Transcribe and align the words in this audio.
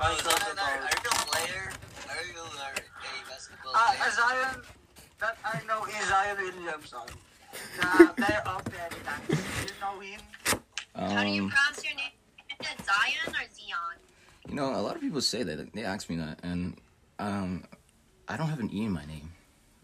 are, 0.00 0.08
are 0.08 0.14
you 0.14 1.10
a 1.10 1.26
player? 1.28 1.70
Are 2.08 2.24
you 2.24 2.40
a, 2.40 2.70
a 2.70 3.28
basketball 3.28 3.72
Ah, 3.74 3.94
player? 3.96 4.02
uh, 4.06 4.10
Zion, 4.10 4.62
that 5.20 5.36
I 5.44 5.60
know 5.66 5.84
is 5.84 6.08
Zion 6.08 6.36
Williamson. 6.38 6.98
The 7.76 8.14
player 8.16 8.42
of 8.46 8.64
the 8.64 8.70
Adidas. 8.70 9.66
You 9.66 9.80
know 9.80 10.00
him? 10.00 10.20
How 10.94 11.22
do 11.24 11.28
you 11.30 11.42
Um, 11.44 11.48
pronounce 11.50 11.84
your 11.84 11.94
name? 11.94 12.10
Zion 12.62 13.28
or 13.28 13.32
Zion? 13.34 13.98
you 14.48 14.54
know, 14.54 14.74
a 14.74 14.82
lot 14.82 14.94
of 14.96 15.00
people 15.00 15.20
say 15.20 15.42
that. 15.42 15.72
They 15.74 15.84
ask 15.84 16.08
me 16.08 16.16
that, 16.16 16.40
and 16.42 16.76
um, 17.18 17.64
I 18.28 18.36
don't 18.36 18.48
have 18.48 18.60
an 18.60 18.70
e 18.72 18.84
in 18.84 18.92
my 18.92 19.04
name. 19.06 19.32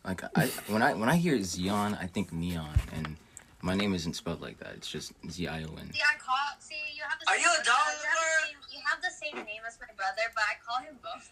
Like 0.04 0.22
I 0.36 0.46
when 0.72 0.82
I 0.82 0.94
when 0.94 1.08
I 1.08 1.16
hear 1.16 1.42
Zion, 1.42 1.96
I 2.00 2.06
think 2.06 2.32
neon, 2.32 2.74
and 2.94 3.16
my 3.62 3.74
name 3.74 3.94
isn't 3.94 4.14
spelled 4.14 4.40
like 4.40 4.58
that. 4.58 4.74
It's 4.76 4.88
just 4.90 5.12
Z 5.30 5.48
I 5.48 5.62
O 5.64 5.74
N. 5.80 5.90
See, 5.92 6.00
I 6.00 6.16
call. 6.18 6.36
See, 6.60 6.74
you 6.94 7.02
have 7.08 7.18
the. 7.20 7.30
Are 7.30 7.36
you 7.36 7.42
a 7.42 7.44
you 7.44 7.48
have 7.48 7.58
the 7.58 7.70
Dollar? 7.70 8.36
same- 8.46 8.56
You 8.76 8.80
have 8.86 9.00
the 9.02 9.10
same 9.10 9.25
name 9.44 9.62
as 9.66 9.78
my 9.80 9.86
brother, 9.96 10.22
but 10.34 10.44
I 10.44 10.54
call 10.64 10.80
him 10.86 10.96
both. 11.02 11.30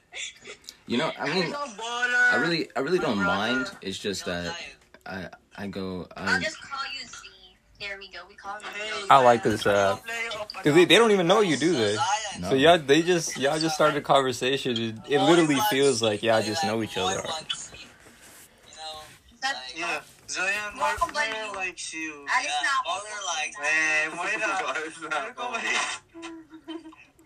You 0.87 0.99
know, 0.99 1.13
I 1.19 1.25
mean, 1.33 1.45
He's 1.45 1.53
a 1.53 1.57
baller. 1.57 2.33
I 2.33 2.37
really 2.37 2.69
I 2.77 2.81
really 2.81 2.99
don't 2.99 3.17
brother. 3.17 3.55
mind. 3.65 3.71
It's 3.83 3.99
just 3.99 4.27
No, 4.27 4.33
that 4.43 4.55
Zion. 5.07 5.31
I 5.57 5.65
I 5.65 5.67
go. 5.69 6.07
I'll 6.17 6.41
just 6.41 6.61
call 6.63 6.81
you 6.93 7.07
Z. 7.07 7.17
There 7.81 7.99
we 7.99 8.09
go. 8.09 8.21
We 8.29 8.35
call 8.35 8.57
him 8.57 8.63
Hey, 8.75 8.89
Z. 9.03 9.07
I 9.11 9.19
like 9.23 9.43
this, 9.43 9.67
uh, 9.67 9.97
Cause 10.63 10.75
they, 10.75 10.85
they 10.87 10.97
don't 10.97 11.11
even 11.11 11.27
know 11.27 11.41
you, 11.41 11.57
do 11.57 11.73
this. 11.73 11.99
No. 12.41 12.51
So 12.51 12.55
y'all, 12.55 12.79
they 12.79 13.03
just 13.03 13.37
y'all 13.37 13.59
just 13.59 13.75
started 13.75 13.99
a 13.99 14.01
conversation. 14.01 14.73
It, 14.79 14.95
it 15.09 15.21
literally 15.21 15.57
wants- 15.57 15.71
feels 15.71 16.03
like 16.03 16.23
y'all 16.23 16.41
just 16.43 16.65
know 16.65 16.83
each 16.83 16.97
other. 16.97 17.21
wants 17.27 17.71
you. 17.75 17.79
You 18.71 18.77
know, 18.77 19.01
That's- 19.43 19.63
like, 19.75 19.79
Yeah, 19.79 20.01
Zion 20.29 20.75
More 20.77 20.81
Mark 20.89 21.01
like 21.03 21.13
player 21.31 21.45
you. 21.45 21.53
likes 21.55 21.93
you. 21.93 22.25
Alice 22.31 22.47
Yeah, 22.49 22.63
na 22.63 22.73
ako. 22.81 22.89
baller 22.89 23.21
likes 23.37 23.57
me. 23.59 23.67
Eh, 23.69 24.09
Moira. 24.17 24.53
Ano 25.21 25.33
ka 25.35 25.45
ba 25.53 25.59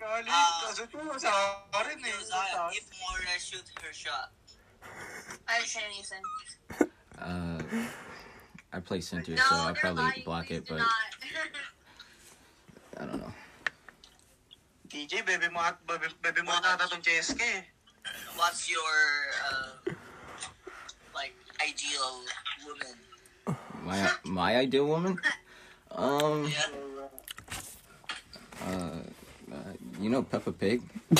Galit, 0.09 0.33
Ah, 0.33 0.73
kasot 0.73 0.89
mo 1.05 1.13
sa 1.21 1.29
akin 1.69 2.01
eh. 2.01 2.09
you, 2.09 2.17
Zion, 2.25 2.73
if 2.73 2.89
Moira 2.97 3.37
shoot 3.37 3.67
her 3.85 3.93
shot, 3.93 4.33
I 5.45 5.61
understand 5.61 5.85
what 5.85 6.01
you 6.01 6.05
said. 6.09 6.25
uh, 7.21 7.61
I 8.73 8.81
play 8.81 9.05
center, 9.05 9.37
No, 9.37 9.45
so 9.45 9.55
I'll 9.69 9.77
probably 9.77 10.09
lying. 10.09 10.25
block 10.25 10.49
Please 10.49 10.65
it, 10.65 10.69
but. 10.69 10.81
I 12.97 13.05
don't 13.05 13.21
know. 13.21 13.33
TJ, 14.89 15.29
bebe 15.29 15.53
mo 15.53 15.61
at 15.61 15.77
bebe, 15.85 16.09
bebe 16.25 16.41
mo 16.41 16.57
ata 16.57 16.89
tong 16.89 17.05
CSK 17.05 17.45
eh. 17.45 17.61
what's 18.41 18.65
your 18.73 18.97
uh, 19.45 19.93
like 21.13 21.37
ideal 21.61 22.25
woman? 22.65 22.97
My 23.85 23.99
my 24.25 24.51
ideal 24.57 24.89
woman, 24.89 25.21
um, 25.93 26.49
Yeah. 26.49 26.73
uh, 28.65 28.73
uh 28.73 29.01
you 29.99 30.11
know 30.11 30.23
Peppa 30.23 30.53
Pig. 30.53 30.83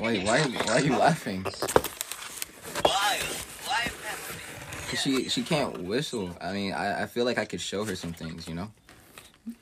Wait, 0.00 0.24
why 0.26 0.40
why 0.42 0.72
are 0.74 0.80
you 0.80 0.96
laughing? 0.96 1.44
Why? 2.82 3.18
Why 3.66 3.82
Peppa 3.84 4.32
Pig? 4.90 4.98
She 4.98 5.28
she 5.28 5.42
can't 5.42 5.82
whistle. 5.82 6.30
I 6.40 6.52
mean, 6.52 6.72
I, 6.72 7.02
I 7.02 7.06
feel 7.06 7.24
like 7.24 7.38
I 7.38 7.44
could 7.44 7.60
show 7.60 7.84
her 7.84 7.94
some 7.94 8.12
things, 8.12 8.48
you 8.48 8.54
know. 8.54 8.70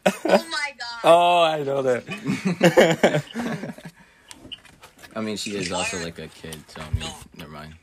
oh 0.07 0.13
my 0.25 0.73
god. 0.79 0.87
Oh, 1.13 1.43
I 1.43 1.63
know 1.63 1.81
that. 1.81 2.05
I 5.17 5.21
mean, 5.23 5.39
she 5.39 5.57
is 5.57 5.73
also 5.73 5.99
like 6.05 6.19
a 6.19 6.29
kid, 6.29 6.63
so 6.69 6.83
I 6.83 6.91
mean, 6.91 7.09
never 7.37 7.51
mind. 7.51 7.75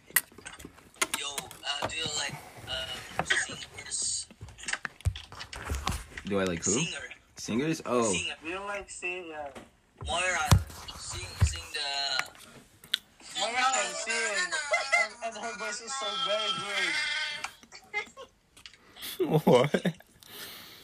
Yo, 1.19 1.25
uh, 1.25 1.87
do 1.87 1.95
you 1.97 2.03
like 2.17 2.35
uh, 2.69 3.23
singers? 3.25 4.27
Do 6.25 6.39
I 6.39 6.43
like 6.43 6.63
who? 6.63 6.71
Singer. 6.71 7.07
Singers? 7.47 7.81
Oh, 7.85 8.03
Singer. 8.11 8.35
We 8.43 8.51
don't 8.51 8.67
like 8.67 8.89
say, 8.89 9.23
yeah. 9.29 9.47
Moira, 10.05 10.49
sing, 10.99 11.25
sing 11.43 11.63
the. 11.71 11.79
Moira 13.39 13.55
can 13.55 13.93
sing. 13.95 14.51
And, 15.01 15.13
and 15.23 15.37
her 15.45 15.57
voice 15.57 15.79
is 15.79 15.93
so 15.93 16.07
very 16.27 16.51
good. 19.23 19.45
what? 19.45 19.75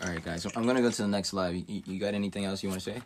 all 0.01 0.07
right, 0.07 0.23
guys. 0.23 0.47
I'm 0.55 0.65
gonna 0.65 0.81
go 0.81 0.89
to 0.89 1.01
the 1.01 1.07
next 1.09 1.33
live. 1.33 1.53
You, 1.53 1.83
you 1.85 1.99
got 1.99 2.13
anything 2.13 2.45
else 2.45 2.63
you 2.63 2.69
want 2.69 2.81
to 2.81 2.91
say? 2.91 3.01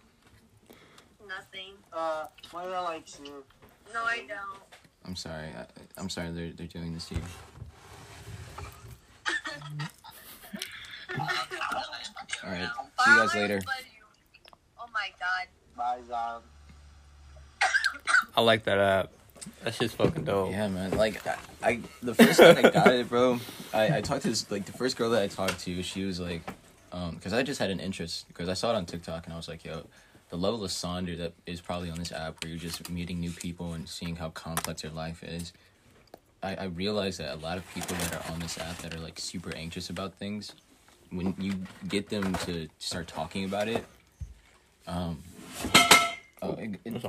Nothing. 1.28 1.74
Uh, 1.92 2.28
Moira 2.54 2.84
likes 2.84 3.20
you. 3.26 3.44
No, 3.92 4.04
I 4.04 4.18
don't. 4.28 4.62
I'm 5.04 5.16
sorry. 5.16 5.48
I, 5.48 5.66
I'm 5.98 6.10
sorry 6.12 6.30
they're 6.32 6.52
they're 6.52 6.68
doing 6.68 6.94
this 6.94 7.08
to 7.08 7.16
you. 7.16 7.22
All 12.46 12.52
right. 12.52 12.70
See 13.00 13.12
you 13.12 13.18
guys 13.18 13.36
later. 13.36 13.62
Oh 14.80 14.86
my 14.94 15.10
god. 15.20 15.48
Bye, 15.76 16.00
Zion. 16.08 16.42
I 18.36 18.42
like 18.42 18.64
that 18.64 18.80
app. 18.80 19.12
That 19.64 19.74
shit's 19.74 19.94
fucking 19.94 20.24
dope. 20.24 20.52
Yeah, 20.52 20.68
man. 20.68 20.92
Like 20.92 21.26
I, 21.26 21.38
I 21.64 21.80
the 22.02 22.14
first 22.14 22.40
time 22.40 22.58
I 22.58 22.70
got 22.70 22.88
it, 22.88 23.10
bro. 23.10 23.40
I, 23.74 23.98
I 23.98 24.02
talked 24.02 24.24
to 24.24 24.30
this 24.30 24.50
like 24.50 24.66
the 24.66 24.72
first 24.72 24.98
girl 24.98 25.12
that 25.12 25.22
I 25.22 25.28
talked 25.28 25.60
to. 25.62 25.84
She 25.84 26.04
was 26.04 26.20
like, 26.20 26.42
um, 26.92 27.16
because 27.16 27.34
I 27.34 27.44
just 27.44 27.60
had 27.60 27.70
an 27.70 27.80
interest 27.80 28.28
because 28.28 28.50
I 28.50 28.54
saw 28.54 28.72
it 28.72 28.76
on 28.76 28.86
TikTok 28.86 29.26
and 29.26 29.34
I 29.34 29.38
was 29.38 29.48
like, 29.48 29.64
yo, 29.64 29.86
the 30.30 30.38
level 30.38 30.64
of 30.64 30.72
sonder 30.72 31.18
that 31.18 31.34
is 31.46 31.62
probably 31.62 31.90
on 31.90 32.00
this 32.00 32.12
app 32.12 32.44
where 32.44 32.50
you're 32.50 32.60
just 32.60 32.90
meeting 32.90 33.20
new 33.20 33.32
people 33.32 33.74
and 33.74 33.88
seeing 33.88 34.16
how 34.16 34.30
complex 34.30 34.82
their 34.82 34.92
life 34.92 35.24
is. 35.24 35.54
I, 36.44 36.56
I 36.56 36.64
realized 36.66 37.20
that 37.20 37.34
a 37.34 37.38
lot 37.38 37.58
of 37.58 37.74
people 37.74 37.96
that 37.96 38.16
are 38.16 38.34
on 38.34 38.40
this 38.40 38.58
app 38.60 38.78
that 38.80 38.94
are 38.94 39.00
like 39.00 39.20
super 39.20 39.56
anxious 39.56 39.90
about 39.90 40.16
things, 40.16 40.54
when 41.12 41.36
you 41.40 41.54
get 41.88 42.10
them 42.10 42.34
to 42.46 42.68
start 42.80 43.08
talking 43.08 43.46
about 43.46 43.68
it, 43.68 43.86
um, 44.88 45.22
oh, 46.42 46.52
it, 46.54 46.80
it, 46.86 47.02
the- 47.02 47.08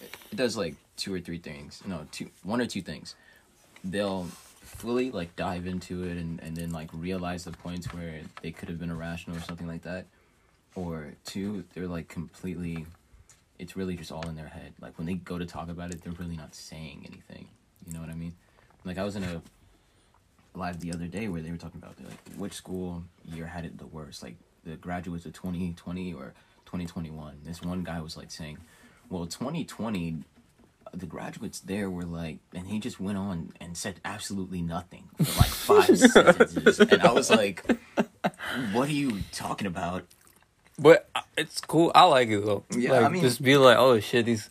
it, 0.00 0.16
it 0.32 0.36
does 0.36 0.56
like 0.56 0.74
two 0.96 1.12
or 1.14 1.20
three 1.20 1.38
things. 1.38 1.82
No, 1.86 2.06
two, 2.12 2.28
one 2.42 2.60
or 2.60 2.66
two 2.66 2.82
things. 2.82 3.14
They'll 3.84 4.24
fully 4.24 5.10
like 5.10 5.34
dive 5.36 5.66
into 5.66 6.04
it 6.04 6.16
and, 6.16 6.40
and 6.40 6.56
then 6.56 6.70
like 6.72 6.88
realize 6.92 7.44
the 7.44 7.52
points 7.52 7.92
where 7.92 8.20
they 8.42 8.50
could 8.50 8.68
have 8.68 8.78
been 8.78 8.90
irrational 8.90 9.36
or 9.36 9.40
something 9.40 9.66
like 9.66 9.82
that. 9.82 10.06
Or 10.74 11.12
two, 11.24 11.64
they're 11.74 11.88
like 11.88 12.08
completely, 12.08 12.86
it's 13.58 13.76
really 13.76 13.96
just 13.96 14.12
all 14.12 14.26
in 14.28 14.36
their 14.36 14.46
head. 14.48 14.72
Like 14.80 14.96
when 14.98 15.06
they 15.06 15.14
go 15.14 15.36
to 15.38 15.46
talk 15.46 15.68
about 15.68 15.90
it, 15.92 16.02
they're 16.02 16.12
really 16.12 16.36
not 16.36 16.54
saying 16.54 17.04
anything. 17.10 17.48
You 17.86 17.92
know 17.94 18.00
what 18.00 18.10
I 18.10 18.14
mean? 18.14 18.34
Like 18.84 18.98
I 18.98 19.04
was 19.04 19.16
in 19.16 19.24
a 19.24 19.42
live 20.54 20.80
the 20.80 20.92
other 20.92 21.06
day 21.06 21.28
where 21.28 21.40
they 21.40 21.50
were 21.50 21.56
talking 21.56 21.80
about 21.82 21.94
like 22.02 22.18
which 22.36 22.54
school 22.54 23.04
year 23.24 23.46
had 23.46 23.64
it 23.64 23.78
the 23.78 23.86
worst, 23.86 24.22
like 24.22 24.36
the 24.64 24.76
graduates 24.76 25.26
of 25.26 25.32
2020 25.32 26.12
or 26.14 26.34
2021. 26.66 27.38
This 27.44 27.62
one 27.62 27.82
guy 27.82 28.00
was 28.00 28.16
like 28.16 28.30
saying, 28.30 28.58
well, 29.08 29.26
2020, 29.26 30.18
the 30.92 31.06
graduates 31.06 31.60
there 31.60 31.90
were 31.90 32.04
like, 32.04 32.38
and 32.54 32.66
he 32.66 32.78
just 32.78 33.00
went 33.00 33.18
on 33.18 33.52
and 33.60 33.76
said 33.76 34.00
absolutely 34.04 34.62
nothing 34.62 35.08
for 35.18 35.38
like 35.38 35.86
five 35.86 35.98
sentences. 36.10 36.80
And 36.80 37.02
I 37.02 37.12
was 37.12 37.30
like, 37.30 37.64
what 38.72 38.88
are 38.88 38.92
you 38.92 39.20
talking 39.32 39.66
about? 39.66 40.04
But 40.78 41.08
uh, 41.14 41.22
it's 41.36 41.60
cool. 41.60 41.92
I 41.94 42.04
like 42.04 42.28
it 42.28 42.44
though. 42.44 42.64
Yeah, 42.70 42.92
like, 42.92 43.04
I 43.04 43.08
mean- 43.08 43.22
just 43.22 43.42
be 43.42 43.56
like, 43.56 43.76
oh 43.76 44.00
shit, 44.00 44.26
these. 44.26 44.50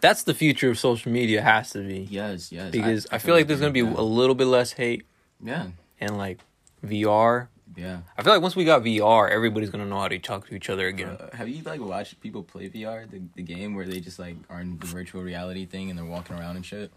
That's 0.00 0.22
the 0.22 0.32
future 0.32 0.70
of 0.70 0.78
social 0.78 1.10
media. 1.10 1.42
Has 1.42 1.72
to 1.72 1.80
be 1.80 2.06
Yes, 2.08 2.52
yes. 2.52 2.70
because 2.70 3.08
I, 3.10 3.18
feel 3.18 3.34
like 3.34 3.48
there's 3.48 3.58
gonna 3.58 3.72
be 3.72 3.80
yeah. 3.80 3.94
a 3.96 4.02
little 4.02 4.36
bit 4.36 4.44
less 4.44 4.70
hate 4.70 5.04
Yeah, 5.42 5.68
and 6.00 6.16
like 6.18 6.40
VR. 6.84 7.48
yeah. 7.76 8.00
I 8.16 8.22
feel 8.22 8.32
like 8.32 8.42
once 8.42 8.56
we 8.56 8.64
got 8.64 8.82
VR, 8.82 9.30
everybody's 9.30 9.70
gonna 9.70 9.86
know 9.86 10.00
how 10.00 10.08
to 10.08 10.18
talk 10.18 10.48
to 10.48 10.54
each 10.54 10.68
other 10.70 10.86
again. 10.86 11.10
Uh, 11.10 11.36
have 11.36 11.48
you 11.48 11.62
like 11.62 11.80
watched 11.80 12.20
people 12.20 12.42
play 12.42 12.68
VR, 12.68 13.08
the, 13.10 13.20
the 13.36 13.42
game 13.42 13.74
where 13.74 13.86
they 13.86 14.00
just 14.00 14.18
like 14.18 14.36
are 14.50 14.60
in 14.60 14.78
the 14.78 14.86
virtual 14.86 15.22
reality 15.22 15.66
thing 15.66 15.90
and 15.90 15.98
they're 15.98 16.04
walking 16.06 16.36
around 16.36 16.56
and 16.56 16.64
shit? 16.66 16.90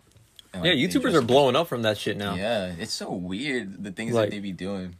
And, 0.53 0.65
yeah, 0.65 0.71
like, 0.71 0.91
they 0.91 0.99
YouTubers 0.99 1.13
are 1.13 1.21
blowing 1.21 1.55
up 1.55 1.67
from 1.67 1.83
that 1.83 1.97
shit 1.97 2.17
now. 2.17 2.35
Yeah, 2.35 2.73
it's 2.77 2.91
so 2.93 3.11
weird 3.11 3.83
the 3.83 3.91
things 3.91 4.13
Like- 4.13 4.29
that 4.29 4.35
they 4.35 4.39
be 4.41 4.51
doing. 4.51 4.95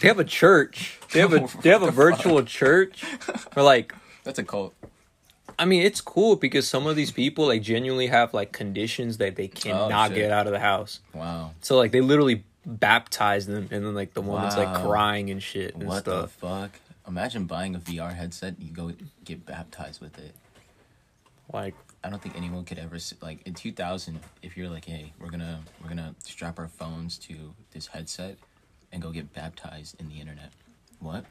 They 0.00 0.08
have 0.08 0.18
a 0.20 0.24
church. 0.24 0.98
They 1.12 1.20
have 1.20 1.32
a 1.32 1.48
they 1.62 1.70
have 1.70 1.82
a 1.82 1.90
virtual 1.90 2.42
church. 2.44 3.04
Or 3.56 3.62
like, 3.62 3.94
That's 4.22 4.38
a 4.38 4.44
cult. 4.44 4.74
I 5.58 5.64
mean, 5.64 5.82
it's 5.82 6.00
cool 6.00 6.36
because 6.36 6.68
some 6.68 6.86
of 6.86 6.94
these 6.94 7.10
people 7.10 7.46
like 7.46 7.62
genuinely 7.62 8.06
have 8.06 8.32
like 8.32 8.52
conditions 8.52 9.18
that 9.18 9.36
they 9.36 9.48
cannot 9.48 10.12
Oh, 10.12 10.14
get 10.14 10.30
out 10.30 10.46
of 10.46 10.52
the 10.52 10.60
house. 10.60 11.00
Wow. 11.12 11.52
So 11.60 11.76
like 11.76 11.90
they 11.90 12.00
literally 12.00 12.44
baptize 12.64 13.46
them, 13.46 13.68
and 13.70 13.84
then 13.84 13.94
like 13.94 14.14
the 14.14 14.20
woman's 14.20 14.56
like 14.56 14.82
crying 14.82 15.30
and 15.30 15.42
shit 15.42 15.74
and 15.74 15.84
What 15.84 16.04
the 16.04 16.28
fuck? 16.28 16.78
Imagine 17.06 17.44
buying 17.46 17.74
a 17.74 17.78
VR 17.78 18.14
headset. 18.14 18.60
You 18.60 18.70
go 18.70 18.92
get 19.24 19.46
baptized 19.46 20.00
with 20.00 20.18
it. 20.18 20.34
Like, 21.52 21.74
I 22.04 22.10
don't 22.10 22.22
think 22.22 22.36
anyone 22.36 22.64
could 22.64 22.78
ever 22.78 22.98
like 23.22 23.46
in 23.46 23.54
2000. 23.54 24.20
If 24.42 24.56
you're 24.56 24.68
like, 24.68 24.84
hey, 24.84 25.12
we're 25.18 25.30
gonna 25.30 25.60
we're 25.82 25.88
gonna 25.88 26.14
strap 26.22 26.58
our 26.58 26.68
phones 26.68 27.18
to 27.18 27.54
this 27.72 27.86
headset 27.88 28.36
and 28.92 29.02
go 29.02 29.10
get 29.10 29.32
baptized 29.32 29.98
in 30.00 30.08
the 30.08 30.20
internet. 30.20 30.52
What? 31.00 31.24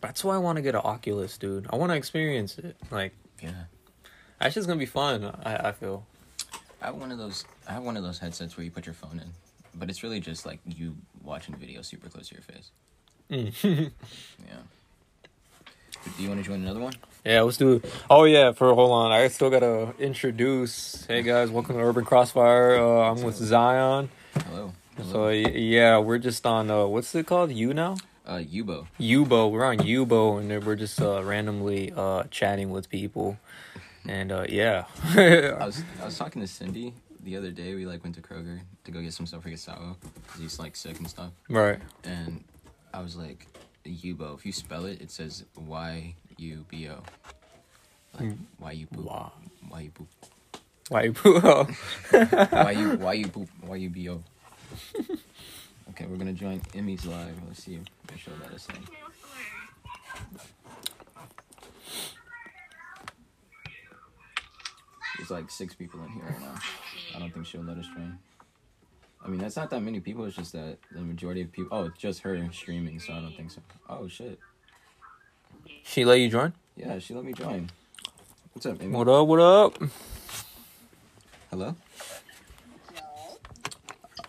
that's 0.00 0.22
why 0.22 0.34
I 0.34 0.38
want 0.38 0.56
to 0.56 0.62
get 0.62 0.74
an 0.74 0.82
Oculus, 0.84 1.38
dude. 1.38 1.66
I 1.70 1.76
want 1.76 1.90
to 1.90 1.96
experience 1.96 2.58
it. 2.58 2.76
Like, 2.90 3.14
Yeah. 3.42 3.50
that's 4.40 4.54
just 4.54 4.66
gonna 4.66 4.78
be 4.78 4.86
fun. 4.86 5.24
I, 5.44 5.68
I 5.68 5.72
feel. 5.72 6.06
I 6.82 6.86
have 6.86 6.96
one 6.96 7.12
of 7.12 7.18
those. 7.18 7.44
I 7.68 7.72
have 7.72 7.82
one 7.82 7.96
of 7.96 8.02
those 8.02 8.18
headsets 8.18 8.56
where 8.56 8.64
you 8.64 8.70
put 8.70 8.86
your 8.86 8.94
phone 8.94 9.18
in, 9.20 9.30
but 9.74 9.88
it's 9.90 10.02
really 10.02 10.20
just 10.20 10.44
like 10.46 10.60
you 10.66 10.96
watching 11.22 11.54
video 11.56 11.82
super 11.82 12.08
close 12.08 12.28
to 12.28 12.34
your 12.34 12.42
face. 12.42 12.70
Mm. 13.30 13.90
Yeah. 14.46 14.56
Do 16.18 16.22
you 16.22 16.28
want 16.28 16.42
to 16.42 16.46
join 16.46 16.60
another 16.60 16.80
one? 16.80 16.92
Yeah, 17.24 17.40
let's 17.42 17.56
do 17.56 17.74
it. 17.74 17.84
Oh 18.10 18.24
yeah, 18.24 18.52
for 18.52 18.74
hold 18.74 18.90
on, 18.90 19.10
I 19.10 19.28
still 19.28 19.48
gotta 19.48 19.94
introduce. 19.98 21.06
Hey 21.06 21.22
guys, 21.22 21.50
welcome 21.50 21.76
to 21.76 21.82
Urban 21.82 22.04
Crossfire. 22.04 22.76
Uh, 22.76 23.10
I'm 23.10 23.22
with 23.22 23.36
Zion. 23.36 24.10
Hello. 24.48 24.72
So 24.98 25.02
Hello. 25.04 25.26
y- 25.28 25.32
yeah, 25.54 25.98
we're 25.98 26.18
just 26.18 26.44
on 26.44 26.70
uh, 26.70 26.84
what's 26.84 27.14
it 27.14 27.26
called? 27.26 27.52
You 27.52 27.72
now? 27.72 27.96
Uh, 28.26 28.36
Yubo. 28.36 28.86
Yubo. 28.98 29.50
We're 29.50 29.64
on 29.64 29.78
Yubo, 29.78 30.38
and 30.38 30.64
we're 30.64 30.76
just 30.76 31.00
uh, 31.00 31.22
randomly 31.22 31.92
uh, 31.94 32.24
chatting 32.30 32.70
with 32.70 32.88
people. 32.88 33.38
And 34.06 34.32
uh, 34.32 34.46
yeah, 34.48 34.84
I 35.04 35.64
was 35.64 35.82
I 36.00 36.04
was 36.04 36.18
talking 36.18 36.42
to 36.42 36.48
Cindy 36.48 36.92
the 37.22 37.36
other 37.36 37.50
day. 37.50 37.74
We 37.74 37.86
like 37.86 38.02
went 38.02 38.16
to 38.16 38.22
Kroger 38.22 38.60
to 38.84 38.90
go 38.90 39.00
get 39.00 39.14
some 39.14 39.26
stuff 39.26 39.42
for 39.42 39.50
Gustavo 39.50 39.96
because 40.26 40.40
he's 40.40 40.58
like 40.58 40.76
sick 40.76 40.98
and 40.98 41.08
stuff. 41.08 41.30
right. 41.48 41.78
And 42.04 42.44
I 42.92 43.00
was 43.00 43.16
like, 43.16 43.46
Yubo. 43.86 44.36
If 44.38 44.44
you 44.44 44.52
spell 44.52 44.84
it, 44.86 45.00
it 45.00 45.10
says 45.10 45.44
Y 45.56 46.14
U 46.36 46.64
B 46.68 46.88
O. 46.88 47.02
Like 48.18 48.32
why 48.58 48.72
you 48.72 48.86
poop? 48.86 49.06
Wow. 49.06 49.32
Why 49.68 49.80
you 49.80 49.90
poop? 49.90 50.08
Why 50.88 51.02
you 51.04 51.12
poo? 51.14 51.40
Why 51.40 52.70
you 52.72 52.96
why 52.98 53.12
you 53.14 53.28
poop? 53.28 53.48
Why 53.62 53.76
you 53.76 53.90
bo? 53.90 54.22
Okay, 55.94 56.06
we're 56.06 56.16
gonna 56.16 56.32
join 56.32 56.60
Emmy's 56.74 57.06
live. 57.06 57.36
Let's 57.46 57.62
see 57.62 57.76
if 57.76 58.20
she'll 58.20 58.34
let 58.42 58.52
us 58.52 58.66
in. 58.68 58.74
There's 65.16 65.30
like 65.30 65.48
six 65.52 65.72
people 65.72 66.02
in 66.02 66.08
here 66.08 66.24
right 66.24 66.40
now. 66.40 66.54
I 67.14 67.20
don't 67.20 67.32
think 67.32 67.46
she'll 67.46 67.62
let 67.62 67.78
us 67.78 67.86
join. 67.94 68.18
I 69.24 69.28
mean, 69.28 69.38
that's 69.38 69.54
not 69.54 69.70
that 69.70 69.82
many 69.82 70.00
people. 70.00 70.24
It's 70.24 70.34
just 70.34 70.52
that 70.54 70.78
the 70.90 71.00
majority 71.00 71.42
of 71.42 71.52
people. 71.52 71.78
Oh, 71.78 71.84
it's 71.84 71.98
just 71.98 72.22
her 72.22 72.44
streaming, 72.52 72.98
so 72.98 73.12
I 73.12 73.20
don't 73.20 73.36
think 73.36 73.52
so. 73.52 73.60
Oh 73.88 74.08
shit! 74.08 74.40
she 75.84 76.04
let 76.04 76.18
you 76.18 76.28
join? 76.28 76.54
Yeah, 76.76 76.98
she 76.98 77.14
let 77.14 77.24
me 77.24 77.34
join. 77.34 77.70
What's 78.52 78.66
up, 78.66 78.82
Emmy? 78.82 78.96
What 78.96 79.08
up? 79.08 79.28
What 79.28 79.38
up? 79.38 79.78
Hello. 81.50 81.76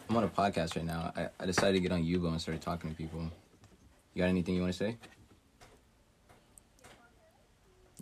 I'm 0.10 0.18
on 0.18 0.24
a 0.24 0.28
podcast 0.28 0.76
right 0.76 0.86
now. 0.86 1.12
I, 1.16 1.30
I 1.40 1.46
decided 1.46 1.74
to 1.74 1.80
get 1.80 1.92
on 1.92 2.04
Yubo 2.04 2.28
and 2.30 2.40
started 2.42 2.62
talking 2.62 2.90
to 2.92 2.96
people. 2.96 3.22
You 4.14 4.22
got 4.22 4.30
anything 4.30 4.54
you 4.56 4.62
want 4.62 4.74
to 4.74 4.78
say? 4.78 4.98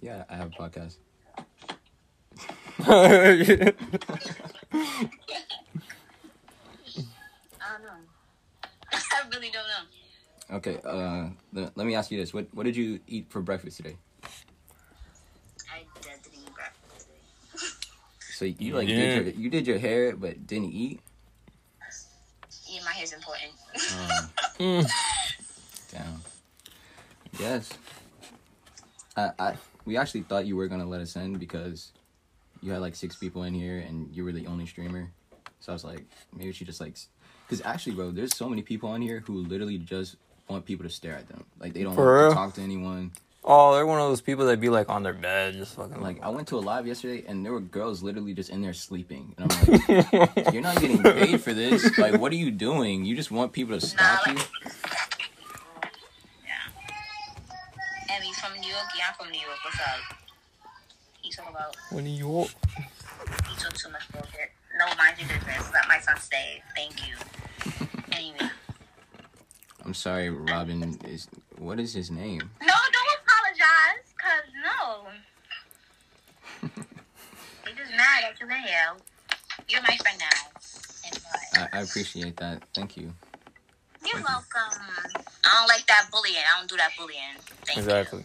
Yeah, 0.02 0.24
I 0.30 0.36
have 0.36 0.48
a 0.48 0.52
podcast. 0.52 0.98
I 2.86 3.74
don't 7.72 7.84
know. 7.84 7.90
I 8.92 9.22
really 9.34 9.50
don't 9.52 9.68
know. 9.68 9.86
Okay, 10.58 10.78
uh, 10.84 11.30
le- 11.54 11.72
let 11.76 11.88
me 11.88 11.96
ask 11.96 12.12
you 12.12 12.20
this: 12.20 12.34
What 12.34 12.48
what 12.54 12.64
did 12.66 12.76
you 12.76 13.00
eat 13.08 13.28
for 13.30 13.42
breakfast 13.42 13.78
today? 13.78 13.96
I 15.72 15.84
didn't 16.02 16.28
eat 16.34 16.54
breakfast 16.54 17.08
today. 17.08 17.22
So 18.34 18.46
you 18.46 18.76
like 18.76 18.90
Yeah. 18.90 18.96
did 18.98 19.16
your, 19.26 19.34
you 19.36 19.50
did 19.50 19.66
your 19.68 19.80
hair 19.80 20.16
but 20.16 20.46
didn't 20.46 20.72
eat. 20.74 21.00
Yeah, 23.14 23.18
important. 23.18 23.54
Um, 24.20 24.30
Mm. 24.60 24.90
damn. 25.92 26.22
Yes. 27.40 27.70
I 29.18 29.32
I 29.40 29.58
we 29.86 29.98
actually 29.98 30.22
thought 30.22 30.46
you 30.46 30.56
were 30.56 30.68
gonna 30.68 30.86
let 30.88 31.02
us 31.02 31.16
in 31.16 31.38
because 31.38 31.92
you 32.62 32.72
had 32.72 32.82
like 32.82 32.96
six 32.96 33.16
people 33.16 33.44
in 33.44 33.54
here 33.54 33.80
and 33.80 34.14
you 34.16 34.24
were 34.24 34.32
the 34.32 34.48
only 34.48 34.66
streamer. 34.66 35.12
So 35.60 35.72
I 35.72 35.74
was 35.74 35.84
like, 35.84 36.06
maybe 36.36 36.52
she 36.52 36.66
just 36.66 36.80
like, 36.82 36.98
because 37.48 37.62
actually, 37.66 37.96
bro, 37.96 38.12
there's 38.12 38.36
so 38.36 38.48
many 38.50 38.62
people 38.62 38.90
on 38.90 39.02
here 39.02 39.22
who 39.26 39.40
literally 39.40 39.78
just 39.78 40.16
want 40.50 40.66
people 40.66 40.84
to 40.84 40.90
stare 40.90 41.16
at 41.16 41.28
them. 41.30 41.46
Like 41.60 41.74
they 41.74 41.84
don't 41.84 41.96
For 41.96 42.06
want 42.06 42.20
real? 42.22 42.30
to 42.30 42.36
talk 42.36 42.54
to 42.56 42.62
anyone. 42.62 43.12
Oh, 43.46 43.76
they're 43.76 43.86
one 43.86 44.00
of 44.00 44.08
those 44.08 44.22
people 44.22 44.46
that 44.46 44.62
be 44.62 44.70
like 44.70 44.90
on 44.90 45.04
their 45.04 45.14
bed, 45.14 45.56
just 45.56 45.76
fucking 45.76 46.00
Like 46.00 46.24
I 46.24 46.30
went 46.30 46.48
to 46.50 46.58
a 46.58 46.60
live 46.60 46.88
yesterday 46.88 47.26
and 47.28 47.46
there 47.46 47.52
were 47.52 47.60
girls 47.60 48.02
literally 48.02 48.34
just 48.34 48.50
in 48.50 48.62
there 48.62 48.74
sleeping, 48.74 49.36
and 49.38 49.52
I'm 49.52 49.60
like, 49.68 50.54
you're 50.54 50.62
not 50.62 50.80
getting 50.80 51.04
paid 51.04 51.42
for 51.42 51.54
this. 51.54 51.98
Like, 51.98 52.20
what 52.22 52.32
are 52.32 52.36
you 52.38 52.52
doing? 52.52 53.04
You 53.04 53.16
just 53.16 53.32
want 53.32 53.52
people 53.52 53.78
to 53.78 53.86
stop 53.86 54.26
you? 54.28 54.36
Yeah. 56.46 58.16
Emmy's 58.16 58.40
from 58.40 58.54
New 58.62 58.70
York. 58.70 58.86
Yeah, 58.98 59.06
I'm 59.10 59.16
from 59.16 59.32
New 59.32 59.42
York. 59.42 59.58
What's 59.66 59.80
up? 59.82 60.18
He 61.22 61.30
talk 61.30 61.50
about 61.50 61.76
when 61.92 62.06
you 62.06 62.30
walk. 62.30 62.50
he 62.78 63.56
talk 63.62 63.74
too 63.74 63.90
much 63.92 64.10
bullshit. 64.14 64.52
No, 64.78 64.86
mind 64.98 65.18
your 65.20 65.28
business. 65.28 65.70
Let 65.74 65.88
my 65.90 66.00
son 66.00 66.18
stay. 66.18 66.64
Thank 66.76 66.94
you. 67.06 67.16
Anyway. 68.14 68.50
I'm 69.84 69.94
sorry, 69.94 70.30
Robin. 70.30 70.98
Is 71.06 71.28
what 71.58 71.80
is 71.80 71.94
his 71.94 72.10
name? 72.10 72.50
No, 72.62 72.74
cause 74.18 74.48
no. 74.64 75.06
They 77.66 77.72
just 77.72 77.92
mad 77.92 78.24
at 78.30 78.40
you 78.40 78.48
now. 78.48 78.98
You're 79.68 79.82
my 79.82 79.98
friend 79.98 80.20
now. 80.20 80.54
I, 81.56 81.78
I 81.78 81.82
appreciate 81.82 82.36
that. 82.38 82.64
Thank 82.74 82.98
you. 82.98 83.14
You're 84.06 84.22
welcome. 84.22 84.82
I 85.46 85.60
don't 85.60 85.68
like 85.68 85.86
that 85.88 86.08
bullying. 86.12 86.36
I 86.38 86.60
don't 86.60 86.70
do 86.70 86.78
that 86.78 86.92
bullying. 86.98 87.20
Thank 87.66 87.80
Exactly. 87.80 88.24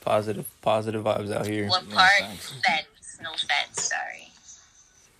Positive, 0.00 0.46
positive 0.62 1.04
vibes 1.04 1.32
out 1.32 1.46
here. 1.46 1.68
What 1.68 1.84
Yeah, 1.88 1.94
part? 1.94 2.10
Feds. 2.10 3.18
No 3.22 3.30
feds. 3.32 3.82
Sorry. 3.82 4.32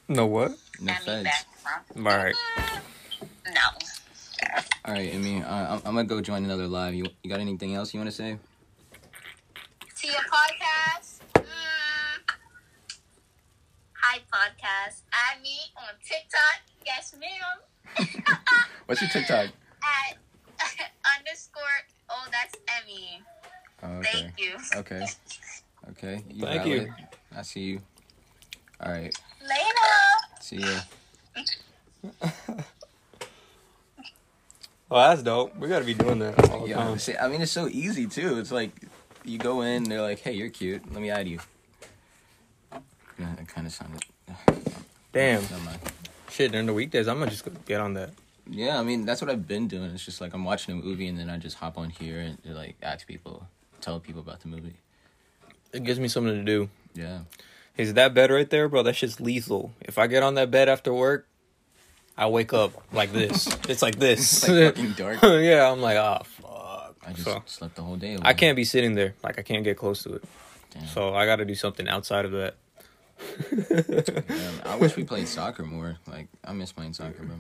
No 0.09 0.27
what? 0.27 0.53
No 0.81 0.93
feds. 0.95 1.25
back. 1.25 1.47
Huh? 1.65 1.81
All 1.97 2.03
right. 2.03 2.35
No. 3.47 3.61
All 4.85 4.95
right, 4.95 5.15
I 5.15 5.19
mean, 5.19 5.43
uh, 5.43 5.69
I'm, 5.71 5.89
I'm 5.89 5.95
gonna 5.95 6.05
go 6.05 6.21
join 6.21 6.45
another 6.45 6.67
live. 6.67 6.95
You 6.95 7.07
you 7.23 7.31
got 7.31 7.39
anything 7.39 7.75
else 7.77 7.95
you 7.95 8.01
want 8.01 8.11
to 8.11 8.17
say? 8.17 8.37
To 10.03 10.09
your 10.09 10.17
podcast. 10.17 11.21
Mm. 11.35 12.35
Hi, 13.95 14.19
podcast. 14.33 15.03
Add 15.13 15.41
me 15.43 15.57
on 15.77 15.95
TikTok. 16.05 16.63
Yes, 16.85 17.15
ma'am. 17.21 18.09
What's 18.87 19.01
your 19.01 19.11
TikTok? 19.11 19.47
At 19.85 20.17
underscore. 21.19 21.63
Oh, 22.11 22.27
that's 22.33 22.55
Emmy. 22.83 23.23
Oh, 23.85 23.99
okay. 23.99 24.11
Thank 24.13 24.41
you. 24.41 24.57
Okay. 24.77 25.07
Okay. 25.91 26.25
You 26.31 26.47
Thank 26.47 26.59
got 26.63 26.67
you. 26.67 26.77
it. 26.81 26.89
I 27.37 27.43
see 27.43 27.61
you. 27.61 27.81
All 28.81 28.91
right. 28.91 29.15
Later. 29.41 29.95
See 30.41 30.57
ya. 30.57 30.81
Well, 34.89 35.09
that's 35.09 35.23
dope. 35.23 35.57
We 35.57 35.69
gotta 35.69 35.87
be 35.87 35.95
doing 35.95 36.19
that 36.19 36.51
all 36.51 36.65
the 36.65 36.69
Yeah. 36.69 36.77
time. 36.77 36.99
See, 36.99 37.17
I 37.17 37.27
mean, 37.29 37.41
it's 37.41 37.51
so 37.51 37.67
easy 37.67 38.07
too. 38.07 38.39
It's 38.39 38.53
like 38.53 38.73
you 39.25 39.39
go 39.39 39.63
in, 39.63 39.85
they're 39.85 40.03
like, 40.03 40.21
"Hey, 40.21 40.33
you're 40.33 40.51
cute. 40.51 40.83
Let 40.93 41.01
me 41.03 41.11
add 41.11 41.29
you." 41.29 41.41
It 43.19 43.49
kind 43.49 43.67
of 43.67 43.73
sounded. 43.73 44.03
Damn. 45.13 45.43
Shit, 46.31 46.51
during 46.53 46.67
the 46.67 46.73
weekdays, 46.73 47.07
I'm 47.07 47.19
gonna 47.19 47.31
just 47.31 47.47
get 47.67 47.81
on 47.81 47.95
that. 47.95 48.11
Yeah, 48.51 48.79
I 48.79 48.83
mean, 48.83 49.05
that's 49.05 49.21
what 49.21 49.31
I've 49.31 49.47
been 49.47 49.69
doing. 49.69 49.91
It's 49.93 50.05
just 50.05 50.21
like 50.21 50.35
I'm 50.35 50.45
watching 50.45 50.75
a 50.79 50.83
movie 50.83 51.07
and 51.07 51.19
then 51.19 51.31
I 51.31 51.37
just 51.37 51.57
hop 51.59 51.79
on 51.79 51.91
here 51.91 52.19
and 52.19 52.39
like 52.57 52.77
ask 52.83 53.07
people, 53.07 53.47
tell 53.81 54.01
people 54.01 54.21
about 54.21 54.41
the 54.41 54.49
movie. 54.49 54.75
It 55.73 55.85
gives 55.85 56.01
me 56.01 56.09
something 56.09 56.35
to 56.35 56.43
do. 56.45 56.69
Yeah. 56.95 57.21
Is 57.77 57.95
that 57.95 58.13
bed 58.15 58.31
right 58.31 58.49
there, 58.51 58.69
bro? 58.69 58.83
That 58.83 58.97
shit's 58.97 59.21
lethal. 59.21 59.73
If 59.81 59.97
I 59.99 60.07
get 60.07 60.23
on 60.23 60.35
that 60.35 60.51
bed 60.51 60.69
after 60.69 60.93
work, 60.93 61.27
I 62.17 62.27
wake 62.27 62.53
up 62.53 62.73
like 62.93 63.13
this. 63.13 63.49
it's 63.69 63.81
like 63.81 63.99
this. 63.99 64.43
It's 64.45 64.49
like 64.49 64.77
fucking 64.77 64.93
dark. 64.97 65.23
yeah, 65.23 65.71
I'm 65.71 65.81
like, 65.81 65.97
ah, 65.97 66.23
fuck. 66.25 66.52
I 67.13 67.15
just 67.17 67.25
So, 67.25 67.43
slept 67.47 67.77
the 67.77 67.83
whole 67.83 67.97
day. 67.97 68.17
I 68.23 68.33
can't 68.35 68.57
be 68.57 68.65
sitting 68.65 68.95
there. 68.95 69.15
Like, 69.23 69.39
I 69.39 69.43
can't 69.43 69.65
get 69.65 69.77
close 69.77 70.03
to 70.05 70.15
it. 70.15 70.25
Damn. 70.71 70.87
So 70.89 71.15
I 71.15 71.27
got 71.27 71.37
to 71.37 71.45
do 71.45 71.55
something 71.55 71.89
outside 71.89 72.25
of 72.25 72.33
that. 72.33 72.55
Yeah, 73.53 74.51
I 74.65 74.77
wish 74.77 74.97
we 74.97 75.05
played 75.05 75.29
soccer 75.29 75.63
more. 75.65 75.99
Like 76.07 76.27
I 76.45 76.53
miss 76.53 76.73
playing 76.73 76.95
soccer, 76.95 77.23
bro. 77.23 77.37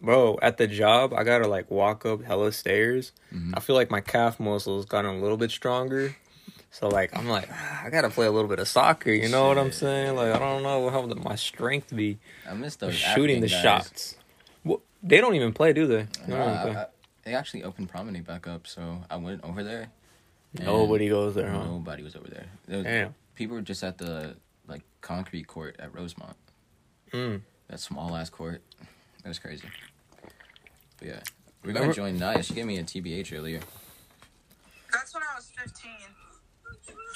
Bro, 0.00 0.38
at 0.42 0.58
the 0.58 0.66
job, 0.66 1.14
I 1.14 1.24
gotta 1.24 1.48
like 1.48 1.70
walk 1.70 2.04
up 2.04 2.22
hella 2.22 2.52
stairs. 2.52 3.12
Mhm. 3.34 3.52
I 3.56 3.60
feel 3.60 3.74
like 3.76 3.90
my 3.90 4.00
calf 4.00 4.38
muscles 4.38 4.84
gotten 4.84 5.10
a 5.14 5.18
little 5.20 5.36
bit 5.38 5.50
stronger. 5.50 6.14
So 6.70 6.88
like 6.88 7.16
I'm 7.16 7.28
like 7.28 7.48
ah, 7.50 7.82
I 7.86 7.90
gotta 7.90 8.10
play 8.10 8.26
a 8.26 8.30
little 8.30 8.48
bit 8.48 8.58
of 8.58 8.68
soccer. 8.68 9.10
You 9.10 9.28
know 9.30 9.48
what 9.48 9.56
I'm 9.58 9.72
saying? 9.72 10.14
Like 10.16 10.34
I 10.34 10.38
don't 10.38 10.62
know 10.62 10.90
how 10.90 11.02
my 11.06 11.34
strength 11.36 11.94
be 11.94 12.18
I 12.48 12.52
miss 12.54 12.76
those 12.76 12.94
shooting 12.94 13.40
the 13.40 13.48
guys. 13.48 13.62
shots. 13.62 14.14
Well, 14.64 14.82
they 15.02 15.20
don't 15.22 15.34
even 15.34 15.52
play, 15.54 15.72
do 15.72 15.86
they? 15.86 16.06
Don't 17.28 17.34
even 17.34 17.34
I- 17.34 17.34
play. 17.34 17.34
I- 17.34 17.34
they 17.34 17.34
actually 17.34 17.62
opened 17.64 17.88
Promenade 17.88 18.26
back 18.26 18.46
up, 18.46 18.66
so 18.66 19.02
I 19.10 19.16
went 19.16 19.44
over 19.44 19.62
there. 19.62 19.88
Nobody 20.58 21.08
goes 21.08 21.34
there, 21.34 21.50
huh? 21.50 21.64
Nobody 21.64 22.02
was 22.02 22.16
over 22.16 22.28
there. 22.28 22.46
there 22.66 22.78
was, 22.78 22.86
Damn. 22.86 23.14
People 23.34 23.56
were 23.56 23.62
just 23.62 23.84
at 23.84 23.98
the 23.98 24.36
like 24.66 24.82
concrete 25.00 25.46
court 25.46 25.76
at 25.78 25.94
Rosemont. 25.94 26.36
Mm. 27.12 27.42
That 27.68 27.80
small 27.80 28.16
ass 28.16 28.30
court. 28.30 28.62
That 29.22 29.28
was 29.28 29.38
crazy. 29.38 29.68
But 30.98 31.08
yeah, 31.08 31.20
we're 31.64 31.72
gonna 31.72 31.92
join 31.92 32.18
Naya. 32.18 32.42
She 32.42 32.54
gave 32.54 32.66
me 32.66 32.78
a 32.78 32.82
TBH 32.82 33.32
earlier. 33.36 33.60
That's 34.92 35.12
when 35.14 35.22
I 35.22 35.34
was 35.36 35.50
15. 35.54 35.90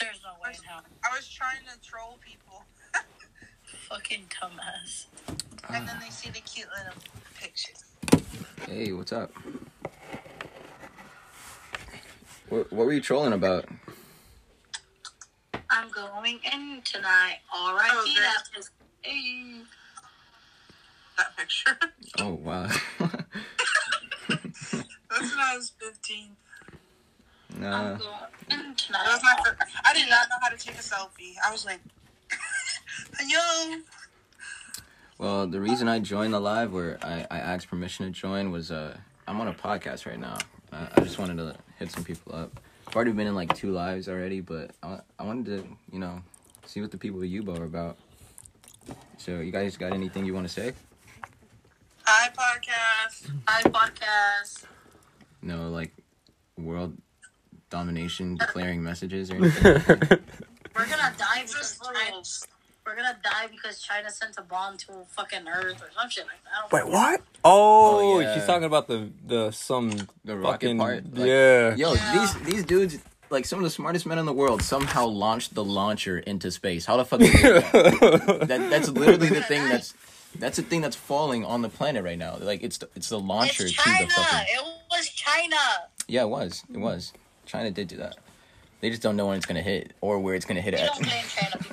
There's 0.01 0.21
no 0.25 0.33
way 0.45 0.51
in 0.57 0.63
hell. 0.65 0.83
I 1.05 1.17
was 1.17 1.27
trying 1.29 1.61
to 1.73 1.81
troll 1.89 2.19
people, 2.25 2.65
Fucking 3.89 4.25
dumbass. 4.31 5.07
and 5.75 5.89
then 5.89 5.99
they 6.01 6.11
see 6.11 6.29
the 6.31 6.41
cute 6.41 6.69
little 6.77 7.01
pictures. 7.41 7.85
Hey, 8.69 8.93
what's 8.93 9.13
up? 9.13 9.33
What, 12.53 12.71
what 12.71 12.85
were 12.85 12.93
you 12.93 13.01
trolling 13.01 13.33
about? 13.33 13.65
I'm 15.71 15.89
going 15.91 16.39
in 16.53 16.83
tonight. 16.85 17.39
All 17.51 17.75
right, 17.75 17.89
Oh, 17.91 18.03
great. 18.05 18.17
that 18.19 18.59
is. 18.59 18.71
Hey. 19.01 19.63
That 21.17 21.35
picture. 21.35 21.79
Oh 22.19 22.35
wow. 22.35 22.65
That's 22.99 24.69
when 24.69 25.41
I 25.41 25.57
was 25.57 25.73
15. 25.81 26.37
nah. 27.57 27.75
I'm 27.75 27.97
going 27.97 28.11
in 28.51 28.59
That 28.91 29.07
was 29.07 29.23
my 29.23 29.35
first. 29.43 29.73
I 29.87 29.95
did 29.95 30.11
not 30.11 30.29
know 30.29 30.37
how 30.43 30.51
to 30.51 30.59
take 30.59 30.75
a 30.75 30.83
selfie. 30.83 31.33
I 31.47 31.51
was 31.51 31.65
like, 31.65 31.81
yo. 33.29 33.77
Well, 35.17 35.47
the 35.47 35.59
reason 35.59 35.89
I 35.89 36.01
joined 36.01 36.35
the 36.35 36.41
live, 36.41 36.71
where 36.71 36.99
I, 37.03 37.27
I 37.31 37.39
asked 37.39 37.69
permission 37.69 38.05
to 38.05 38.13
join, 38.13 38.51
was 38.51 38.71
uh 38.71 38.99
I'm 39.27 39.41
on 39.41 39.49
a 39.49 39.55
podcast 39.55 40.05
right 40.05 40.21
now. 40.21 40.37
I, 40.73 40.89
I 40.97 41.01
just 41.01 41.19
wanted 41.19 41.37
to 41.37 41.55
hit 41.79 41.91
some 41.91 42.05
people 42.05 42.35
up. 42.35 42.61
I've 42.87 42.97
already 42.97 43.13
been 43.13 43.27
in 43.27 43.35
like 43.35 43.55
two 43.57 43.71
lives 43.71 44.09
already, 44.09 44.41
but 44.41 44.71
I, 44.83 45.01
I 45.19 45.25
wanted 45.25 45.47
to 45.47 45.69
you 45.93 45.99
know 45.99 46.21
see 46.67 46.81
what 46.81 46.91
the 46.91 46.99
people 46.99 47.21
of 47.23 47.29
Yubo 47.29 47.59
are 47.59 47.65
about. 47.65 47.97
So 49.19 49.41
you 49.41 49.53
guys 49.53 49.77
got 49.77 49.93
anything 49.93 50.25
you 50.25 50.35
want 50.35 50.47
to 50.49 50.53
say? 50.53 50.73
Hi, 52.05 52.29
podcast. 52.31 53.31
Hi, 53.47 53.63
podcast. 53.63 54.65
No, 55.43 55.71
like 55.71 55.93
world 56.59 56.97
domination 57.71 58.35
declaring 58.41 58.83
messages 58.83 59.31
or 59.31 59.37
anything. 59.37 59.75
We're 60.75 60.87
gonna 60.87 61.13
die 61.19 61.43
because 61.43 61.53
Just 61.53 61.83
China, 61.83 61.99
trolls. 62.09 62.47
We're 62.87 62.97
gonna 62.97 63.17
die 63.23 63.47
because 63.51 63.81
China 63.81 64.11
sent 64.11 64.37
a 64.39 64.43
bomb 64.43 64.77
to 64.79 64.93
fucking 65.11 65.47
Earth 65.49 65.81
or 65.83 65.91
some 65.99 66.09
shit 66.11 66.25
like 66.27 66.43
that. 66.45 66.51
I 66.57 66.61
don't 66.63 66.73
Wait, 66.73 66.93
know. 66.93 66.99
what? 66.99 67.21
Oh, 67.45 68.15
Oh, 68.17 68.21
yeah. 68.21 68.35
she's 68.35 68.45
talking 68.47 68.65
about 68.65 68.89
the 68.89 69.11
the 69.27 69.51
some 69.53 69.91
the 70.25 70.37
rocket 70.37 70.67
fucking 70.67 70.79
part. 70.79 71.05
like- 71.15 71.27
yeah. 71.27 71.75
Yo, 71.77 71.95
Yeah. 71.95 72.13
these 72.19 72.35
these 72.43 72.65
dudes, 72.65 72.99
like 73.31 73.45
some 73.47 73.59
of 73.59 73.65
the 73.65 73.71
smartest 73.71 74.05
men 74.07 74.19
in 74.19 74.27
the 74.27 74.33
world, 74.33 74.63
somehow 74.63 75.07
launched 75.07 75.55
the 75.55 75.65
launcher 75.65 76.19
into 76.19 76.51
space. 76.51 76.85
How 76.87 76.97
the 76.97 77.05
fuck? 77.05 77.21
Did 77.21 77.33
they 77.33 77.43
do 77.43 77.53
that? 77.61 78.41
that 78.49 78.71
that's 78.71 78.89
literally 78.89 79.29
the 79.29 79.43
thing 79.43 79.69
that's 79.69 79.95
that's 80.39 80.57
the 80.57 80.63
thing 80.63 80.81
that's 80.81 80.97
falling 80.97 81.45
on 81.45 81.63
the 81.63 81.69
planet 81.69 82.03
right 82.05 82.19
now. 82.19 82.37
Like 82.41 82.63
it's 82.63 82.79
the, 82.79 82.89
it's 82.97 83.09
the 83.11 83.21
launcher 83.21 83.65
It's 83.65 83.77
to 83.77 83.79
China. 83.83 84.07
the 84.07 84.13
fucking. 84.13 84.47
It 84.55 84.65
was 84.91 85.09
China. 85.11 85.57
Yeah, 86.09 86.23
it 86.23 86.29
was. 86.31 86.65
It 86.73 86.79
was. 86.79 87.13
China 87.47 87.71
did 87.71 87.89
do 87.89 87.97
that. 87.99 88.17
They 88.81 88.91
just 88.91 89.03
don't 89.03 89.15
know 89.17 89.27
when 89.27 89.37
it's 89.37 89.47
gonna 89.47 89.63
hit 89.63 89.93
or 90.01 90.19
where 90.19 90.35
it's 90.35 90.45
gonna 90.45 90.61
hit 90.61 90.75
We 90.75 90.81
at. 90.81 90.97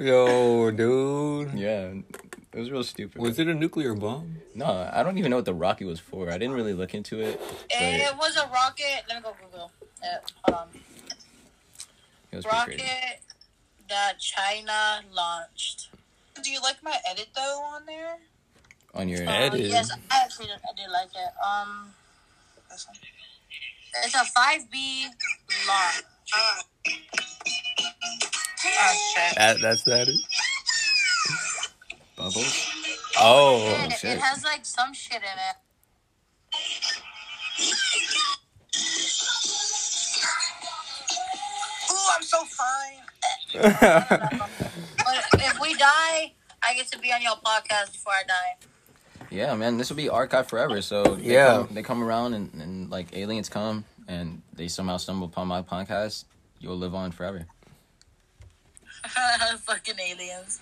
Yo, 0.00 0.70
dude. 0.70 1.52
yeah, 1.52 1.92
it 2.54 2.58
was 2.58 2.70
real 2.70 2.82
stupid. 2.82 3.20
Was 3.20 3.38
it 3.38 3.48
a 3.48 3.54
nuclear 3.54 3.94
bomb? 3.94 4.36
No, 4.54 4.88
I 4.90 5.02
don't 5.02 5.18
even 5.18 5.28
know 5.30 5.36
what 5.36 5.44
the 5.44 5.52
rocket 5.52 5.84
was 5.86 6.00
for. 6.00 6.30
I 6.30 6.38
didn't 6.38 6.54
really 6.54 6.72
look 6.72 6.94
into 6.94 7.20
it. 7.20 7.38
But 7.38 7.60
It 7.70 8.16
was 8.16 8.34
a 8.38 8.48
rocket. 8.48 9.02
Let 9.08 9.18
me 9.18 9.22
go 9.22 9.36
Google. 9.44 9.70
Uh, 10.02 10.06
hold 10.44 10.60
on. 10.62 10.68
it 12.32 12.36
was 12.36 12.46
Rocket 12.46 13.20
that 13.90 14.18
China 14.18 15.02
launched. 15.12 15.90
Do 16.42 16.50
you 16.50 16.62
like 16.62 16.82
my 16.82 16.96
edit 17.10 17.28
though 17.36 17.60
on 17.74 17.84
there? 17.84 18.16
On 18.94 19.06
your 19.06 19.28
Uh, 19.28 19.32
Edit. 19.32 19.60
yes, 19.60 19.90
I 20.10 20.22
actually 20.24 20.46
did, 20.46 20.54
I 20.56 20.74
did 20.76 20.90
like 20.90 21.10
it. 21.14 21.32
Um, 21.46 21.92
it's 24.02 24.14
a 24.14 24.24
five 24.24 24.70
B 24.70 25.06
launch. 25.68 26.02
Ah. 28.64 29.32
That 29.36 29.60
that's 29.60 29.82
that. 29.84 30.08
It? 30.08 30.20
bubbles. 32.16 32.70
Oh, 33.18 33.66
it, 33.84 33.92
shit. 33.92 34.12
it 34.12 34.20
has 34.20 34.44
like 34.44 34.64
some 34.64 34.92
shit 34.94 35.16
in 35.16 35.22
it. 35.22 35.56
Ooh, 41.90 41.96
I'm 42.16 42.22
so 42.22 42.44
fine. 42.44 43.02
But 43.52 45.24
if 45.34 45.60
we 45.60 45.74
die, 45.74 46.32
I 46.62 46.74
get 46.74 46.90
to 46.92 46.98
be 46.98 47.12
on 47.12 47.22
your 47.22 47.34
podcast 47.44 47.92
before 47.92 48.12
I 48.12 48.22
die. 48.26 49.26
Yeah, 49.30 49.54
man, 49.54 49.78
this 49.78 49.90
will 49.90 49.96
be 49.96 50.06
archived 50.06 50.46
forever. 50.46 50.80
So 50.82 51.02
they 51.02 51.32
Yeah. 51.34 51.64
come, 51.66 51.68
they 51.74 51.82
come 51.82 52.02
around 52.02 52.34
and, 52.34 52.52
and 52.54 52.90
like 52.90 53.16
aliens 53.16 53.48
come 53.48 53.84
and 54.08 54.42
they 54.54 54.68
somehow 54.68 54.96
stumble 54.96 55.26
upon 55.26 55.48
my 55.48 55.62
podcast. 55.62 56.24
You'll 56.58 56.76
live 56.78 56.94
on 56.94 57.12
forever. 57.12 57.46
Fucking 59.64 59.94
aliens. 59.98 60.60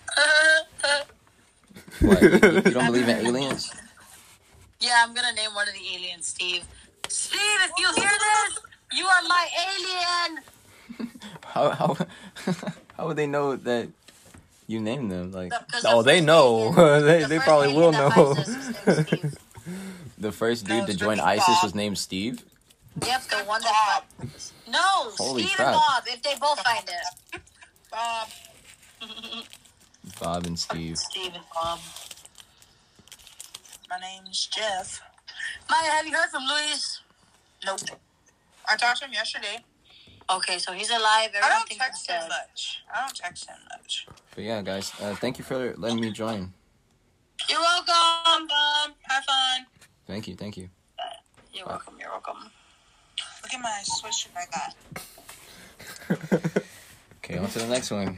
What? 2.01 2.21
you, 2.21 2.29
you 2.31 2.39
don't 2.71 2.85
believe 2.87 3.07
in 3.07 3.17
aliens? 3.27 3.71
yeah, 4.79 5.03
I'm 5.05 5.13
gonna 5.13 5.33
name 5.33 5.53
one 5.53 5.67
of 5.67 5.73
the 5.73 5.95
aliens 5.95 6.27
Steve. 6.27 6.63
Steve, 7.07 7.39
if 7.63 7.71
you 7.77 7.87
hear 8.01 8.09
this, 8.09 8.59
you 8.93 9.05
are 9.05 9.21
my 9.27 9.47
alien. 9.67 10.43
How 11.45 11.69
how 11.71 11.97
how 12.97 13.07
would 13.07 13.15
they 13.17 13.27
know 13.27 13.55
that 13.55 13.89
you 14.67 14.79
named 14.79 15.11
them? 15.11 15.31
Like 15.31 15.51
oh, 15.85 16.01
they 16.03 16.21
know. 16.21 16.71
they 17.01 17.23
the 17.23 17.27
they 17.27 17.39
probably 17.39 17.73
will 17.73 17.91
know. 17.91 18.09
finds 18.09 18.39
us 18.39 18.47
is 18.47 18.67
named 18.87 19.07
Steve. 19.07 19.37
the 20.17 20.31
first 20.31 20.67
No, 20.67 20.79
dude 20.79 20.87
to 20.87 20.93
join 20.97 21.19
ISIS 21.19 21.47
Bob. 21.47 21.63
was 21.63 21.75
named 21.75 21.97
Steve. 21.97 22.43
Yep, 23.05 23.21
the 23.29 23.37
one 23.45 23.61
that. 23.61 24.01
No, 24.67 25.11
Holy 25.17 25.43
Steve 25.43 25.55
crap. 25.55 25.67
and 25.69 25.75
Bob. 25.75 26.03
If 26.07 26.21
they 26.23 26.35
both 26.39 26.59
find 26.61 26.83
it. 26.87 27.41
Bob. 27.91 28.27
Bob 30.21 30.45
and 30.45 30.57
Steve. 30.57 30.97
Steve 30.97 31.31
and 31.33 31.43
Bob. 31.53 31.79
My 33.89 33.97
name's 33.99 34.47
Jeff. 34.47 35.01
Maya, 35.69 35.89
have 35.91 36.05
you 36.05 36.13
heard 36.13 36.29
from 36.29 36.43
Luis? 36.43 37.01
Nope. 37.65 37.79
I 38.69 38.75
talked 38.75 38.99
to 38.99 39.05
him 39.05 39.13
yesterday. 39.13 39.63
Okay, 40.31 40.59
so 40.59 40.73
he's 40.73 40.91
alive. 40.91 41.31
I 41.41 41.49
don't 41.49 41.67
thinks 41.67 41.83
text 41.83 42.09
him 42.09 42.19
dead. 42.19 42.29
much. 42.29 42.83
I 42.93 43.01
don't 43.01 43.15
text 43.15 43.49
him 43.49 43.57
much. 43.71 44.07
But 44.35 44.43
yeah, 44.43 44.61
guys, 44.61 44.91
uh, 45.01 45.15
thank 45.15 45.39
you 45.39 45.43
for 45.43 45.73
letting 45.77 45.99
me 45.99 46.11
join. 46.11 46.53
You're 47.49 47.59
welcome. 47.59 48.43
Um, 48.43 48.93
have 49.03 49.23
fun. 49.23 49.65
Thank 50.05 50.27
you, 50.27 50.35
thank 50.35 50.57
you. 50.57 50.69
You're 51.51 51.65
welcome. 51.65 51.95
You're 51.99 52.11
welcome. 52.11 52.51
Look 53.41 53.53
at 53.53 53.61
my 53.61 53.81
sweatshirt 53.83 54.29
I 54.37 54.45
got. 56.19 56.63
Okay, 57.29 57.37
on 57.37 57.47
to 57.47 57.59
the 57.59 57.67
next 57.67 57.91
one. 57.91 58.17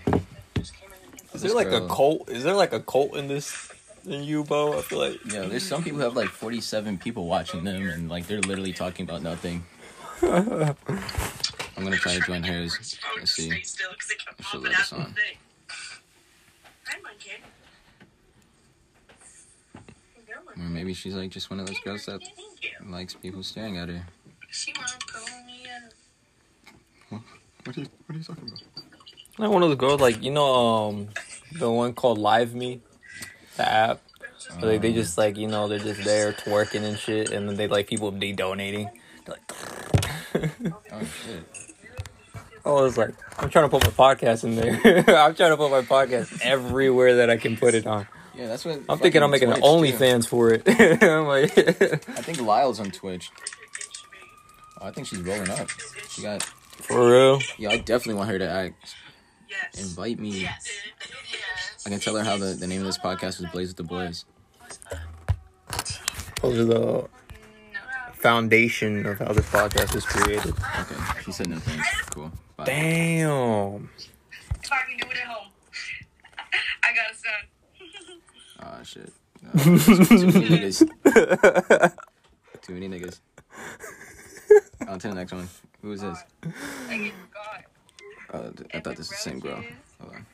Is 1.34 1.42
there 1.42 1.54
like 1.54 1.68
a 1.68 1.86
cult? 1.88 2.30
Is 2.30 2.46
there 2.46 2.54
like 2.54 2.72
a 2.72 2.80
cult 2.80 3.18
in 3.18 3.28
this 3.28 3.70
in 4.06 4.22
Yubo? 4.22 4.78
I 4.78 4.82
feel 4.82 5.00
like. 5.00 5.20
Yeah, 5.26 5.42
there's 5.42 5.68
some 5.68 5.84
people 5.84 6.00
who 6.00 6.06
have 6.06 6.16
like 6.16 6.30
47 6.30 6.98
people 6.98 7.28
watching 7.28 7.66
them, 7.66 7.90
and 7.90 8.08
like 8.08 8.28
they're 8.28 8.40
literally 8.40 8.72
talking 8.72 9.04
about 9.04 9.22
nothing. 9.22 9.66
I'm 10.22 10.76
gonna 11.76 11.98
try 11.98 12.14
to 12.14 12.22
join 12.22 12.44
hers. 12.44 13.00
Let's 13.18 13.34
see. 13.34 13.52
I 13.52 13.62
should 14.44 14.62
let 14.62 14.78
this 14.78 14.94
on. 14.94 15.14
Or 20.58 20.70
maybe 20.70 20.94
she's 20.94 21.16
like 21.16 21.32
just 21.32 21.50
one 21.50 21.60
of 21.60 21.68
those 21.68 21.80
girls 21.80 22.06
that 22.06 22.22
likes 22.86 23.14
people 23.16 23.44
staring 23.44 23.78
at 23.78 23.90
her. 23.90 24.06
She 24.50 24.74
wanna 24.74 24.88
call 25.06 25.46
me 25.46 25.66
and 25.70 27.22
What 27.66 27.78
are 27.78 27.82
you, 27.82 27.88
what 28.06 28.16
are 28.16 28.20
you 28.20 28.24
talking 28.24 28.48
about? 28.48 28.81
Like 29.38 29.50
one 29.50 29.64
of 29.64 29.70
the 29.70 29.76
girls, 29.76 30.02
like 30.02 30.22
you 30.24 30.32
know, 30.32 30.54
um, 30.90 31.10
the 31.58 31.72
one 31.72 31.94
called 31.94 32.18
Live 32.18 32.54
Me, 32.54 32.82
the 33.58 33.68
app. 33.68 34.02
Where 34.60 34.72
they, 34.72 34.78
they 34.80 34.94
just 34.94 35.18
like 35.18 35.38
you 35.38 35.48
know 35.48 35.68
they're 35.68 35.80
just 35.80 36.04
there 36.04 36.34
twerking 36.34 36.84
and 36.84 36.98
shit, 36.98 37.32
and 37.32 37.48
then 37.48 37.56
they 37.56 37.68
like 37.68 37.88
people 37.88 38.12
be 38.12 38.34
donating. 38.34 38.90
They're 39.26 39.36
like, 39.36 40.52
Oh 40.92 41.00
shit. 41.26 41.44
I 42.64 42.70
was 42.70 42.96
like, 42.98 43.16
I'm 43.40 43.50
trying 43.50 43.68
to 43.68 43.70
put 43.70 43.84
my 43.84 43.90
podcast 43.92 44.44
in 44.44 44.56
there. 44.56 44.76
I'm 45.18 45.34
trying 45.34 45.50
to 45.50 45.58
put 45.58 45.72
my 45.72 45.82
podcast 45.82 46.42
everywhere 46.44 47.16
that 47.18 47.30
I 47.30 47.38
can 47.38 47.58
put 47.58 47.74
it 47.74 47.88
on. 47.88 48.08
Yeah, 48.36 48.48
that's 48.48 48.64
what. 48.66 48.80
I'm 48.88 49.00
thinking 49.00 49.24
I'm 49.24 49.32
making 49.32 49.50
an 49.52 49.62
Twitch, 49.62 49.92
too. 49.92 49.98
OnlyFans 49.98 50.28
for 50.28 50.52
it. 50.54 50.68
Like, 51.02 51.58
I 52.10 52.22
think 52.22 52.40
Lyle's 52.42 52.80
on 52.80 52.92
Twitch. 52.92 53.32
Oh, 54.80 54.88
I 54.88 54.92
think 54.92 55.08
she's 55.08 55.22
rolling 55.22 55.50
up. 55.50 55.70
She 56.10 56.22
got. 56.22 56.44
for 56.44 57.10
real. 57.10 57.40
Yeah, 57.58 57.70
I 57.70 57.78
definitely 57.78 58.16
want 58.16 58.30
her 58.30 58.38
to 58.40 58.50
act. 58.50 58.96
Yes. 59.52 59.82
Invite 59.90 60.18
me. 60.20 60.30
yes. 60.30 60.68
I 61.86 61.90
can 61.90 62.00
tell 62.00 62.16
her 62.16 62.24
how 62.24 62.38
the, 62.38 62.54
the 62.54 62.68
name 62.68 62.80
of 62.80 62.86
this 62.88 62.98
podcast 62.98 63.42
was 63.42 63.48
Blaze 63.52 63.68
with 63.70 63.78
the 63.78 63.84
Boys. 63.84 64.24
Those 66.42 66.58
are 66.60 66.66
the 66.66 67.10
foundation 68.14 69.06
of 69.06 69.20
how 69.20 69.34
this 69.34 69.46
podcast 69.48 69.94
was 69.94 70.06
created. 70.06 70.54
Okay, 70.80 71.22
she 71.26 71.32
said 71.34 71.50
no 71.50 71.58
thanks. 71.58 72.02
Cool. 72.12 72.32
Bye. 72.56 72.64
Damn. 72.66 73.90
So 74.64 74.72
I 74.72 74.82
can 74.88 74.98
do 74.98 75.06
it 75.12 75.18
at 75.18 75.28
home. 75.28 75.48
I 76.84 76.94
got 76.94 77.12
a 77.12 77.16
son. 77.16 78.22
Ah 78.62 78.84
shit. 78.84 79.12
Uh, 79.44 79.58
too 80.18 80.28
many 80.28 80.48
niggas. 80.48 81.94
Too 82.62 82.74
many 82.74 82.88
niggas. 82.88 83.20
On 84.88 85.00
to 85.00 85.08
the 85.10 85.16
next 85.16 85.34
one. 85.34 85.50
Who 85.82 85.92
is 85.92 86.02
this? 86.02 86.24
I 88.32 88.38
get 88.38 88.46
Oh, 88.46 88.52
th- 88.52 88.70
I 88.74 88.80
thought 88.80 88.96
this 88.98 89.10
was 89.10 89.10
the 89.10 89.16
same 89.16 89.40
girl. 89.40 89.64
Hold 90.02 90.14
on. 90.16 90.26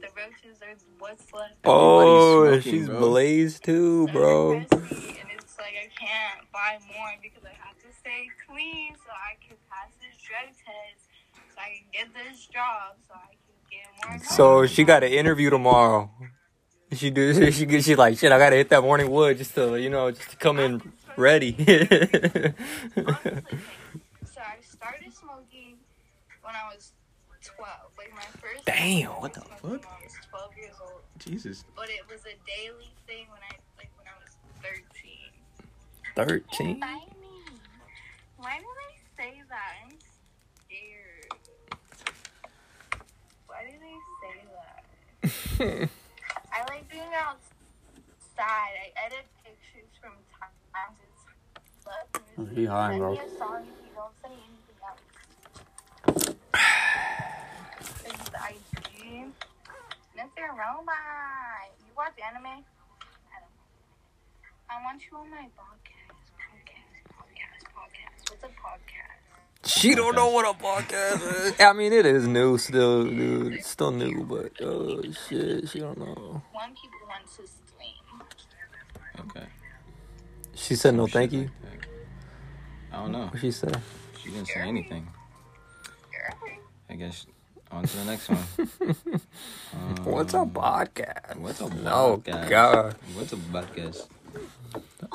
The 0.00 0.08
roaches 0.16 0.62
are 0.62 0.76
what's 0.98 1.32
left. 1.32 1.54
Oh, 1.64 2.44
smoking, 2.60 2.72
she's 2.72 2.86
bro. 2.86 2.98
blazed 2.98 3.64
too, 3.64 4.06
bro. 4.08 4.52
And 4.54 4.66
it's 4.70 5.58
like 5.58 5.74
I 5.74 5.88
can't 5.98 6.50
buy 6.52 6.78
more 6.94 7.14
because 7.22 7.44
I 7.44 7.54
have 7.66 7.76
to 7.78 7.98
stay 7.98 8.28
clean 8.48 8.94
so 8.94 9.10
I 9.10 9.36
can 9.46 9.56
pass 9.70 9.90
this 10.00 10.16
drug 10.22 10.48
test, 10.54 11.08
so 11.54 11.58
I 11.58 11.68
can 11.78 11.86
get 11.92 12.14
this 12.14 12.46
job, 12.46 12.96
so 13.08 13.14
I 13.14 13.34
can 13.34 13.56
get 13.70 14.20
more. 14.20 14.28
So 14.28 14.54
money. 14.56 14.68
she 14.68 14.84
got 14.84 15.02
an 15.02 15.12
interview 15.12 15.50
tomorrow. 15.50 16.10
She 16.92 17.10
do 17.10 17.34
she 17.52 17.66
she 17.66 17.80
she 17.82 17.94
like 17.96 18.18
shit. 18.18 18.30
I 18.32 18.38
gotta 18.38 18.56
hit 18.56 18.68
that 18.70 18.82
morning 18.82 19.10
wood 19.10 19.38
just 19.38 19.54
to 19.56 19.76
you 19.76 19.90
know 19.90 20.10
just 20.12 20.30
to 20.30 20.36
come 20.36 20.58
in 20.60 20.80
ready. 21.16 21.54
Honestly, 21.58 22.54
so 24.24 24.40
I 24.40 24.60
started 24.62 25.12
smoking 25.12 25.78
when 26.42 26.54
I 26.54 26.72
was 26.72 26.92
12. 27.42 27.68
Like 27.98 28.12
my 28.14 28.22
first. 28.40 28.55
Damn, 28.66 29.10
what 29.22 29.32
the 29.32 29.40
fuck? 29.40 29.86
I 29.86 30.02
was 30.04 30.12
12 30.28 30.56
years 30.58 30.74
old, 30.82 31.00
Jesus. 31.18 31.64
but 31.76 31.88
it 31.88 32.02
was 32.10 32.20
a 32.22 32.34
daily 32.46 32.90
thing 33.06 33.26
when 33.30 33.40
I 33.48 33.54
like 33.78 33.90
when 33.96 34.06
I 34.08 34.14
was 34.20 34.36
13. 34.60 34.82
Thirteen. 36.14 36.80
Why 38.38 38.58
do 38.58 38.64
they 38.64 39.22
say 39.22 39.42
that? 39.48 39.72
I'm 39.84 39.98
scared. 40.66 41.32
Why 43.46 43.60
do 43.64 43.72
they 43.78 43.98
say 44.20 44.36
that? 45.60 45.88
I 46.52 46.58
like 46.68 46.84
being 46.90 47.02
outside. 47.18 48.74
I 48.82 48.90
edit 49.06 49.26
pictures 49.44 49.90
from 50.00 50.12
time 50.40 50.92
to 50.98 51.06
time. 52.44 52.54
He 52.54 52.64
high, 52.64 52.88
Send 52.90 52.98
bro. 53.00 53.12
me 53.12 53.18
a 53.18 53.38
song 53.38 53.62
if 53.62 53.68
you 53.86 53.92
don't 53.94 54.14
say 54.22 54.32
anything 54.32 54.78
else. 54.88 55.00
This 58.36 58.44
is 58.44 58.58
IG. 58.82 59.32
Mr. 60.16 60.48
Robot. 60.50 61.72
You 61.80 61.92
watch 61.96 62.12
anime? 62.28 62.46
I 62.46 62.56
don't. 63.40 63.52
I 64.68 64.82
want 64.82 65.02
you 65.10 65.16
on 65.16 65.30
my 65.30 65.46
podcast. 65.56 66.16
Podcast. 66.52 67.04
Podcast. 67.16 67.64
Podcast. 67.74 68.30
What's 68.30 68.44
a 68.44 68.48
podcast? 68.48 69.68
She 69.80 69.94
don't 69.94 70.14
know 70.14 70.28
what 70.30 70.44
a 70.44 70.52
podcast 70.58 71.46
is. 71.46 71.60
I 71.60 71.72
mean, 71.72 71.92
it 71.92 72.04
is 72.04 72.26
new 72.26 72.58
still, 72.58 73.04
dude. 73.04 73.54
It's 73.54 73.70
still 73.70 73.90
new, 73.90 74.24
but 74.24 74.52
oh 74.60 75.02
shit, 75.28 75.68
she 75.70 75.80
don't 75.80 75.98
know. 75.98 76.42
One 76.52 76.74
people 76.74 77.06
want 77.08 77.26
to 77.26 77.46
stream. 77.46 77.94
Okay. 79.30 79.46
She 80.54 80.74
said 80.74 80.94
no, 80.94 81.06
thank 81.06 81.32
you. 81.32 81.50
I 82.92 82.96
don't 82.96 83.12
know. 83.12 83.26
What 83.26 83.40
she 83.40 83.50
said? 83.50 83.80
She 84.22 84.30
didn't 84.30 84.48
say 84.48 84.60
anything. 84.60 85.08
I 86.88 86.94
guess 86.94 87.26
on 87.70 87.84
to 87.84 87.96
the 87.96 88.04
next 88.04 88.28
one. 88.28 88.38
Um, 89.74 90.04
What's 90.04 90.34
a 90.34 90.38
podcast? 90.38 91.36
What's 91.36 91.60
a 91.60 91.64
podcast? 91.64 91.90
Oh 91.92 92.22
podcast? 92.24 92.48
god. 92.48 92.96
What's 93.14 93.32
a 93.32 93.36
podcast? 93.36 94.06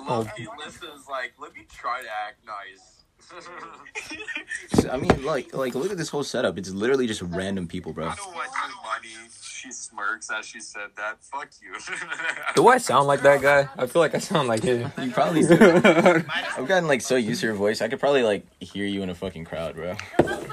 Loki 0.07 0.47
listens 0.57 1.07
like, 1.09 1.33
let 1.39 1.53
me 1.53 1.65
try 1.71 2.01
to 2.01 2.07
act 2.07 2.39
nice. 2.45 2.91
I 4.91 4.97
mean, 4.97 5.23
like, 5.23 5.53
like 5.53 5.75
look 5.75 5.91
at 5.91 5.97
this 5.97 6.09
whole 6.09 6.23
setup. 6.23 6.57
It's 6.57 6.71
literally 6.71 7.07
just 7.07 7.21
random 7.21 7.67
people, 7.67 7.93
bro. 7.93 8.07
I 8.07 8.15
don't 8.15 8.33
want 8.33 8.49
your 8.51 8.83
money. 8.83 9.29
She 9.41 9.71
smirks 9.71 10.29
as 10.31 10.45
she 10.45 10.59
said 10.59 10.89
that. 10.97 11.23
Fuck 11.23 11.49
you. 11.61 11.75
Do 12.55 12.67
I 12.67 12.77
sound 12.77 13.07
like 13.07 13.21
that 13.21 13.41
guy? 13.41 13.69
I 13.77 13.85
feel 13.85 14.01
like 14.01 14.15
I 14.15 14.17
sound 14.17 14.47
like 14.47 14.63
him. 14.63 14.91
You 15.01 15.11
probably 15.11 15.43
do. 15.43 15.55
I've 15.55 16.67
gotten 16.67 16.87
like 16.87 17.01
so 17.01 17.15
used 17.15 17.41
to 17.41 17.47
your 17.47 17.55
voice. 17.55 17.81
I 17.81 17.87
could 17.87 17.99
probably 17.99 18.23
like 18.23 18.45
hear 18.59 18.85
you 18.85 19.03
in 19.03 19.09
a 19.09 19.15
fucking 19.15 19.45
crowd, 19.45 19.75
bro. 19.75 19.95
That's 20.17 20.45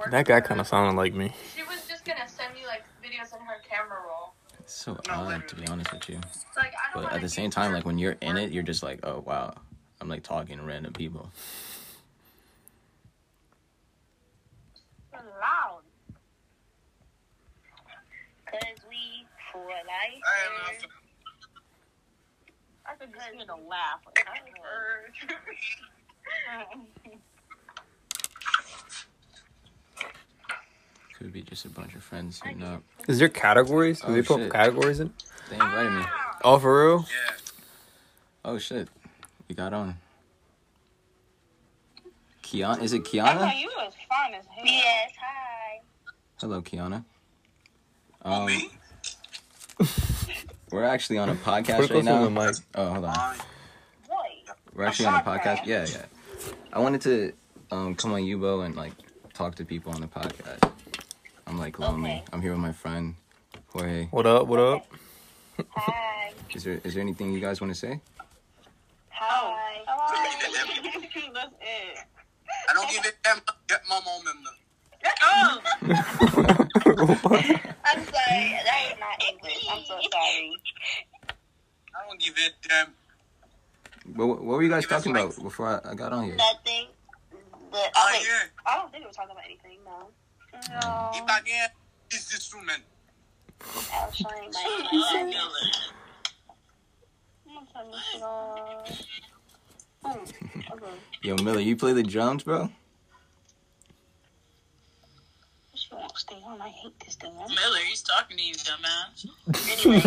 literally 0.00 0.08
her. 0.08 0.08
Like 0.08 0.08
she'd 0.08 0.08
work. 0.08 0.10
that 0.10 0.26
guy 0.26 0.40
kind 0.40 0.60
of 0.60 0.66
sounded 0.66 0.96
like 0.96 1.14
me. 1.14 1.32
She 1.56 1.62
was 1.62 1.86
just 1.88 2.04
gonna 2.04 2.28
send 2.28 2.54
me 2.54 2.60
like 2.66 2.84
videos 3.02 3.34
in 3.36 3.44
her 3.44 3.56
camera 3.68 3.98
roll. 4.06 4.34
It's 4.58 4.74
so 4.74 4.98
odd, 5.08 5.48
to 5.48 5.56
be 5.56 5.66
honest 5.66 5.92
with 5.92 6.08
you. 6.08 6.20
Like 6.56 6.72
I 6.74 6.94
don't 6.94 7.04
But 7.04 7.12
at 7.12 7.20
the 7.20 7.28
same 7.28 7.50
time, 7.50 7.72
like 7.72 7.86
when 7.86 7.98
you're 7.98 8.16
in 8.20 8.36
it, 8.36 8.52
you're 8.52 8.62
just 8.62 8.82
like, 8.82 9.00
oh 9.04 9.22
wow, 9.26 9.54
I'm 10.00 10.08
like 10.08 10.22
talking 10.22 10.58
to 10.58 10.64
random 10.64 10.92
people. 10.92 11.30
loud. 15.40 15.82
Cause 18.46 18.60
we 18.88 19.26
for 19.52 19.60
life. 19.60 20.84
I 22.86 22.94
could 22.94 23.12
just 23.14 23.26
hear 23.32 23.46
the 23.46 23.54
laugh. 23.68 24.00
Like, 24.06 24.26
I 24.28 24.38
heard. 26.58 26.72
Could 31.20 31.34
be 31.34 31.42
just 31.42 31.66
a 31.66 31.68
bunch 31.68 31.94
of 31.94 32.02
friends 32.02 32.40
hitting 32.42 32.62
up. 32.62 32.82
Is 33.06 33.18
there 33.18 33.28
categories? 33.28 34.00
Do 34.00 34.06
Oh, 34.08 34.12
they 34.14 34.22
put 34.22 34.38
shit. 34.38 34.50
categories 34.52 35.00
in? 35.00 35.12
They 35.50 35.56
invited 35.56 35.90
me. 35.92 36.04
Oh, 36.42 36.58
for 36.58 36.86
real? 36.86 37.00
yeah. 37.00 37.36
Oh 38.42 38.56
shit, 38.56 38.88
we 39.46 39.54
got 39.54 39.74
on. 39.74 39.96
Kiana, 42.42 42.82
is 42.82 42.94
it 42.94 43.04
Kiana? 43.04 43.54
you 43.60 43.70
was 43.76 43.92
fine 44.08 44.32
as 44.32 44.46
hell. 44.46 44.64
Yes, 44.64 45.10
hi. 45.20 45.80
Hello, 46.40 46.62
Kiana. 46.62 47.04
Oh, 48.24 48.32
Um, 48.32 48.46
me? 48.46 48.70
we're 50.70 50.84
actually 50.84 51.18
on 51.18 51.28
a 51.28 51.34
podcast 51.36 51.46
right 51.46 51.64
closer 51.66 51.86
to 51.88 51.92
the 52.02 52.02
now. 52.02 52.50
Oh, 52.76 52.92
hold 52.94 53.04
on. 53.04 53.14
Fine. 53.14 53.36
We're 54.74 54.84
actually 54.84 55.06
on 55.06 55.20
a 55.20 55.22
podcast. 55.22 55.66
Yeah, 55.66 55.86
yeah. 55.86 56.06
I 56.72 56.78
wanted 56.78 57.02
to 57.02 57.32
um, 57.70 57.94
come 57.94 58.12
on 58.14 58.22
Yubo 58.22 58.64
and 58.64 58.74
like 58.74 58.92
talk 59.34 59.56
to 59.56 59.66
people 59.66 59.92
on 59.92 60.00
the 60.00 60.06
podcast. 60.08 60.72
I'm 61.50 61.58
like 61.58 61.78
lonely. 61.80 62.10
Okay. 62.10 62.22
I'm 62.32 62.40
here 62.40 62.52
with 62.52 62.60
my 62.60 62.70
friend 62.70 63.16
Jorge. 63.70 64.06
What 64.12 64.24
up? 64.24 64.46
What 64.46 64.60
up? 64.60 64.86
Hi. 65.70 66.30
Is 66.54 66.62
there 66.62 66.80
is 66.84 66.94
there 66.94 67.02
anything 67.02 67.32
you 67.32 67.40
guys 67.40 67.60
want 67.60 67.72
to 67.72 67.78
say? 67.78 68.00
Hi. 69.08 69.82
That's 71.34 71.52
it. 71.60 71.98
I 72.68 72.72
don't 72.72 72.88
give 72.88 73.04
a 73.04 73.10
damn. 73.24 73.40
Get 73.66 73.80
my 73.88 73.98
mom 74.04 74.22
in 74.30 74.44
the. 74.44 74.50
I'm 77.84 78.04
sorry. 78.04 78.60
That 78.64 78.80
is 78.86 78.94
not 79.00 79.20
English. 79.28 79.66
I'm 79.72 79.82
so 79.84 79.98
sorry. 80.12 80.52
I 81.28 81.32
don't 82.08 82.20
give 82.20 82.34
a 82.36 82.38
damn. 82.68 82.94
What, 84.14 84.28
what 84.28 84.44
were 84.44 84.62
you 84.62 84.70
guys 84.70 84.86
talking 84.86 85.10
about 85.10 85.34
before 85.42 85.66
I, 85.84 85.90
I 85.90 85.94
got 85.94 86.12
on 86.12 86.24
here? 86.26 86.36
Nothing. 86.36 86.86
The, 87.32 87.38
Oh, 87.72 87.88
oh, 87.96 88.08
wait. 88.12 88.22
yeah. 88.26 88.48
I 88.66 88.76
don't 88.76 88.90
think 88.92 89.02
we 89.04 89.08
were 89.08 89.12
talking 89.12 89.30
about 89.32 89.44
anything, 89.44 89.78
no. 89.84 90.08
No. 90.52 90.58
If 90.58 91.22
oh. 91.22 91.26
I 91.28 91.40
can, 91.44 91.68
this 92.10 92.32
instrument. 92.34 92.82
I 93.60 94.06
was 94.06 94.16
showing 94.16 94.50
my 94.52 95.32
Yo, 101.22 101.36
Miller, 101.36 101.60
you 101.60 101.76
play 101.76 101.92
the 101.92 102.02
drums, 102.02 102.42
bro? 102.44 102.70
She 105.74 105.88
won't 105.94 106.16
stay 106.16 106.36
on. 106.46 106.60
I 106.60 106.68
hate 106.68 106.98
this 107.04 107.16
thing. 107.16 107.32
Miller, 107.36 107.78
he's 107.88 108.02
talking 108.02 108.36
to 108.36 108.42
you, 108.42 108.54
dumbass. 108.54 109.26
Anyway, 109.86 110.00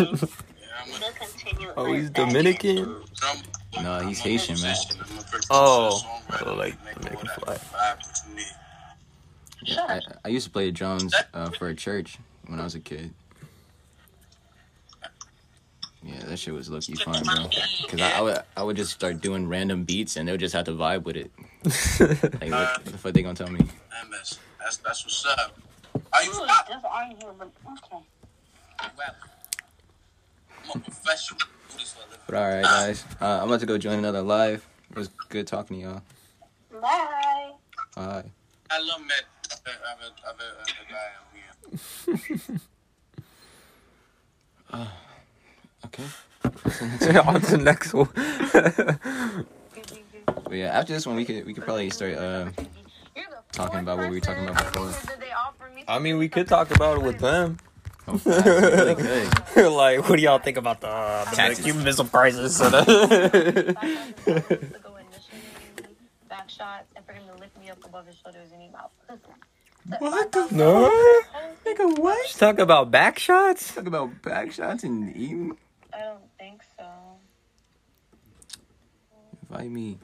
Yeah, 0.60 0.98
we'll 1.00 1.12
continue. 1.12 1.72
Oh, 1.76 1.92
he's. 1.92 2.10
Dominican. 2.10 2.76
drum. 3.14 3.38
No, 3.82 4.00
he's 4.00 4.20
I'm 4.20 4.30
Haitian, 4.30 4.60
man. 4.60 4.64
musician. 4.64 5.00
I'm 5.00 5.18
a 5.18 5.22
producer, 5.22 5.48
Oh, 5.50 6.00
like, 6.56 6.76
Dominican 6.94 7.28
flag. 7.38 7.60
That 9.64 9.76
vibe 9.76 9.86
to 9.86 9.92
me. 9.92 10.04
Yeah, 10.10 10.12
I, 10.24 10.28
I 10.28 10.28
used 10.28 10.46
to 10.46 10.50
play 10.50 10.66
the 10.66 10.72
drums 10.72 11.14
uh, 11.32 11.50
for 11.50 11.68
a 11.68 11.74
church 11.74 12.18
when 12.46 12.60
I 12.60 12.64
was 12.64 12.74
a 12.74 12.80
kid. 12.80 13.12
Yeah, 16.04 16.20
that 16.26 16.38
shit 16.38 16.52
was 16.52 16.68
lucky 16.68 16.94
fun, 16.96 17.22
bro. 17.24 17.48
Cause 17.88 18.00
I, 18.00 18.10
I 18.10 18.20
would 18.20 18.38
I 18.58 18.62
would 18.62 18.76
just 18.76 18.92
start 18.92 19.22
doing 19.22 19.48
random 19.48 19.84
beats 19.84 20.16
and 20.16 20.28
they 20.28 20.32
would 20.32 20.40
just 20.40 20.54
have 20.54 20.66
to 20.66 20.72
vibe 20.72 21.04
with 21.04 21.16
it. 21.16 21.30
Like, 22.00 22.50
what, 22.50 22.76
what 22.76 22.84
the 22.84 22.98
fuck 22.98 23.12
they 23.14 23.22
gonna 23.22 23.34
tell 23.34 23.50
me? 23.50 23.60
That's, 24.10 24.38
that's, 24.60 24.76
that's 24.78 25.04
what's 25.04 25.24
up. 25.26 25.58
Are 26.12 26.22
you 26.22 26.30
Ooh, 26.30 26.34
stop? 26.34 26.68
this 26.68 26.76
aren't 26.84 27.22
here, 27.22 27.32
but 27.38 27.50
okay. 27.66 28.04
Well, 28.98 29.14
I'm 30.74 30.80
a 30.80 30.84
professional. 30.84 31.40
Do 31.70 31.78
this 31.78 31.92
for 31.94 32.00
a 32.00 32.10
living. 32.10 32.18
But 32.26 32.34
all 32.36 32.48
right, 32.48 32.64
guys, 32.64 33.04
uh, 33.20 33.40
I'm 33.40 33.48
about 33.48 33.60
to 33.60 33.66
go 33.66 33.78
join 33.78 33.98
another 33.98 34.20
live. 34.20 34.66
It 34.90 34.96
was 34.96 35.08
good 35.30 35.46
talking 35.46 35.78
to 35.78 35.82
y'all. 35.82 36.02
Bye. 36.82 37.52
Bye. 37.96 38.24
I 38.70 38.80
love 38.80 39.00
met 39.00 39.24
guy 40.90 41.10
on 41.20 42.38
here. 42.40 42.58
Okay. 45.86 46.04
On 47.20 47.40
to 47.40 47.50
the 47.52 47.58
next 47.62 47.94
one. 47.94 48.08
But 50.26 50.52
yeah, 50.52 50.78
after 50.78 50.92
this 50.92 51.06
one, 51.06 51.16
we 51.16 51.24
could 51.24 51.46
we 51.46 51.54
could 51.54 51.64
probably 51.64 51.88
start 51.90 52.14
uh, 52.14 52.50
talking 53.52 53.80
about 53.80 53.98
what 53.98 54.10
we 54.10 54.16
were 54.16 54.20
talking 54.20 54.48
about 54.48 54.72
before. 54.72 54.92
I 55.86 55.98
mean, 55.98 56.18
we 56.18 56.28
could 56.28 56.48
talk 56.48 56.70
about 56.70 56.96
it 56.98 57.02
with 57.02 57.18
them. 57.18 57.58
Oh, 58.06 58.20
really 58.26 59.28
like, 59.70 60.06
what 60.08 60.16
do 60.16 60.22
y'all 60.22 60.38
think 60.38 60.58
about 60.58 60.82
the, 60.82 60.88
uh, 60.88 61.24
the 61.30 61.36
Taxes. 61.36 61.64
Cuban 61.64 61.84
Missile 61.84 62.04
Crisis? 62.04 62.58
to 62.58 62.70
go 62.70 62.78
initially 64.96 65.40
back 66.28 66.43
shots 66.54 66.92
and 66.96 67.04
for 67.06 67.12
him 67.12 67.24
to 67.32 67.34
lift 67.40 67.58
me 67.60 67.70
up 67.70 67.84
above 67.84 68.06
his 68.06 68.16
shoulders 68.16 68.50
and 68.52 68.62
he 68.62 68.68
mouth. 68.70 68.92
what 69.98 70.32
the 70.32 70.48
no? 70.52 70.90
Nigga, 71.66 71.98
what? 71.98 72.22
Just 72.26 72.38
talk 72.38 72.58
about 72.58 72.90
back 72.90 73.18
shots. 73.18 73.74
Talk 73.74 73.86
about 73.86 74.22
back 74.22 74.52
shots 74.52 74.84
and 74.84 75.14
eating. 75.16 75.56
I 75.92 76.00
don't 76.00 76.24
think 76.38 76.62
so. 76.78 76.86
Invite 79.50 79.70
me, 79.70 79.98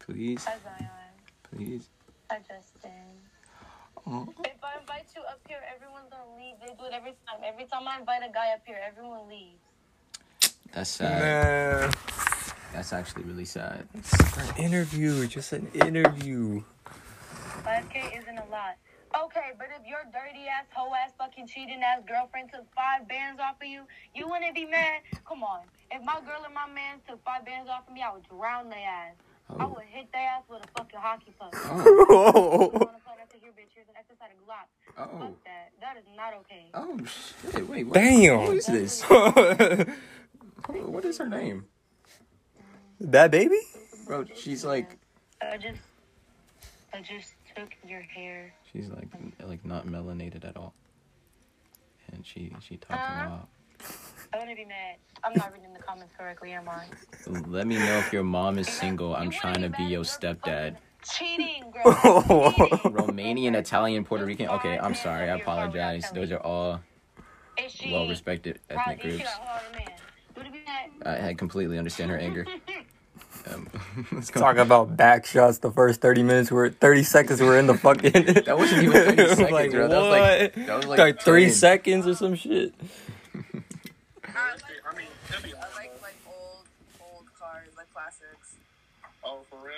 Please, 0.00 0.44
Hi, 0.44 0.56
Zion. 0.64 0.90
please. 1.50 1.88
Hi, 2.30 2.38
Justin. 2.38 2.92
Oh. 4.06 4.28
If 4.44 4.62
I 4.64 4.80
invite 4.80 5.06
you 5.14 5.22
up 5.22 5.40
here, 5.48 5.60
everyone's 5.74 6.08
gonna 6.10 6.36
leave. 6.36 6.56
They 6.60 6.74
do 6.74 6.84
it 6.86 6.92
every 6.94 7.14
time. 7.28 7.40
Every 7.44 7.66
time 7.66 7.86
I 7.88 7.98
invite 8.00 8.22
a 8.28 8.32
guy 8.32 8.52
up 8.54 8.62
here, 8.66 8.78
everyone 8.86 9.28
leaves. 9.28 9.62
That's 10.72 10.90
sad. 10.90 11.20
Man, 11.20 11.92
That's 12.72 12.92
actually 12.92 13.24
really 13.24 13.44
sad. 13.44 13.86
an 14.38 14.56
interview, 14.56 15.26
just 15.26 15.52
an 15.52 15.68
interview. 15.74 16.62
5K 17.64 18.18
isn't 18.18 18.38
a 18.38 18.46
lot. 18.50 18.76
Okay, 19.24 19.50
but 19.58 19.66
if 19.76 19.84
your 19.86 19.98
dirty 20.12 20.46
ass, 20.46 20.66
hoe 20.72 20.92
ass, 20.94 21.10
fucking 21.18 21.48
cheating 21.48 21.82
ass 21.82 22.00
girlfriend 22.06 22.50
took 22.54 22.64
five 22.74 23.08
bands 23.08 23.40
off 23.40 23.56
of 23.60 23.66
you, 23.66 23.82
you 24.14 24.28
wouldn't 24.28 24.54
be 24.54 24.64
mad? 24.66 25.00
Come 25.26 25.42
on. 25.42 25.62
If 25.90 26.00
my 26.04 26.20
girl 26.24 26.42
and 26.44 26.54
my 26.54 26.68
man 26.72 26.98
took 27.08 27.22
five 27.24 27.44
bands 27.44 27.68
off 27.68 27.88
of 27.88 27.92
me, 27.94 28.02
I 28.02 28.12
would 28.12 28.22
drown 28.28 28.68
their 28.70 28.78
ass. 28.78 29.14
I 29.58 29.64
Oh. 29.64 29.68
would 29.74 29.82
hit 29.90 30.12
their 30.12 30.20
ass 30.22 30.44
with 30.48 30.62
a 30.62 30.68
fucking 30.78 31.00
hockey 31.00 31.34
puck. 31.36 31.52
Oh. 31.56 31.82
You 31.84 32.06
wanna 32.06 33.00
play 33.02 33.14
that 33.18 33.30
to 33.32 33.36
here, 33.42 33.50
bitch? 33.50 33.74
Here's 33.74 33.88
an 33.88 33.94
exercise 33.98 34.30
of 34.30 34.46
Glock. 34.46 34.68
Oh. 34.96 35.18
Fuck 35.18 35.44
that. 35.44 35.72
That 35.80 35.96
is 35.96 36.04
not 36.16 36.32
okay. 36.46 36.66
Oh 36.72 36.96
shit! 37.04 37.68
Wait, 37.68 37.84
what? 37.88 37.94
Damn. 37.94 38.38
Who 38.46 38.52
is 38.52 38.66
this? 38.66 39.02
Who- 39.02 39.86
What 40.86 41.04
is 41.04 41.18
her 41.18 41.28
name, 41.28 41.64
that 43.00 43.30
baby? 43.30 43.58
bro? 44.06 44.24
She's 44.34 44.64
like, 44.64 44.96
I 45.42 45.56
just, 45.56 45.80
I 46.92 47.00
just 47.00 47.34
took 47.56 47.70
your 47.86 48.00
hair. 48.00 48.52
she's 48.72 48.88
like, 48.88 49.08
like 49.44 49.64
not 49.64 49.86
melanated 49.86 50.44
at 50.44 50.56
all, 50.56 50.74
and 52.12 52.24
she 52.26 52.52
she 52.60 52.76
talking 52.76 52.96
Huh? 52.98 53.26
about. 53.26 53.48
I 54.32 54.38
wouldn't 54.38 54.56
be 54.56 54.64
mad. 54.64 54.96
I'm 55.24 55.32
not 55.34 55.52
reading 55.52 55.72
the 55.72 55.80
comments 55.80 56.12
correctly, 56.16 56.52
am 56.52 56.68
I? 56.68 56.84
Let 57.26 57.66
me 57.66 57.78
know 57.78 57.98
if 57.98 58.12
your 58.12 58.22
mom 58.22 58.58
is 58.58 58.68
single. 58.68 59.16
I'm 59.16 59.32
You 59.32 59.38
trying 59.38 59.62
to 59.62 59.68
be 59.70 59.84
your 59.84 60.04
stepdad. 60.04 60.76
Cheating, 61.04 61.64
girl. 61.72 62.52
Cheating. 62.52 62.78
Romanian, 62.92 63.56
Italian, 63.56 64.04
Puerto 64.04 64.24
Rican. 64.24 64.48
Okay, 64.50 64.78
I'm 64.78 64.94
sorry. 64.94 65.28
I 65.30 65.36
apologize. 65.36 66.10
Those 66.12 66.30
are 66.30 66.38
all 66.38 66.80
well 67.90 68.06
respected 68.06 68.60
ethnic 68.70 69.00
groups. 69.00 69.16
She 69.18 69.22
got 69.24 69.40
a 69.40 69.46
hard 69.46 69.72
man. 69.72 69.88
Would 70.36 70.46
it 70.46 70.52
be 70.52 70.60
mad? 70.64 71.24
I, 71.24 71.28
I 71.30 71.34
completely 71.34 71.76
understand 71.78 72.10
her 72.10 72.18
anger. 72.18 72.46
Um, 73.48 73.68
let's. 74.12 74.28
Talk 74.30 74.56
about 74.56 74.96
back 74.96 75.26
shots. 75.26 75.58
The 75.58 75.70
first 75.70 76.00
thirty 76.00 76.22
minutes 76.22 76.50
were 76.50 76.70
thirty 76.70 77.02
seconds. 77.02 77.40
Were 77.40 77.58
in 77.58 77.66
the 77.66 77.74
fucking. 77.76 78.12
That 78.44 78.58
wasn't 78.58 78.82
even 78.84 78.92
30 78.92 79.16
seconds, 79.28 79.50
like, 79.52 79.70
bro. 79.70 79.88
That 79.88 79.98
was 80.00 80.08
like- 80.10 80.66
that 80.66 80.76
was 80.76 80.86
like 80.86 80.98
Like 80.98 81.20
three 81.22 81.44
10. 81.46 81.52
seconds 81.54 82.06
or 82.06 82.14
some 82.14 82.34
shit. 82.34 82.74
I 83.34 84.96
mean, 84.96 85.06
tell 85.30 85.42
me, 85.42 85.52
I 85.56 85.76
like 85.76 85.92
like 86.02 86.14
old 86.28 86.64
old 87.00 87.24
cars, 87.38 87.68
like 87.76 87.92
classics. 87.92 88.54
oh, 89.24 89.38
for 89.50 89.56
real? 89.64 89.74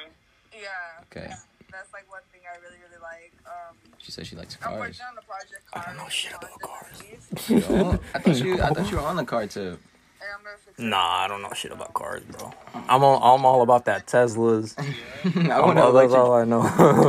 Yeah. 0.53 0.69
Okay. 1.11 1.33
That's 1.71 1.93
like 1.93 2.11
one 2.11 2.21
thing 2.33 2.41
I 2.53 2.57
really 2.61 2.79
really 2.89 3.01
like. 3.03 3.33
Um, 3.47 3.77
She 3.99 4.13
said 4.13 4.27
she 4.27 4.37
likes 4.37 4.57
I'm 4.63 4.71
cars. 4.73 4.79
working 4.81 5.07
on 5.09 5.15
the 5.15 5.23
project 5.23 5.71
car. 5.73 5.83
I 5.85 5.89
don't 5.89 5.97
know 6.03 6.09
shit 6.09 6.33
about 6.33 6.61
cars. 6.61 8.03
I 8.15 8.19
thought 8.19 8.39
you. 8.45 8.61
I 8.63 8.69
thought 8.71 8.91
you 8.91 8.97
were 8.97 9.03
on 9.03 9.17
the 9.17 9.25
car 9.25 9.47
too. 9.47 9.79
And 10.23 10.31
I'm 10.39 10.45
gonna 10.45 10.57
fix 10.65 10.79
it. 10.79 10.83
Nah, 10.83 11.25
I 11.25 11.29
don't 11.29 11.43
know 11.43 11.51
shit 11.55 11.73
about 11.73 11.93
cars, 11.95 12.23
bro. 12.25 12.53
I'm 12.89 13.03
all, 13.03 13.35
I'm 13.35 13.45
all 13.45 13.63
about 13.63 13.87
that 13.87 14.07
Teslas. 14.07 14.75
I 15.25 15.55
I'm 15.55 15.63
want 15.67 15.79
all, 15.79 15.93
that's 15.93 16.13
all. 16.15 16.33
I 16.35 16.45
know. 16.45 16.63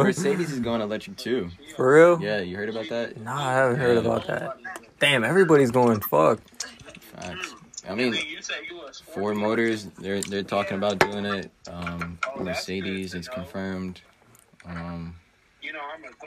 Mercedes 0.04 0.52
is 0.52 0.60
going 0.60 0.82
electric 0.82 1.18
too. 1.18 1.50
For 1.76 1.94
real? 1.94 2.22
Yeah, 2.22 2.40
you 2.40 2.56
heard 2.58 2.70
about 2.70 2.90
that? 2.90 3.20
Nah, 3.22 3.38
I 3.50 3.54
haven't 3.54 3.80
heard 3.80 3.98
about 3.98 4.26
that. 4.28 4.58
Damn, 5.00 5.24
everybody's 5.24 5.72
going 5.72 6.00
fuck. 6.02 6.40
Facts. 7.00 7.56
I 7.88 7.94
mean, 7.96 8.14
you 8.14 8.42
say 8.42 8.56
you 8.70 8.78
a 8.78 8.94
sports 8.94 9.00
Ford 9.02 9.36
Motors, 9.38 9.86
they're 10.00 10.22
they're 10.22 10.44
talking 10.44 10.78
about 10.78 11.00
doing 11.00 11.26
it. 11.26 11.52
Um, 11.70 12.18
Mercedes, 12.40 13.14
it's 13.14 13.28
confirmed. 13.28 14.02
Um, 14.66 15.16
You 15.62 15.74
know, 15.74 15.80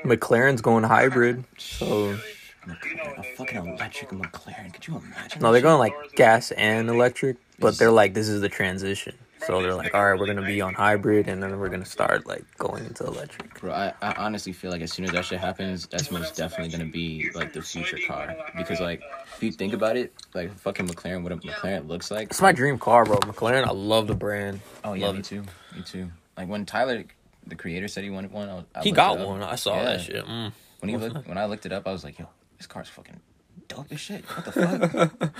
I'm 0.04 0.10
a 0.12 0.16
McLaren's 0.16 0.60
going 0.60 0.84
hybrid. 0.84 1.44
So 1.56 2.18
McLaren, 2.66 3.18
a 3.18 3.22
fucking 3.22 3.58
electric 3.58 4.10
McLaren. 4.10 4.72
Could 4.72 4.86
you 4.86 4.96
imagine? 4.96 5.40
no, 5.42 5.52
they're 5.52 5.62
going 5.62 5.78
like 5.78 5.94
gas 6.14 6.50
and 6.52 6.88
electric, 6.88 7.36
but 7.58 7.78
they're 7.78 7.90
like 7.90 8.14
this 8.14 8.28
is 8.28 8.40
the 8.40 8.48
transition. 8.48 9.14
So 9.46 9.60
they're 9.62 9.74
like, 9.74 9.94
all 9.94 10.04
right, 10.10 10.18
we're 10.18 10.26
gonna 10.26 10.44
be 10.46 10.60
on 10.60 10.74
hybrid, 10.74 11.28
and 11.28 11.40
then 11.42 11.58
we're 11.60 11.68
gonna 11.68 11.84
start 11.84 12.26
like 12.26 12.42
going 12.58 12.84
into 12.84 13.04
electric. 13.04 13.60
Bro, 13.60 13.72
I, 13.72 13.92
I 14.02 14.12
honestly 14.14 14.52
feel 14.52 14.70
like 14.72 14.80
as 14.80 14.92
soon 14.92 15.04
as 15.04 15.12
that 15.12 15.24
shit 15.26 15.38
happens, 15.38 15.86
that's 15.86 16.10
most 16.10 16.34
definitely 16.36 16.76
gonna 16.76 16.90
be 16.90 17.30
like 17.34 17.52
the 17.52 17.62
future 17.62 17.98
car. 18.08 18.34
Because 18.56 18.80
like, 18.80 19.02
if 19.36 19.42
you 19.42 19.52
think 19.52 19.72
about 19.74 19.96
it, 19.96 20.12
like 20.34 20.52
fucking 20.58 20.88
McLaren, 20.88 21.22
what 21.22 21.32
a 21.32 21.36
McLaren 21.36 21.86
looks 21.86 22.10
like. 22.10 22.30
It's 22.30 22.40
my 22.40 22.50
dream 22.52 22.78
car, 22.78 23.04
bro. 23.04 23.18
McLaren, 23.18 23.64
I 23.66 23.70
love 23.72 24.06
the 24.08 24.14
brand. 24.16 24.60
Oh 24.82 24.94
yeah, 24.94 25.06
Love 25.06 25.14
me 25.16 25.20
it. 25.20 25.24
too. 25.26 25.42
Me 25.76 25.82
too. 25.84 26.10
Like 26.36 26.48
when 26.48 26.64
Tyler, 26.66 27.04
the 27.46 27.54
creator, 27.54 27.86
said 27.88 28.02
he 28.04 28.10
wanted 28.10 28.32
one, 28.32 28.48
I, 28.48 28.54
was- 28.54 28.64
I 28.74 28.82
He 28.82 28.90
got 28.90 29.18
one. 29.20 29.42
I 29.42 29.54
saw 29.56 29.76
Yeah. 29.76 29.84
that 29.84 30.00
shit. 30.00 30.24
Mm. 30.26 30.52
When 30.80 30.88
he 30.88 30.96
looked, 30.96 31.28
when 31.28 31.38
I 31.38 31.44
looked 31.44 31.66
it 31.66 31.72
up, 31.72 31.86
I 31.86 31.92
was 31.92 32.02
like, 32.04 32.18
yo, 32.18 32.26
this 32.56 32.66
car's 32.66 32.88
fucking 32.88 33.20
dope 33.68 33.90
as 33.90 34.00
shit. 34.00 34.24
What 34.24 34.44
the 34.44 34.52
fuck? 34.52 35.32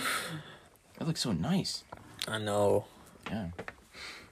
it 1.01 1.07
looks 1.07 1.21
so 1.21 1.33
nice. 1.33 1.85
I 2.29 2.39
know. 2.39 2.87
Yeah. 3.31 3.49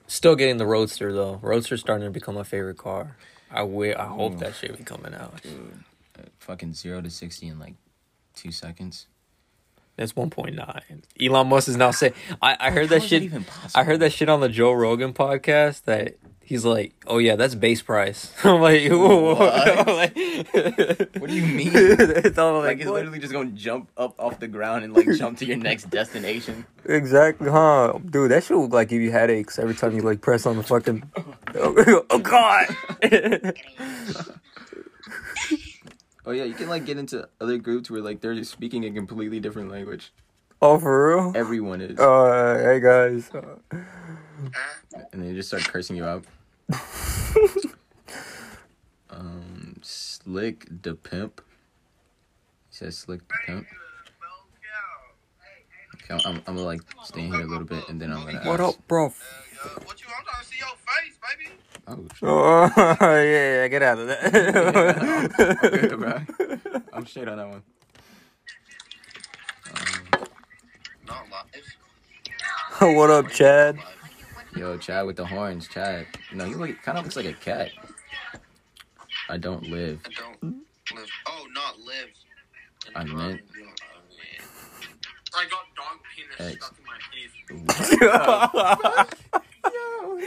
Still 0.06 0.36
getting 0.36 0.58
the 0.58 0.66
Roadster 0.66 1.12
though. 1.12 1.38
Roadster's 1.42 1.80
starting 1.80 2.06
to 2.06 2.10
become 2.10 2.34
my 2.34 2.42
favorite 2.42 2.78
car. 2.78 3.16
I 3.50 3.60
wi- 3.60 3.94
I 3.98 4.06
hope 4.06 4.34
Ooh. 4.34 4.38
that 4.38 4.54
shit 4.54 4.76
be 4.76 4.84
coming 4.84 5.14
out. 5.14 5.42
Dude, 5.42 5.84
uh, 6.18 6.22
fucking 6.38 6.74
zero 6.74 7.00
to 7.00 7.10
sixty 7.10 7.46
in 7.46 7.58
like 7.58 7.74
two 8.34 8.52
seconds. 8.52 9.06
That's 9.96 10.12
1.9. 10.12 11.02
Elon 11.20 11.48
Musk 11.48 11.68
is 11.68 11.76
now 11.76 11.92
saying. 11.92 12.14
I, 12.42 12.56
I 12.58 12.70
heard 12.72 12.88
that 12.88 13.04
shit. 13.04 13.22
even 13.22 13.44
possible? 13.44 13.80
I 13.80 13.84
heard 13.84 14.00
that 14.00 14.12
shit 14.12 14.28
on 14.28 14.40
the 14.40 14.48
Joe 14.48 14.72
Rogan 14.72 15.12
podcast 15.12 15.84
that 15.84 16.16
he's 16.44 16.64
like, 16.64 16.94
oh 17.06 17.18
yeah, 17.18 17.36
that's 17.36 17.54
base 17.54 17.82
price. 17.82 18.32
I'm 18.44 18.60
like. 18.60 18.90
What? 18.90 19.86
Like, 19.94 20.16
What 21.18 21.30
do 21.30 21.34
you 21.34 21.46
mean? 21.46 21.70
it's 21.74 22.38
all 22.38 22.58
Like 22.58 22.64
like, 22.66 22.80
it's 22.80 22.90
literally 22.90 23.18
just 23.18 23.32
gonna 23.32 23.50
jump 23.50 23.90
up 23.96 24.14
off 24.18 24.40
the 24.40 24.48
ground 24.48 24.84
and 24.84 24.92
like 24.94 25.06
jump 25.16 25.38
to 25.38 25.44
your 25.44 25.56
next 25.56 25.90
destination. 25.90 26.66
exactly, 26.84 27.48
huh? 27.50 27.98
Dude, 28.10 28.30
that 28.30 28.44
shit 28.44 28.56
would 28.58 28.72
like 28.72 28.88
give 28.88 29.00
you 29.02 29.10
headaches 29.12 29.58
every 29.58 29.74
time 29.74 29.94
you 29.94 30.02
like 30.02 30.20
press 30.20 30.46
on 30.46 30.56
the 30.56 30.62
fucking. 30.62 31.10
Oh, 31.54 32.04
oh 32.10 32.18
god. 32.18 32.66
Oh 36.26 36.30
yeah, 36.32 36.44
you 36.44 36.54
can 36.54 36.68
like 36.68 36.86
get 36.86 36.96
into 36.98 37.28
other 37.40 37.58
groups 37.58 37.90
where 37.90 38.00
like 38.00 38.20
they're 38.20 38.34
just 38.34 38.50
speaking 38.50 38.84
a 38.86 38.90
completely 38.92 39.40
different 39.40 39.70
language. 39.70 40.12
Oh 40.64 40.78
for 40.78 41.08
real? 41.16 41.32
Everyone 41.34 41.80
is, 41.80 41.98
Uh, 41.98 42.58
hey 42.64 42.80
guys. 42.80 43.30
and 45.12 45.22
they 45.22 45.34
just 45.34 45.48
start 45.48 45.64
cursing 45.64 45.96
you 45.96 46.04
out. 46.04 46.24
um, 49.10 49.76
slick 49.82 50.66
the 50.82 50.94
pimp. 50.94 51.40
He 52.70 52.76
says 52.76 52.96
slick 52.96 53.20
the 53.28 53.34
pimp. 53.46 53.66
Okay, 55.96 56.14
I'm, 56.14 56.20
I'm, 56.26 56.42
I'm 56.46 56.54
gonna 56.56 56.66
like 56.66 56.80
stay 57.04 57.22
here 57.22 57.40
a 57.40 57.46
little 57.46 57.64
bit, 57.64 57.88
and 57.88 58.00
then 58.00 58.12
I'm 58.12 58.24
gonna. 58.26 58.40
What 58.44 58.60
ask- 58.60 58.76
up, 58.78 58.88
bro? 58.88 59.04
What 59.08 60.00
you? 60.00 60.06
I'm 60.16 60.24
trying 60.24 60.42
to 60.42 60.46
see 60.46 60.58
your 60.58 60.76
face, 60.84 61.18
baby. 61.22 61.50
Oh, 61.86 62.06
shit. 62.14 62.28
Oh 63.00 63.16
yeah, 63.16 63.62
yeah, 63.62 63.68
get 63.68 63.82
out 63.82 63.98
of 63.98 64.08
I'm 64.22 65.56
good, 65.70 65.98
bro. 65.98 66.80
I'm 66.92 67.06
straight 67.06 67.28
on 67.28 67.36
that 67.38 67.48
one. 67.48 67.62
Um, 69.74 70.26
Not 71.06 71.26
live. 72.80 72.94
what 72.96 73.10
up, 73.10 73.28
Chad? 73.30 73.78
yo, 74.56 74.76
Chad 74.78 75.06
with 75.06 75.16
the 75.16 75.26
horns, 75.26 75.68
Chad. 75.68 76.06
No, 76.32 76.44
you 76.44 76.56
look 76.56 76.80
kind 76.82 76.98
of 76.98 77.04
looks 77.04 77.16
like 77.16 77.26
a 77.26 77.32
cat. 77.32 77.70
I 79.28 79.36
don't 79.38 79.62
live. 79.64 80.00
I 80.06 80.10
don't 80.20 80.42
live. 80.94 81.08
Oh, 81.26 81.46
not 81.54 81.78
live. 81.80 82.08
I 82.94 83.04
meant. 83.04 83.40
I 85.36 85.46
got 85.46 85.64
dog 85.74 85.98
penis 86.14 86.54
X. 86.54 86.66
stuck 86.66 86.78
in 86.78 86.84
my 86.86 86.98
teeth. 87.12 87.32
Yo, 89.72 90.14
no 90.14 90.14
one 90.14 90.22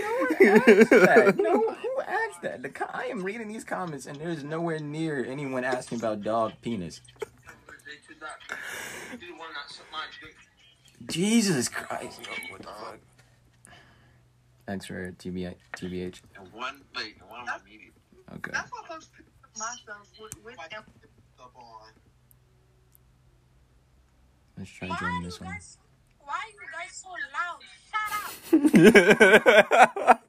asked 0.67 0.89
that. 0.89 1.35
No, 1.37 1.59
who 1.73 2.01
asked 2.01 2.41
that? 2.41 2.61
The 2.63 2.69
co- 2.69 2.89
I 2.93 3.05
am 3.05 3.23
reading 3.23 3.47
these 3.47 3.63
comments, 3.63 4.05
and 4.07 4.17
there's 4.17 4.43
nowhere 4.43 4.79
near 4.79 5.23
anyone 5.25 5.63
asking 5.63 5.99
about 5.99 6.23
dog 6.23 6.53
penis. 6.61 7.01
Jesus 11.05 11.69
Christ. 11.69 12.21
Yo, 12.21 12.51
what 12.51 12.61
the 12.61 12.67
fuck? 12.67 12.99
Thanks 14.65 14.85
for 14.85 15.11
TBI, 15.13 15.55
TBH. 15.77 16.21
And 16.37 16.51
one, 16.51 16.81
wait, 16.95 17.15
and 17.21 17.29
one 17.29 17.41
of 17.41 17.45
my. 17.45 18.35
Okay. 18.35 18.51
That's 18.51 18.71
what 18.71 18.89
those 18.89 19.09
myself 19.57 20.11
with, 20.19 20.33
with 20.43 20.57
them. 20.69 20.83
Let's 24.57 24.71
try 24.71 24.87
joining 24.99 25.23
this 25.23 25.39
one. 25.39 25.55
Why 26.19 26.33
are 26.33 26.49
you 26.49 26.59
guys 26.73 26.91
so 26.91 27.09
loud? 27.37 27.59
Shut 27.91 28.99
up. 30.09 30.23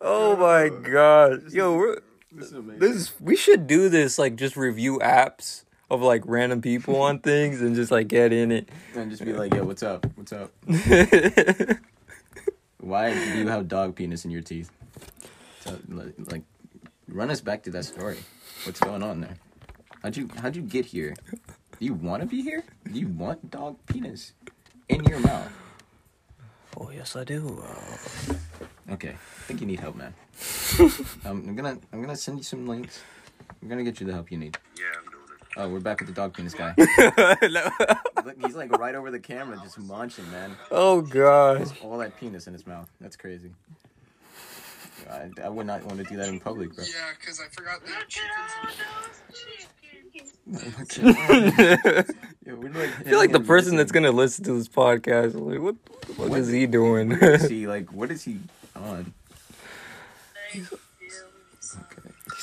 oh 0.00 0.36
my 0.36 0.68
god, 0.68 1.50
yo, 1.50 1.76
we're, 1.76 1.98
This 2.30 2.48
is 2.48 2.52
amazing. 2.52 2.78
this 2.80 2.94
is 2.96 3.12
we 3.20 3.36
should 3.36 3.66
do 3.66 3.88
this 3.88 4.18
like 4.18 4.36
just 4.36 4.56
review 4.56 4.98
apps 4.98 5.64
of 5.94 6.02
like 6.02 6.22
random 6.26 6.60
people 6.60 7.00
on 7.00 7.18
things 7.20 7.62
and 7.62 7.74
just 7.74 7.90
like 7.90 8.08
get 8.08 8.32
in 8.32 8.52
it. 8.52 8.68
And 8.94 9.10
just 9.10 9.24
be 9.24 9.32
like, 9.32 9.54
yo, 9.54 9.64
what's 9.64 9.82
up? 9.82 10.06
What's 10.16 10.32
up? 10.32 10.52
Why 12.78 13.14
do 13.14 13.38
you 13.38 13.48
have 13.48 13.66
dog 13.68 13.96
penis 13.96 14.26
in 14.26 14.30
your 14.30 14.42
teeth? 14.42 14.70
So, 15.60 15.78
like, 15.88 16.42
run 17.08 17.30
us 17.30 17.40
back 17.40 17.62
to 17.62 17.70
that 17.70 17.86
story. 17.86 18.18
What's 18.64 18.80
going 18.80 19.02
on 19.02 19.22
there? 19.22 19.36
How'd 20.02 20.16
you 20.18 20.28
How'd 20.36 20.54
you 20.54 20.62
get 20.62 20.84
here? 20.84 21.14
Do 21.78 21.84
you 21.86 21.94
want 21.94 22.22
to 22.22 22.28
be 22.28 22.42
here? 22.42 22.62
Do 22.92 22.98
you 22.98 23.08
want 23.08 23.50
dog 23.50 23.78
penis 23.86 24.34
in 24.88 25.02
your 25.04 25.18
mouth? 25.20 25.50
Oh 26.76 26.90
yes, 26.90 27.16
I 27.16 27.24
do. 27.24 27.62
Okay, 28.90 29.10
I 29.10 29.42
think 29.46 29.60
you 29.60 29.66
need 29.66 29.80
help, 29.80 29.96
man. 29.96 30.12
um, 31.24 31.44
I'm 31.48 31.56
gonna 31.56 31.78
I'm 31.92 32.02
gonna 32.02 32.16
send 32.16 32.36
you 32.38 32.44
some 32.44 32.66
links. 32.66 33.00
I'm 33.62 33.68
gonna 33.68 33.84
get 33.84 34.00
you 34.00 34.06
the 34.06 34.12
help 34.12 34.30
you 34.30 34.38
need. 34.38 34.58
Yeah, 34.76 34.84
I'm 34.98 35.03
doing 35.03 35.03
it. 35.03 35.03
Oh, 35.56 35.68
we're 35.68 35.78
back 35.80 36.00
with 36.00 36.08
the 36.08 36.14
dog 36.14 36.34
penis 36.34 36.52
guy. 36.52 36.74
Look, 38.24 38.36
he's 38.44 38.56
like 38.56 38.76
right 38.76 38.94
over 38.94 39.10
the 39.12 39.20
camera, 39.20 39.56
just 39.62 39.78
munching, 39.78 40.28
man. 40.32 40.56
oh 40.70 41.00
god. 41.00 41.70
All 41.82 41.98
that 41.98 42.16
penis 42.18 42.46
in 42.48 42.52
his 42.52 42.66
mouth. 42.66 42.90
That's 43.00 43.16
crazy. 43.16 43.50
I, 45.08 45.30
I 45.42 45.48
would 45.48 45.66
not 45.66 45.84
want 45.84 45.98
to 45.98 46.04
do 46.04 46.16
that 46.16 46.28
in 46.28 46.40
public, 46.40 46.74
bro. 46.74 46.84
Yeah, 46.84 47.12
because 47.20 47.40
I 47.40 47.44
forgot 47.52 47.80
that 47.86 48.08
chickens. 48.08 48.32
Yeah, 52.46 52.52
we're 52.52 52.70
like, 52.72 52.90
I 53.00 53.02
feel 53.04 53.18
like 53.18 53.32
the 53.32 53.40
person 53.40 53.76
that's 53.76 53.90
gonna 53.90 54.12
listen 54.12 54.44
to 54.44 54.52
this 54.52 54.68
podcast, 54.68 55.28
is 55.28 55.34
like, 55.36 55.60
what 55.60 55.76
the 56.02 56.12
fuck 56.12 56.32
is 56.32 56.50
he 56.50 56.66
doing? 56.66 57.18
see, 57.38 57.66
like, 57.66 57.90
what 57.90 58.10
is 58.10 58.22
he 58.22 58.38
on? 58.76 59.14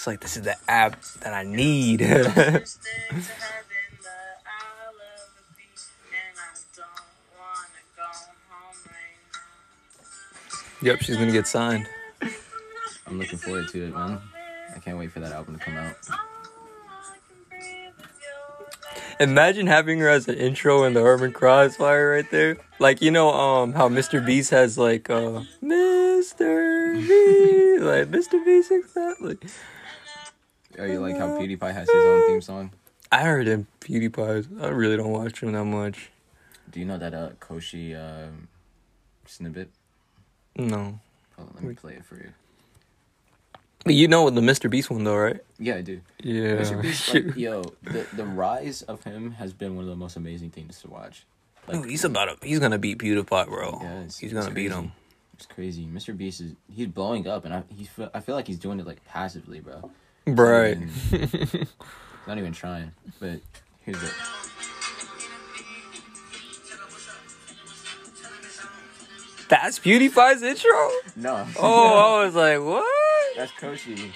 He's 0.02 0.08
like, 0.08 0.20
this 0.20 0.36
is 0.36 0.42
the 0.42 0.58
app 0.68 1.00
that 1.20 1.32
I 1.32 1.44
need. 1.44 2.02
yep, 10.82 11.04
she's 11.04 11.18
gonna 11.18 11.32
get 11.32 11.46
signed. 11.46 11.88
I'm 13.06 13.20
looking 13.20 13.38
forward 13.38 13.68
to 13.68 13.86
it, 13.86 13.94
man. 13.94 14.20
I 14.76 14.80
can't 14.80 14.98
wait 14.98 15.12
for 15.12 15.20
that 15.20 15.34
album 15.34 15.60
to 15.60 15.64
come 15.64 15.78
out. 15.78 15.96
Imagine 19.20 19.68
having 19.68 20.00
her 20.00 20.10
as 20.10 20.28
an 20.28 20.34
intro 20.34 20.84
in 20.84 20.96
the 20.96 21.04
Urban 21.04 21.32
Crossfire 21.32 22.10
right 22.10 22.32
there. 22.32 22.58
Like 22.80 23.04
you 23.04 23.12
know, 23.12 23.30
um, 23.30 23.74
how 23.74 23.88
Mr. 23.88 24.26
Beast 24.26 24.50
has 24.50 24.80
like 24.80 25.12
uh 25.12 25.44
Mr. 25.64 26.96
Beast, 26.96 27.84
like 27.84 28.10
Mr. 28.10 28.44
Beast 28.44 28.72
exactly. 28.72 29.38
Oh, 30.80 30.86
you 30.86 31.00
like 31.00 31.18
how 31.18 31.28
PewDiePie 31.38 31.74
has 31.74 31.88
his 31.90 32.06
own 32.06 32.28
theme 32.28 32.42
song? 32.42 32.72
I 33.12 33.24
heard 33.24 33.48
him 33.48 33.68
PewDiePie. 33.82 34.62
I 34.64 34.68
really 34.70 34.98
don't 34.98 35.12
watch 35.12 35.42
him 35.44 35.52
that 35.52 35.66
much. 35.66 36.10
Do 36.72 36.80
you 36.80 36.86
know 36.86 36.98
that 36.98 37.14
uh 37.14 37.30
Koshi 37.42 37.96
um 37.96 38.48
snippet? 39.26 39.70
No, 40.56 41.00
Hold 41.38 41.50
on, 41.50 41.56
let 41.56 41.64
me 41.64 41.74
play 41.76 41.94
it 41.94 42.06
for 42.06 42.16
you. 42.16 42.30
you 43.86 44.08
know 44.08 44.30
the 44.30 44.42
Mr. 44.42 44.70
Beast 44.70 44.90
one 44.90 45.04
though, 45.04 45.16
right? 45.16 45.40
Yeah, 45.60 45.76
I 45.76 45.82
do. 45.82 46.02
Yeah. 46.24 46.58
Mr. 46.58 46.82
Beast, 46.82 47.14
like, 47.14 47.36
yo, 47.36 47.64
the 47.84 48.06
the 48.14 48.26
rise 48.26 48.82
of 48.84 49.04
him 49.04 49.32
has 49.32 49.54
been 49.54 49.76
one 49.76 49.84
of 49.86 49.90
the 49.90 49.96
most 49.96 50.16
amazing 50.16 50.52
things 50.52 50.80
to 50.82 50.90
watch. 50.90 51.26
Dude, 51.72 51.90
he's 51.90 52.04
about 52.04 52.42
to, 52.42 52.48
he's 52.48 52.60
gonna 52.60 52.78
beat 52.80 53.00
PewDiePie, 53.00 53.48
bro. 53.48 53.80
Yeah, 53.82 53.92
it's- 54.00 54.18
he's 54.20 54.32
it's 54.34 54.42
gonna 54.42 54.54
beat 54.56 54.72
him. 54.72 54.92
It's 55.34 55.46
crazy. 55.48 55.86
Mr. 55.88 56.16
Beast 56.16 56.40
is 56.42 56.54
he's 56.74 56.88
blowing 56.88 57.28
up, 57.28 57.46
and 57.46 57.54
I 57.54 57.64
he's 57.70 57.90
I 58.14 58.20
feel 58.20 58.36
like 58.36 58.46
he's 58.48 58.60
doing 58.60 58.80
it 58.80 58.86
like 58.86 59.04
passively, 59.06 59.60
bro. 59.60 59.90
Right. 60.28 60.78
Um, 60.78 60.88
He's 60.88 61.68
not 62.28 62.38
even 62.38 62.54
trying. 62.54 62.92
But 63.20 63.40
here's 63.82 64.02
it. 64.02 64.14
That's 69.50 69.80
PewDiePie's 69.80 70.42
intro. 70.44 70.90
No. 71.18 71.46
Oh, 71.60 72.20
I 72.22 72.26
was 72.26 72.36
like, 72.36 72.62
what? 72.62 72.86
That's 73.36 73.52
Koshi. 73.54 74.14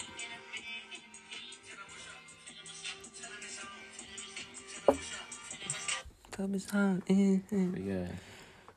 Eh, 7.09 7.39
eh. 7.51 7.65
But 7.71 7.81
yeah, 7.81 8.07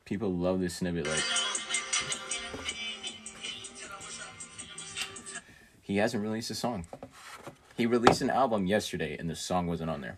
people 0.05 0.31
love 0.33 0.59
this 0.59 0.75
snippet. 0.75 1.07
Like, 1.07 1.23
he 5.81 5.97
hasn't 5.97 6.23
released 6.23 6.51
a 6.51 6.55
song. 6.55 6.85
He 7.79 7.85
released 7.85 8.21
an 8.21 8.29
album 8.29 8.65
yesterday, 8.67 9.15
and 9.17 9.29
the 9.29 9.35
song 9.37 9.65
wasn't 9.65 9.89
on 9.89 10.01
there. 10.01 10.17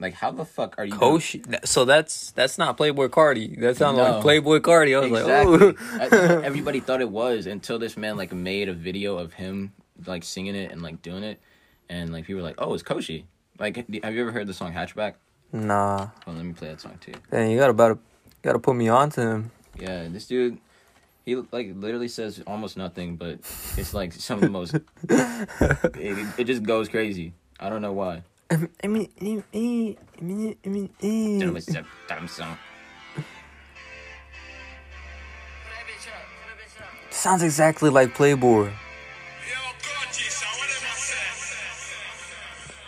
Like, 0.00 0.14
how 0.14 0.32
the 0.32 0.44
fuck 0.44 0.74
are 0.78 0.84
you? 0.84 1.20
So 1.64 1.84
that's 1.84 2.32
that's 2.32 2.58
not 2.58 2.76
Playboi 2.76 3.08
Carti. 3.08 3.56
That 3.60 3.76
sounded 3.76 4.02
No. 4.02 4.18
like 4.18 4.24
Playboi 4.24 4.58
Carti. 4.60 4.96
I 4.96 5.08
was 5.08 5.20
Exactly. 5.20 5.58
like, 5.58 6.12
oh. 6.12 6.40
I- 6.40 6.44
everybody 6.44 6.80
thought 6.80 7.00
it 7.00 7.08
was 7.08 7.46
until 7.46 7.78
this 7.78 7.96
man 7.96 8.16
like 8.16 8.32
made 8.32 8.68
a 8.68 8.72
video 8.74 9.16
of 9.16 9.34
him 9.34 9.72
like 10.04 10.24
singing 10.24 10.56
it 10.56 10.72
and 10.72 10.82
like 10.82 11.02
doing 11.02 11.22
it, 11.22 11.40
and 11.88 12.12
like 12.12 12.26
people 12.26 12.42
were 12.42 12.48
like, 12.48 12.56
"Oh, 12.58 12.74
it's 12.74 12.82
Koshi." 12.82 13.24
Like, 13.60 13.76
have 13.76 13.88
you 13.88 14.22
ever 14.22 14.32
heard 14.32 14.48
the 14.48 14.54
song 14.54 14.72
Hatchback? 14.72 15.14
nah. 15.52 16.08
Well, 16.26 16.34
let 16.34 16.44
me 16.44 16.52
play 16.52 16.68
that 16.68 16.80
song 16.80 16.98
too. 17.00 17.12
Dang, 17.30 17.52
you 17.52 17.58
gotta 17.58 17.70
about 17.70 18.00
gotta 18.42 18.58
put 18.58 18.74
me 18.74 18.88
on 18.88 19.10
to 19.10 19.20
him. 19.20 19.50
Yeah, 19.78 20.08
this 20.08 20.26
dude, 20.26 20.58
he 21.24 21.36
like 21.36 21.72
literally 21.74 22.08
says 22.08 22.42
almost 22.46 22.76
nothing, 22.76 23.16
but 23.16 23.38
it's 23.76 23.94
like 23.94 24.12
some 24.12 24.38
of 24.38 24.42
the 24.42 24.50
most. 24.50 24.74
it, 25.08 26.38
it 26.38 26.44
just 26.44 26.62
goes 26.62 26.88
crazy. 26.88 27.34
I 27.60 27.70
don't 27.70 27.82
know 27.82 27.92
why. 27.92 28.22
I 28.50 28.56
mean, 28.56 28.68
I 28.84 28.86
mean, 28.88 29.08
I 29.20 29.58
mean, 29.58 29.96
I 30.20 30.22
mean, 30.22 30.56
I 30.64 30.68
mean, 30.68 31.38
Damn, 31.38 31.56
it's 31.56 31.74
a 31.74 31.84
damn 32.08 32.28
song. 32.28 32.58
sounds 37.10 37.42
exactly 37.44 37.88
like 37.88 38.14
Playboi. 38.16 38.72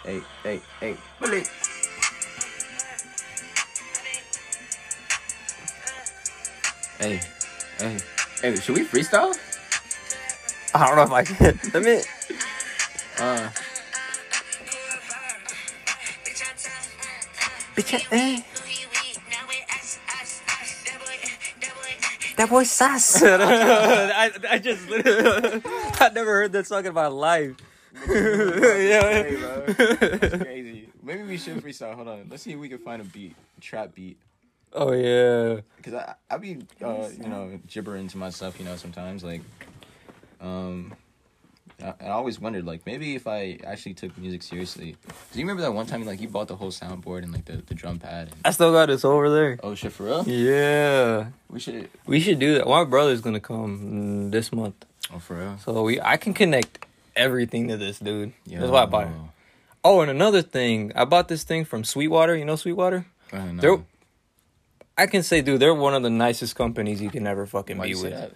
Hey, 0.04 0.20
hey, 0.42 0.60
hey. 0.80 0.96
Hey, 6.98 7.20
hey, 7.78 7.98
hey, 8.44 8.56
should 8.56 8.76
we 8.76 8.84
freestyle? 8.84 9.34
I 10.74 10.86
don't 10.86 10.96
know 10.96 11.02
if 11.04 11.12
I 11.12 11.24
can. 11.24 11.58
Let 11.74 11.82
me. 11.82 12.02
Uh, 13.18 13.48
Bitch, 17.74 18.06
eh. 18.12 18.42
That 22.36 22.50
boy 22.50 22.64
sass. 22.64 23.22
I, 23.24 24.30
I 24.50 24.58
just 24.58 24.88
literally, 24.88 25.62
I 25.64 26.10
never 26.12 26.32
heard 26.32 26.52
that 26.52 26.66
song 26.66 26.84
in 26.84 26.92
my 26.92 27.06
life. 27.06 27.56
hey, 28.06 28.88
yeah. 28.90 29.38
bro. 29.38 29.66
That's 29.66 30.42
crazy. 30.42 30.88
Maybe 31.02 31.22
we 31.22 31.38
should 31.38 31.62
freestyle. 31.62 31.94
Hold 31.94 32.08
on. 32.08 32.26
Let's 32.28 32.42
see 32.42 32.52
if 32.52 32.58
we 32.58 32.68
can 32.68 32.78
find 32.78 33.00
a 33.00 33.04
beat, 33.04 33.36
a 33.56 33.60
trap 33.60 33.94
beat. 33.94 34.18
Oh 34.74 34.92
yeah. 34.92 35.60
Cause 35.82 35.94
I 35.94 36.14
I 36.30 36.38
be 36.38 36.58
uh 36.82 37.08
you 37.16 37.28
know 37.28 37.58
gibbering 37.68 38.08
to 38.08 38.18
myself 38.18 38.58
you 38.58 38.64
know 38.64 38.76
sometimes 38.76 39.22
like 39.22 39.42
um 40.40 40.94
I, 41.82 41.94
I 42.00 42.08
always 42.08 42.40
wondered 42.40 42.64
like 42.64 42.86
maybe 42.86 43.14
if 43.14 43.26
I 43.26 43.58
actually 43.64 43.94
took 43.94 44.16
music 44.18 44.42
seriously. 44.42 44.96
Do 45.32 45.38
you 45.38 45.44
remember 45.44 45.62
that 45.62 45.72
one 45.72 45.86
time 45.86 46.04
like 46.04 46.20
you 46.20 46.28
bought 46.28 46.48
the 46.48 46.56
whole 46.56 46.70
soundboard 46.70 47.22
and 47.22 47.32
like 47.32 47.44
the, 47.44 47.56
the 47.56 47.74
drum 47.74 47.98
pad? 47.98 48.28
And, 48.28 48.36
I 48.44 48.50
still 48.50 48.72
got 48.72 48.86
this 48.86 49.04
over 49.04 49.30
there. 49.30 49.58
oh 49.62 49.74
shit 49.74 49.92
for 49.92 50.04
real? 50.04 50.24
Yeah. 50.26 51.26
We 51.48 51.60
should. 51.60 51.88
We 52.06 52.20
should 52.20 52.38
do 52.38 52.54
that. 52.54 52.66
My 52.66 52.84
brother's 52.84 53.20
gonna 53.20 53.40
come 53.40 54.28
mm, 54.28 54.32
this 54.32 54.52
month, 54.52 54.84
Oh 55.12 55.18
for 55.18 55.36
real? 55.36 55.58
so 55.58 55.82
we 55.82 56.00
I 56.00 56.16
can 56.16 56.34
connect 56.34 56.86
everything 57.16 57.68
to 57.68 57.76
this 57.76 57.98
dude. 57.98 58.32
That's 58.46 58.70
why 58.70 58.82
I 58.82 58.86
bought 58.86 59.06
it. 59.08 59.12
Oh, 59.86 60.00
and 60.00 60.10
another 60.10 60.40
thing, 60.40 60.92
I 60.96 61.04
bought 61.04 61.28
this 61.28 61.44
thing 61.44 61.66
from 61.66 61.84
Sweetwater. 61.84 62.34
You 62.34 62.46
know 62.46 62.56
Sweetwater? 62.56 63.04
Uh, 63.32 63.52
no. 63.52 63.60
They're, 63.60 63.84
I 64.96 65.06
can 65.06 65.22
say, 65.22 65.40
dude, 65.42 65.60
they're 65.60 65.74
one 65.74 65.94
of 65.94 66.02
the 66.02 66.10
nicest 66.10 66.54
companies 66.56 67.00
you 67.00 67.10
can 67.10 67.26
ever 67.26 67.46
fucking 67.46 67.78
Why'd 67.78 67.88
be 67.88 67.94
with. 67.94 68.12
that? 68.12 68.32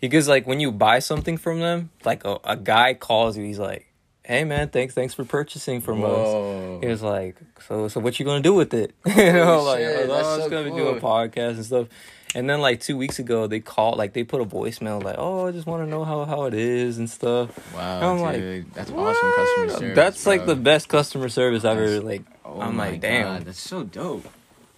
Because 0.00 0.28
like 0.28 0.46
when 0.46 0.60
you 0.60 0.70
buy 0.70 1.00
something 1.00 1.36
from 1.36 1.60
them, 1.60 1.90
like 2.04 2.24
a, 2.24 2.38
a 2.44 2.56
guy 2.56 2.94
calls 2.94 3.36
you, 3.36 3.44
he's 3.44 3.58
like, 3.58 3.86
"Hey 4.22 4.44
man, 4.44 4.68
thanks 4.68 4.94
thanks 4.94 5.12
for 5.12 5.24
purchasing 5.24 5.80
from 5.80 6.04
us." 6.04 6.10
Whoa. 6.10 6.78
He 6.80 6.86
was 6.86 7.02
like, 7.02 7.34
"So 7.66 7.88
so 7.88 7.98
what 7.98 8.20
you 8.20 8.24
gonna 8.24 8.40
do 8.40 8.54
with 8.54 8.72
it?" 8.74 8.94
you 9.06 9.32
know, 9.32 9.64
like 9.64 9.80
shit, 9.80 9.96
I 9.96 10.00
was, 10.02 10.08
that's 10.08 10.26
oh, 10.26 10.30
I 10.30 10.36
was 10.36 10.44
so 10.44 10.50
gonna 10.50 10.70
cool. 10.70 10.78
do 10.78 10.86
a 10.88 11.00
podcast 11.00 11.54
and 11.54 11.64
stuff. 11.64 11.88
And 12.34 12.48
then 12.48 12.60
like 12.60 12.80
two 12.80 12.96
weeks 12.96 13.18
ago, 13.18 13.48
they 13.48 13.58
called 13.58 13.98
like 13.98 14.12
they 14.12 14.22
put 14.22 14.40
a 14.40 14.44
voicemail 14.44 15.02
like, 15.02 15.16
"Oh, 15.18 15.48
I 15.48 15.50
just 15.50 15.66
want 15.66 15.82
to 15.82 15.90
know 15.90 16.04
how 16.04 16.24
how 16.26 16.44
it 16.44 16.54
is 16.54 16.98
and 16.98 17.10
stuff." 17.10 17.74
Wow, 17.74 18.12
I'm 18.12 18.20
like, 18.20 18.36
dude, 18.36 18.72
that's 18.74 18.92
awesome 18.92 19.32
customer 19.34 19.68
service. 19.70 19.96
That's 19.96 20.26
like 20.26 20.46
the 20.46 20.54
best 20.54 20.88
customer 20.88 21.28
service 21.28 21.64
I've 21.64 21.78
ever 21.78 22.00
like. 22.02 22.22
Oh 22.44 22.60
I'm 22.60 22.76
my 22.76 22.90
like, 22.90 23.00
damn. 23.00 23.24
God, 23.24 23.46
that's 23.46 23.58
so 23.58 23.82
dope. 23.82 24.28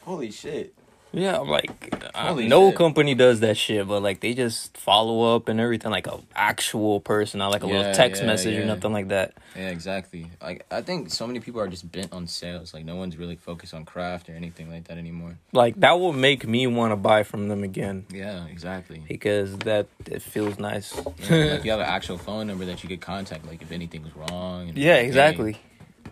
Holy 0.03 0.31
shit. 0.31 0.73
Yeah, 1.13 1.41
I'm 1.41 1.49
like, 1.49 1.93
Holy 2.15 2.47
no 2.47 2.69
shit. 2.71 2.77
company 2.79 3.15
does 3.17 3.41
that 3.41 3.57
shit, 3.57 3.87
but 3.89 4.01
like 4.01 4.21
they 4.21 4.33
just 4.33 4.77
follow 4.77 5.35
up 5.35 5.49
and 5.49 5.59
everything 5.59 5.91
like 5.91 6.07
a 6.07 6.21
actual 6.37 7.01
person, 7.01 7.39
not 7.39 7.51
like 7.51 7.65
a 7.65 7.67
Yeah, 7.67 7.77
little 7.79 7.93
text 7.95 8.23
yeah, 8.23 8.27
message 8.29 8.57
or 8.57 8.65
nothing 8.65 8.93
like 8.93 9.09
that. 9.09 9.35
Yeah, 9.57 9.71
exactly. 9.71 10.31
Like 10.41 10.65
I 10.71 10.83
think 10.83 11.11
so 11.11 11.27
many 11.27 11.41
people 11.41 11.61
are 11.61 11.67
just 11.67 11.91
bent 11.91 12.13
on 12.13 12.29
sales. 12.29 12.73
Like 12.73 12.85
no 12.85 12.95
one's 12.95 13.17
really 13.17 13.35
focused 13.35 13.75
on 13.75 13.85
craft 13.85 14.29
or 14.29 14.35
anything 14.35 14.71
like 14.71 14.85
that 14.85 14.99
anymore. 14.99 15.37
Like 15.53 15.81
that 15.81 15.99
will 15.99 16.13
make 16.13 16.47
me 16.47 16.69
want 16.69 16.93
to 16.93 16.97
buy 16.97 17.25
from 17.25 17.49
them 17.49 17.65
again 17.65 18.07
Yeah, 18.11 18.47
exactly. 18.47 19.03
because 19.09 19.57
that 19.59 19.87
it 20.07 20.23
feels 20.23 20.61
nice. 20.61 20.95
Yeah, 21.29 21.55
like 21.55 21.65
you 21.65 21.73
have 21.73 21.81
an 21.81 21.87
actual 21.87 22.19
phone 22.19 22.47
number 22.47 22.65
that 22.67 22.85
you 22.85 22.89
could 22.89 23.01
contact, 23.01 23.45
like 23.47 23.63
if 23.63 23.73
anything 23.73 24.05
was 24.05 24.15
wrong. 24.15 24.69
and- 24.69 24.79
yeah, 24.79 24.95
Hey, 24.97 25.07
exactly. 25.07 25.57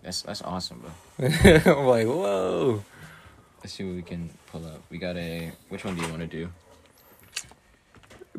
that's 0.02 0.22
that's 0.22 0.42
awesome, 0.42 0.80
bro. 0.80 1.28
I'm 1.28 1.86
like, 1.86 2.06
whoa. 2.08 2.82
Let's 3.60 3.72
see 3.74 3.84
what 3.84 3.96
we 3.96 4.02
can 4.02 4.30
pull 4.52 4.64
up. 4.66 4.82
We 4.90 4.98
got 4.98 5.16
a. 5.16 5.52
Which 5.68 5.84
one 5.84 5.96
do 5.96 6.02
you 6.02 6.08
want 6.08 6.20
to 6.20 6.26
do? 6.26 6.48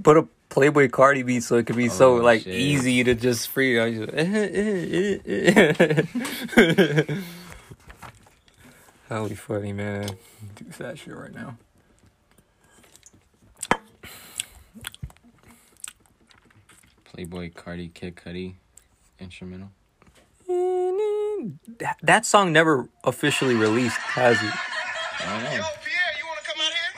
Put 0.01 0.17
a 0.17 0.27
Playboi 0.49 0.89
Carti 0.89 1.25
beat 1.25 1.43
so 1.43 1.57
it 1.57 1.65
could 1.67 1.75
be 1.75 1.89
so 1.89 2.17
Oh, 2.17 2.21
like 2.21 2.41
shit. 2.43 2.55
easy 2.55 3.03
to 3.03 3.13
just 3.15 3.49
free. 3.49 3.79
I 3.79 3.91
just, 3.93 4.11
that 9.09 9.21
would 9.21 9.29
be 9.29 9.35
funny, 9.35 9.73
man. 9.73 10.07
Do 10.55 10.65
that 10.79 10.97
shit 10.97 11.15
right 11.15 11.33
now. 11.33 11.57
Playboi 17.05 17.53
Carti 17.53 17.93
Kid 17.93 18.15
Cudi 18.15 18.55
instrumental. 19.19 19.71
That, 21.79 21.97
that 22.03 22.25
song 22.25 22.51
never 22.51 22.89
officially 23.03 23.55
released, 23.55 23.97
has 23.97 24.41
it? 24.41 24.53
I 25.21 25.25
don't 25.33 25.43
know. 25.43 25.49
Pierre, 25.83 26.13
you 26.19 26.25
wanna 26.27 26.41
come 26.45 26.61
out 26.61 26.73
here? 26.73 26.93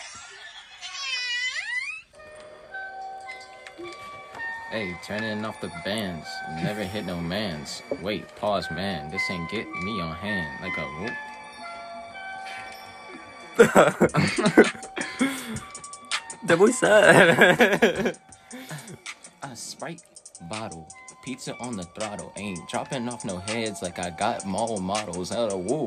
Hey, 4.72 4.96
turning 5.06 5.46
off 5.46 5.62
the 5.62 5.72
bands. 5.86 6.28
Never 6.64 6.84
hit 6.84 7.06
no 7.06 7.20
mans. 7.22 7.82
Wait, 8.02 8.28
pause, 8.38 8.70
man. 8.72 9.12
This 9.12 9.22
ain't 9.30 9.50
get 9.52 9.70
me 9.70 10.02
on 10.02 10.16
hand 10.16 10.64
like 10.64 10.78
a 10.78 10.88
whoop. 11.00 11.14
That 16.46 16.58
boy 16.58 16.72
said. 16.72 18.12
A 19.44 19.56
Sprite 19.56 20.02
bottle. 20.50 20.88
Pizza 21.24 21.56
on 21.60 21.76
the 21.78 21.84
throttle. 21.84 22.32
Ain't 22.36 22.68
dropping 22.70 23.08
off 23.10 23.24
no 23.26 23.38
heads 23.40 23.82
like 23.84 24.00
I 24.00 24.10
got 24.10 24.46
mall 24.46 24.80
models 24.80 25.32
out 25.32 25.52
of 25.54 25.60
woo. 25.66 25.86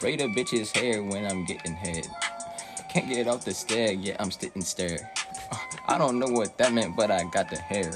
Braid 0.00 0.20
a 0.20 0.28
bitch's 0.28 0.70
hair 0.70 1.02
when 1.02 1.26
I'm 1.26 1.44
getting 1.44 1.74
head. 1.74 2.06
Can't 2.90 3.08
get 3.08 3.28
off 3.28 3.44
the 3.44 3.54
stair, 3.54 3.92
yet 3.92 4.16
I'm 4.20 4.30
sitting 4.30 4.62
stare. 4.62 5.10
I 5.86 5.98
don't 5.98 6.18
know 6.18 6.26
what 6.28 6.58
that 6.58 6.72
meant, 6.72 6.96
but 6.96 7.10
I 7.10 7.24
got 7.24 7.50
the 7.50 7.56
hair. 7.56 7.92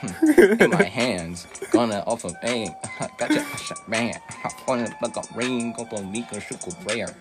In 0.60 0.70
my 0.70 0.84
hands, 0.84 1.46
gonna 1.70 2.04
off 2.06 2.24
of 2.24 2.34
aim. 2.44 2.72
Gotcha, 3.18 3.44
man. 3.88 4.20
On 4.68 4.78
the 4.84 4.94
like 5.02 5.16
a 5.16 5.22
ring, 5.34 5.72
go 5.72 5.84
for 5.84 6.02
Nika 6.02 6.36
Shuko 6.36 6.72
Rare. 6.86 7.14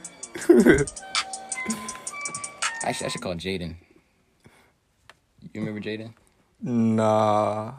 Actually, 2.84 3.06
I 3.06 3.10
should 3.10 3.22
call 3.22 3.34
Jaden. 3.36 3.76
You 5.54 5.62
remember 5.62 5.82
Jaden? 5.82 6.13
nah. 6.62 7.74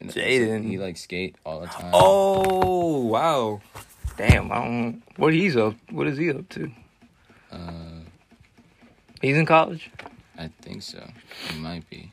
Jaden. 0.00 0.64
He 0.64 0.78
like 0.78 0.96
skate 0.96 1.36
all 1.44 1.60
the 1.60 1.66
time. 1.66 1.90
Oh 1.92 3.00
wow. 3.00 3.60
Damn, 4.16 4.50
I 4.50 4.56
don't. 4.56 5.02
What 5.16 5.32
he's 5.34 5.56
up? 5.56 5.74
What 5.90 6.06
is 6.06 6.16
he 6.18 6.30
up 6.30 6.48
to? 6.50 6.70
Uh, 7.52 7.60
He's 9.20 9.36
in 9.36 9.46
college. 9.46 9.90
I 10.38 10.50
think 10.62 10.82
so. 10.82 11.02
He 11.50 11.58
might 11.58 11.88
be. 11.90 12.12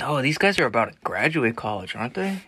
Oh, 0.00 0.20
these 0.22 0.38
guys 0.38 0.58
are 0.58 0.66
about 0.66 0.92
to 0.92 0.98
graduate 1.04 1.56
college, 1.56 1.94
aren't 1.94 2.14
they? 2.14 2.42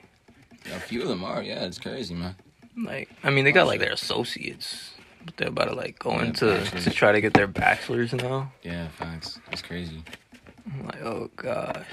A 0.75 0.81
few 0.81 1.03
of 1.03 1.09
them 1.09 1.22
are. 1.22 1.42
Yeah, 1.42 1.64
it's 1.64 1.79
crazy, 1.79 2.14
man. 2.14 2.35
Like, 2.77 3.09
I 3.22 3.31
mean, 3.31 3.44
they 3.44 3.53
got 3.53 3.66
like 3.66 3.81
their 3.81 3.92
associates, 3.92 4.92
but 5.25 5.37
they're 5.37 5.49
about 5.49 5.68
to 5.68 5.75
like 5.75 5.99
go 5.99 6.12
Yeah, 6.12 6.25
into 6.25 6.46
bachelor's. 6.46 6.85
to 6.85 6.90
try 6.90 7.12
to 7.12 7.20
get 7.20 7.35
their 7.35 7.46
bachelors 7.46 8.12
now. 8.12 8.53
Yeah, 8.62 8.88
facts. 8.88 9.38
It's 9.53 9.62
crazy. 9.62 10.03
I'm 10.66 10.87
like, 10.87 11.03
oh 11.03 11.31
gosh. 11.37 11.87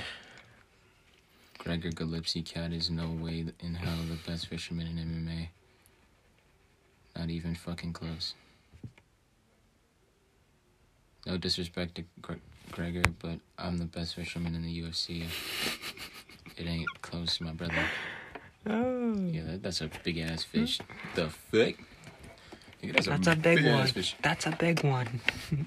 Gregor 1.59 1.91
Gillespie 1.91 2.41
cat 2.41 2.73
is 2.73 2.89
no 2.89 3.07
way 3.09 3.45
in 3.61 3.75
hell 3.75 3.95
the 4.09 4.17
best 4.29 4.47
fisherman 4.47 4.87
in 4.87 4.97
MMA. 4.97 5.47
Not 7.15 7.29
even 7.29 7.55
fucking 7.55 7.93
close. 7.93 8.33
No 11.25 11.37
disrespect 11.37 11.95
to 11.95 12.03
Gre- 12.21 12.33
Gregor, 12.71 13.03
but 13.19 13.39
I'm 13.57 13.77
the 13.77 13.85
best 13.85 14.15
fisherman 14.15 14.55
in 14.55 14.63
the 14.63 14.81
UFC. 14.81 15.23
It 16.57 16.67
ain't 16.67 16.87
close, 17.01 17.37
to 17.37 17.45
my 17.45 17.53
brother. 17.53 17.85
Oh. 18.67 19.15
Yeah, 19.15 19.43
that, 19.45 19.63
that's 19.63 19.81
a 19.81 19.89
big 20.03 20.17
ass 20.19 20.43
fish. 20.43 20.79
The 21.15 21.29
fuck? 21.29 21.75
That's, 22.81 23.07
That's 23.07 23.27
a 23.27 23.35
big 23.35 23.57
big-ass 23.57 23.95
one. 23.95 24.05
That's 24.21 24.45
a 24.45 24.51
big 24.51 24.83
one. 24.83 25.21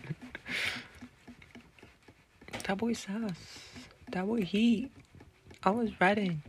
that 2.66 2.76
boy 2.76 2.92
sauce. 2.92 3.32
That 4.12 4.26
boy 4.26 4.42
heat. 4.42 4.90
I 5.62 5.70
was 5.70 5.98
riding 5.98 6.42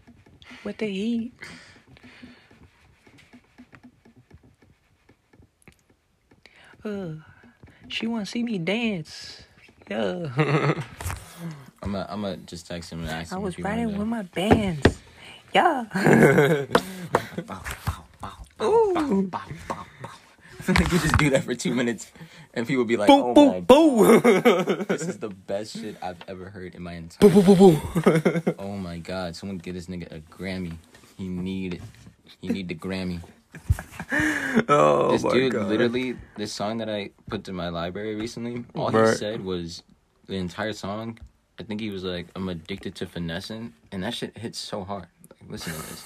with 0.66 0.78
the 0.78 0.88
heat. 0.88 1.34
Uh, 6.88 7.16
she 7.90 8.08
want 8.08 8.26
to 8.26 8.32
see 8.32 8.44
me 8.44 8.58
dance. 8.58 9.44
Yeah. 9.90 10.32
I'm 11.84 11.92
gonna 11.92 12.08
I'm 12.10 12.22
gonna 12.22 12.38
just 12.38 12.66
text 12.68 12.92
him 12.92 13.02
and 13.02 13.10
ask 13.10 13.34
I 13.34 13.36
him 13.36 13.44
was 13.44 13.54
if 13.54 13.58
he 13.58 13.64
riding 13.64 13.98
with 13.98 14.08
my 14.08 14.22
bands. 14.24 15.00
Yeah. 15.54 15.86
Ooh. 18.64 19.30
you 20.68 21.00
just 21.00 21.18
do 21.18 21.30
that 21.30 21.44
for 21.44 21.56
two 21.56 21.76
minutes, 21.76 22.12
and 22.54 22.66
people 22.66 22.86
be 22.86 22.98
like, 22.98 23.08
Boom, 23.08 23.22
"Oh 23.22 23.34
boom, 23.34 23.50
my 23.50 23.60
boom. 23.62 24.22
This 24.88 25.08
is 25.08 25.20
the 25.20 25.30
best 25.30 25.78
shit 25.78 25.96
I've 26.02 26.18
ever 26.28 26.50
heard 26.50 26.74
in 26.74 26.82
my 26.84 26.94
entire 26.94 27.30
Boom, 27.30 27.44
boom, 27.44 27.58
boom, 27.58 27.82
boom. 28.04 28.56
Oh 28.58 28.78
my 28.78 28.98
god, 28.98 29.36
someone 29.36 29.58
get 29.58 29.74
this 29.74 29.88
nigga 29.88 30.12
a 30.12 30.20
Grammy. 30.20 30.78
He 31.18 31.28
need 31.28 31.76
it. 31.76 31.82
He 32.42 32.48
need 32.48 32.68
the 32.70 32.76
Grammy. 32.76 33.22
Oh 34.70 35.12
this 35.12 35.24
my 35.24 35.32
dude 35.32 35.54
god. 35.54 35.68
literally 35.68 36.16
this 36.38 36.52
song 36.54 36.78
that 36.78 36.90
I 36.90 37.12
put 37.30 37.44
to 37.46 37.54
my 37.54 37.70
library 37.70 38.16
recently, 38.16 38.64
all 38.76 38.90
he 38.90 39.16
said 39.16 39.44
was 39.44 39.84
the 40.28 40.36
entire 40.36 40.74
song, 40.74 41.20
I 41.60 41.64
think 41.64 41.82
he 41.82 41.90
was 41.90 42.04
like, 42.04 42.28
I'm 42.36 42.48
addicted 42.50 42.96
to 42.96 43.06
finessing 43.06 43.74
and 43.92 44.04
that 44.04 44.14
shit 44.14 44.38
hits 44.38 44.58
so 44.60 44.84
hard. 44.84 45.08
Like 45.30 45.50
listen 45.52 45.74
to 45.74 45.80
this. 45.90 46.06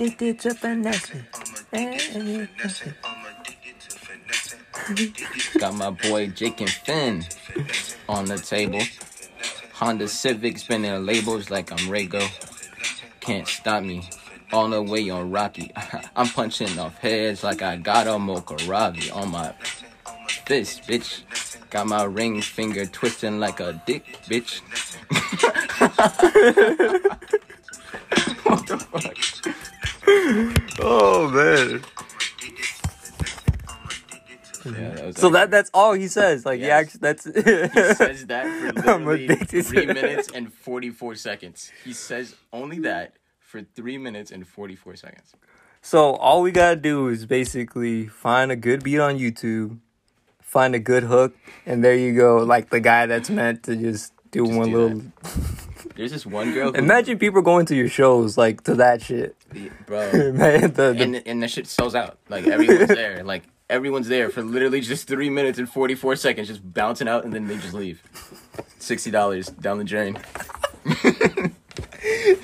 Addicted 0.00 0.40
to 0.40 0.54
finessing. 0.54 1.26
Got 5.58 5.74
my 5.74 5.90
boy 5.90 6.28
Jake 6.28 6.62
and 6.62 6.70
Finn 6.70 7.24
on 8.08 8.24
the 8.24 8.38
table. 8.38 8.80
Honda 9.74 10.08
Civic 10.08 10.56
spinning 10.58 11.04
labels 11.04 11.50
like 11.50 11.70
I'm 11.70 11.78
Rago. 11.90 12.26
Can't 13.20 13.46
stop 13.46 13.82
me. 13.82 14.08
All 14.52 14.70
the 14.70 14.82
way 14.82 15.10
on 15.10 15.30
Rocky. 15.30 15.70
I'm 16.16 16.28
punching 16.28 16.78
off 16.78 16.96
heads 16.98 17.44
like 17.44 17.60
I 17.60 17.76
got 17.76 18.06
a 18.06 18.12
Mokaravi 18.12 19.14
on 19.14 19.30
my 19.30 19.52
fist, 20.46 20.84
bitch. 20.84 21.24
Got 21.68 21.88
my 21.88 22.04
ring 22.04 22.40
finger 22.40 22.86
twisting 22.86 23.38
like 23.38 23.60
a 23.60 23.80
dick, 23.86 24.18
bitch. 24.28 24.62
what 28.44 28.66
the 28.66 28.78
fuck? 28.78 29.29
Oh 30.82 31.28
man. 31.32 31.82
Yeah, 34.64 34.90
that 34.90 35.18
So 35.18 35.28
like- 35.28 35.32
that 35.34 35.50
that's 35.50 35.70
all 35.72 35.94
he 35.94 36.08
says. 36.08 36.44
Like 36.44 36.60
Yes. 36.60 36.66
he 36.66 36.70
actually 36.70 37.00
that's 37.00 37.24
He 37.88 37.94
says 37.94 38.26
that 38.26 38.46
for 38.84 38.98
literally 38.98 39.28
three 39.62 39.86
minutes 39.86 40.28
and 40.34 40.52
44 40.52 41.14
seconds. 41.14 41.70
He 41.84 41.92
says 41.92 42.34
only 42.52 42.78
that 42.80 43.14
for 43.40 43.62
three 43.74 43.98
minutes 43.98 44.30
and 44.30 44.46
44 44.46 44.96
seconds. 44.96 45.32
So 45.82 46.12
all 46.14 46.42
we 46.42 46.50
gotta 46.52 46.76
do 46.76 47.08
is 47.08 47.24
basically 47.26 48.06
find 48.06 48.52
a 48.52 48.56
good 48.56 48.84
beat 48.84 48.98
on 49.00 49.16
YouTube, 49.18 49.78
find 50.42 50.74
a 50.74 50.78
good 50.78 51.04
hook, 51.04 51.34
and 51.64 51.82
there 51.82 51.94
you 51.96 52.14
go. 52.14 52.38
Like 52.38 52.68
the 52.70 52.80
guy 52.80 53.06
that's 53.06 53.30
meant 53.30 53.62
to 53.64 53.76
just 53.76 54.12
do 54.30 54.44
Just 54.46 54.58
one 54.58 54.70
do 54.70 54.76
little. 54.78 55.02
There's 56.00 56.12
this 56.12 56.24
one 56.24 56.54
girl. 56.54 56.72
Who, 56.72 56.78
Imagine 56.78 57.18
people 57.18 57.42
going 57.42 57.66
to 57.66 57.76
your 57.76 57.90
shows 57.90 58.38
like 58.38 58.64
to 58.64 58.74
that 58.76 59.02
shit, 59.02 59.36
bro. 59.84 60.10
man. 60.32 60.72
The, 60.72 60.94
the, 60.94 61.02
and 61.02 61.22
and 61.26 61.42
that 61.42 61.50
shit 61.50 61.66
sells 61.66 61.94
out. 61.94 62.16
Like 62.30 62.46
everyone's 62.46 62.88
there. 62.88 63.22
Like 63.22 63.42
everyone's 63.68 64.08
there 64.08 64.30
for 64.30 64.42
literally 64.42 64.80
just 64.80 65.06
three 65.06 65.28
minutes 65.28 65.58
and 65.58 65.68
forty 65.68 65.94
four 65.94 66.16
seconds, 66.16 66.48
just 66.48 66.62
bouncing 66.72 67.06
out, 67.06 67.24
and 67.24 67.34
then 67.34 67.46
they 67.46 67.58
just 67.58 67.74
leave. 67.74 68.02
Sixty 68.78 69.10
dollars 69.10 69.48
down 69.48 69.76
the 69.76 69.84
drain. 69.84 70.18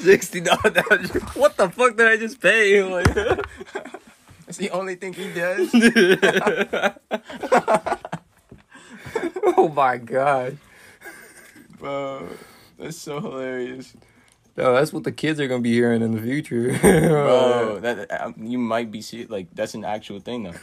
sixty 0.01 0.41
dollars. 0.43 1.09
What 1.33 1.57
the 1.57 1.71
fuck 1.71 1.97
did 1.97 2.09
I 2.09 2.19
just 2.19 2.39
pay? 2.43 2.83
Like, 2.83 3.07
That's 4.45 4.59
the 4.59 4.69
only 4.69 4.97
thing 4.97 5.15
he 5.15 5.33
does. 5.33 5.71
oh 9.57 9.69
my 9.75 9.97
god, 9.97 10.59
Bro, 11.79 12.29
that's 12.79 12.97
so 12.97 13.21
hilarious. 13.21 13.95
no, 14.57 14.75
that's 14.75 14.93
what 14.93 15.05
the 15.05 15.13
kids 15.13 15.41
are 15.41 15.49
gonna 15.49 15.63
be 15.63 15.73
hearing 15.73 16.03
in 16.03 16.13
the 16.15 16.23
future, 16.23 16.77
Bro, 16.81 17.81
that 17.81 18.21
um, 18.21 18.35
you 18.39 18.59
might 18.59 18.91
be 18.91 19.01
see 19.03 19.27
like 19.27 19.49
that's 19.55 19.75
an 19.75 19.85
actual 19.85 20.21
thing 20.21 20.45
though. 20.45 20.55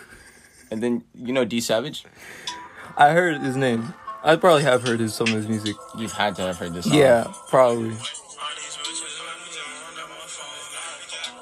And 0.72 0.82
then 0.82 1.03
you 1.14 1.34
know 1.34 1.45
D 1.45 1.61
Savage, 1.61 2.05
I 2.97 3.11
heard 3.11 3.41
his 3.41 3.55
name. 3.55 3.93
I 4.24 4.38
probably 4.38 4.64
have 4.64 4.84
heard 4.88 4.99
his 4.99 5.14
some 5.14 5.28
of 5.28 5.34
his 5.34 5.47
music. 5.47 5.76
you've 5.97 6.14
had 6.14 6.36
to 6.38 6.43
have 6.43 6.57
heard 6.57 6.74
this. 6.74 6.86
Song. 6.86 6.93
Yeah, 6.93 7.32
probably. 7.49 7.95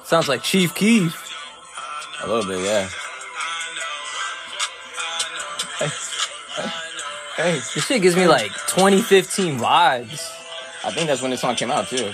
Sounds 0.04 0.28
like 0.28 0.42
Chief 0.44 0.76
Keef. 0.76 1.16
a 2.24 2.28
little 2.28 2.46
bit, 2.50 2.66
yeah. 2.66 2.90
Hey, 7.38 7.54
this 7.54 7.86
shit 7.86 8.02
gives 8.02 8.16
me 8.16 8.28
like 8.28 8.52
2015 8.68 9.58
vibes. 9.58 10.41
I 10.84 10.92
think 10.92 11.08
that's 11.08 11.22
when 11.22 11.32
the 11.32 11.38
song 11.38 11.56
came 11.56 11.72
out 11.72 11.88
too. 11.88 12.12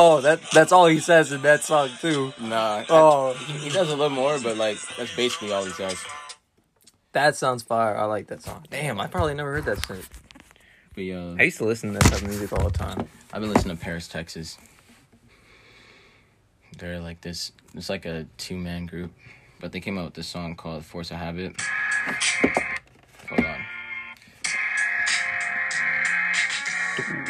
Oh, 0.00 0.20
that 0.20 0.40
that's 0.52 0.70
all 0.70 0.86
he 0.86 1.00
says 1.00 1.32
in 1.32 1.42
that 1.42 1.64
song 1.64 1.90
too. 2.00 2.32
Nah, 2.40 2.84
Oh, 2.88 3.32
he 3.34 3.68
does 3.68 3.88
a 3.90 3.96
little 3.96 4.10
more, 4.10 4.38
but 4.38 4.56
like 4.56 4.78
that's 4.96 5.14
basically 5.16 5.50
all 5.52 5.64
he 5.64 5.72
says. 5.72 5.96
that 7.12 7.34
sounds 7.34 7.64
fire. 7.64 7.96
I 7.96 8.04
like 8.04 8.28
that 8.28 8.42
song. 8.42 8.64
Damn, 8.70 9.00
I 9.00 9.08
probably 9.08 9.34
never 9.34 9.52
heard 9.54 9.64
that 9.64 9.84
shit. 9.84 10.08
But 10.94 11.02
uh, 11.02 11.34
I 11.38 11.44
used 11.44 11.58
to 11.58 11.64
listen 11.64 11.92
to 11.92 11.98
that 11.98 12.04
type 12.12 12.22
of 12.22 12.28
music 12.28 12.52
all 12.52 12.68
the 12.68 12.78
time. 12.78 13.08
I've 13.32 13.40
been 13.40 13.52
listening 13.52 13.76
to 13.76 13.82
Paris, 13.82 14.06
Texas. 14.06 14.56
They're 16.78 17.00
like 17.00 17.20
this. 17.20 17.50
It's 17.74 17.90
like 17.90 18.04
a 18.06 18.26
two 18.36 18.56
man 18.56 18.86
group, 18.86 19.10
but 19.60 19.72
they 19.72 19.80
came 19.80 19.98
out 19.98 20.06
with 20.06 20.14
this 20.14 20.28
song 20.28 20.54
called 20.54 20.84
"Force 20.84 21.10
a 21.10 21.16
Habit." 21.16 21.60
Hold 23.28 23.40
on. 23.40 23.64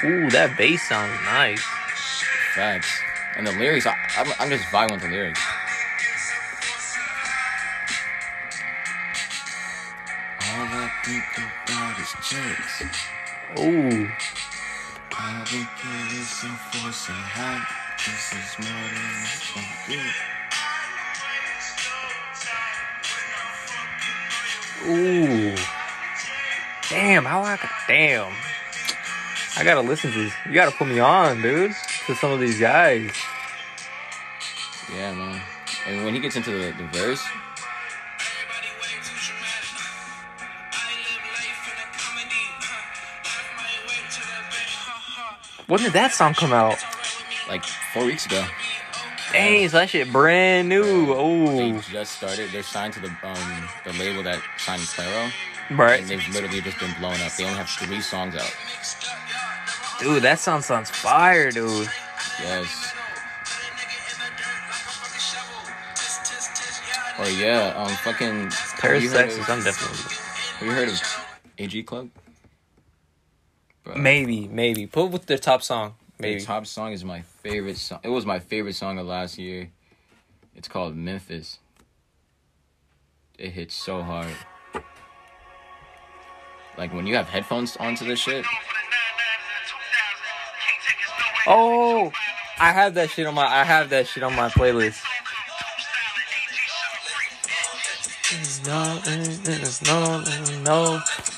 Ooh, 0.04 0.30
that 0.30 0.56
bass 0.56 0.88
sounds 0.88 1.12
nice. 1.24 1.62
Facts. 2.54 2.88
And 3.36 3.46
the 3.46 3.52
lyrics, 3.52 3.86
I, 3.86 3.94
I'm, 4.16 4.32
I'm 4.38 4.48
just 4.48 4.64
vibing 4.64 4.92
with 4.92 5.02
the 5.02 5.08
lyrics. 5.08 5.40
All 10.40 10.66
I 10.66 10.90
think 11.04 11.24
about 11.38 12.00
is 12.00 12.12
chicks. 12.26 12.82
Ooh, 13.58 14.08
All 15.18 15.44
we 15.52 15.60
get 15.60 16.12
is 16.12 16.28
some 16.28 16.56
force 16.56 17.08
and 17.08 17.16
habit. 17.16 17.68
This 17.98 18.32
is 18.32 18.58
more 18.58 18.88
than 18.88 19.26
some 19.26 19.64
good. 19.86 20.37
Ooh. 24.86 25.54
Damn, 26.90 27.24
how 27.24 27.42
I 27.42 27.56
got 27.56 27.70
damn. 27.86 28.32
I 29.56 29.64
gotta 29.64 29.80
listen 29.80 30.12
to 30.12 30.24
this. 30.24 30.32
You 30.46 30.54
gotta 30.54 30.70
put 30.76 30.88
me 30.88 31.00
on, 31.00 31.42
dude. 31.42 31.72
To 32.06 32.14
some 32.14 32.32
of 32.32 32.40
these 32.40 32.58
guys. 32.58 33.10
Yeah, 34.94 35.14
man. 35.14 35.40
And 35.86 36.04
when 36.04 36.14
he 36.14 36.20
gets 36.20 36.36
into 36.36 36.50
the, 36.50 36.72
the 36.78 36.88
verse, 36.92 37.22
When 45.66 45.80
did 45.80 45.92
that 45.92 46.12
song 46.12 46.32
come 46.32 46.52
out? 46.52 46.78
like 47.48 47.64
four 47.92 48.04
weeks 48.04 48.26
ago, 48.26 48.44
Dang, 49.32 49.68
so 49.68 49.78
that 49.78 49.90
shit 49.90 50.10
brand 50.10 50.68
new. 50.68 51.12
Oh, 51.12 51.56
they 51.56 51.72
Oh, 51.72 51.80
just 51.80 52.16
started. 52.16 52.50
They're 52.50 52.62
signed 52.62 52.94
to 52.94 53.00
the 53.00 53.08
um 53.22 53.68
the 53.84 53.92
label 53.94 54.22
that 54.22 54.40
signed 54.56 54.82
Claro, 54.82 55.30
right. 55.70 56.00
and 56.00 56.08
they've 56.08 56.28
literally 56.34 56.60
just 56.62 56.78
been 56.80 56.94
blown 56.98 57.20
up. 57.20 57.32
They 57.36 57.44
only 57.44 57.56
have 57.58 57.68
three 57.68 58.00
songs 58.00 58.34
out. 58.36 58.50
Dude, 60.00 60.22
that 60.22 60.38
song 60.38 60.62
sounds 60.62 60.90
fire, 60.90 61.50
dude. 61.50 61.88
Yes. 62.40 62.92
Or 67.18 67.28
yeah, 67.28 67.74
um, 67.76 67.88
fucking. 67.96 68.50
Paris, 68.78 69.12
heard 69.12 69.12
Texas, 69.12 69.48
I'm 69.48 69.62
definitely. 69.62 70.14
Have 70.58 70.68
you 70.68 70.72
heard 70.72 70.88
of 70.88 71.26
AG 71.58 71.82
Club? 71.82 72.08
Bro, 73.84 73.96
Maybe, 73.96 74.46
maybe. 74.46 74.86
Put 74.86 75.10
with 75.10 75.26
their 75.26 75.38
top 75.38 75.62
song. 75.62 75.94
Maybe. 76.20 76.40
The 76.40 76.44
top 76.44 76.66
song 76.66 76.92
is 76.92 77.04
my 77.04 77.22
favorite 77.22 77.76
song. 77.76 78.00
It 78.02 78.08
was 78.08 78.26
my 78.26 78.40
favorite 78.40 78.74
song 78.74 78.98
of 78.98 79.06
last 79.06 79.38
year. 79.38 79.70
It's 80.54 80.66
called 80.66 80.96
Memphis. 80.96 81.58
It 83.38 83.50
hits 83.50 83.74
so 83.74 84.02
hard. 84.02 84.34
Like 86.76 86.92
when 86.92 87.06
you 87.06 87.14
have 87.14 87.28
headphones 87.28 87.76
onto 87.76 88.04
this 88.04 88.18
shit. 88.18 88.44
Oh, 91.46 92.12
I 92.58 92.72
have 92.72 92.94
that 92.94 93.10
shit 93.10 93.26
on 93.26 93.34
my. 93.34 93.46
I 93.46 93.64
have 93.64 93.90
that 93.90 94.08
shit 94.08 94.22
on 94.22 94.34
my 94.34 94.48
playlist. 94.48 95.00
No, 98.66 99.00
no, 99.86 100.22
no. 100.64 101.00
And 101.00 101.37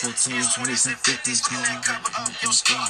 couple 0.00 0.16
teams, 0.16 0.48
20s 0.54 0.86
and 0.86 0.96
50s, 0.96 1.42
coming 1.44 1.84
up 1.88 2.20
on 2.20 2.32
your 2.42 2.52
squad. 2.52 2.88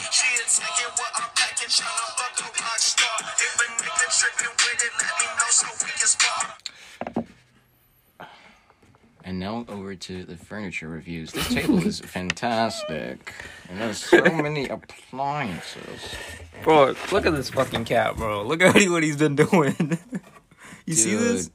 And 9.25 9.39
now 9.41 9.65
over 9.69 9.95
to 9.97 10.25
the 10.25 10.37
furniture 10.37 10.89
reviews. 10.89 11.33
This 11.33 11.49
table 11.49 11.79
is 11.87 11.99
fantastic. 12.01 13.35
And 13.69 13.81
there's 13.81 13.99
so 13.99 14.23
many 14.23 14.69
appliances. 14.69 16.15
Bro, 16.63 16.95
look 17.11 17.27
at 17.27 17.35
this 17.35 17.51
fucking 17.51 17.87
cat, 17.87 18.17
bro. 18.17 18.45
Look 18.45 18.63
at 18.63 18.75
what 18.89 19.03
he's 19.03 19.17
been 19.17 19.35
doing. 19.37 19.99
you 20.87 20.95
see 20.95 21.17
this? 21.17 21.51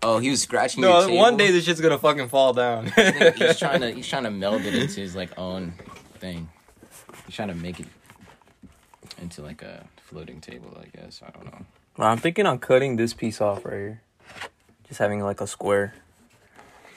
Dude. 0.00 0.08
Oh, 0.10 0.18
he 0.18 0.30
was 0.30 0.42
scratching 0.42 0.82
your 0.82 0.92
No, 0.92 1.06
table. 1.06 1.18
one 1.18 1.36
day 1.36 1.50
this 1.50 1.64
shit's 1.64 1.80
gonna 1.80 1.98
fucking 1.98 2.28
fall 2.28 2.52
down. 2.52 2.86
he's 3.36 3.58
trying 3.58 3.80
to 3.80 3.90
he's 3.92 4.06
trying 4.08 4.24
to 4.24 4.30
meld 4.30 4.62
it 4.62 4.74
into 4.74 5.00
his 5.00 5.14
like 5.14 5.38
own 5.38 5.74
thing. 6.18 6.48
He's 7.26 7.34
trying 7.36 7.48
to 7.48 7.54
make 7.54 7.80
it 7.80 7.86
into 9.20 9.42
like 9.42 9.62
a 9.62 9.84
floating 9.96 10.40
table, 10.40 10.76
I 10.80 10.86
guess. 10.96 11.20
I 11.26 11.30
don't 11.30 11.44
know. 11.46 11.64
I'm 11.98 12.18
thinking 12.18 12.46
on 12.46 12.58
cutting 12.58 12.96
this 12.96 13.12
piece 13.12 13.40
off 13.40 13.64
right 13.64 13.74
here. 13.74 14.02
Just 14.88 14.98
having 14.98 15.20
like 15.22 15.40
a 15.40 15.46
square. 15.46 15.94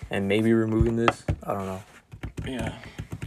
And 0.10 0.28
maybe 0.28 0.54
removing 0.54 0.96
this. 0.96 1.24
I 1.44 1.54
don't 1.54 1.66
know. 1.66 1.84
Yeah. 2.48 2.74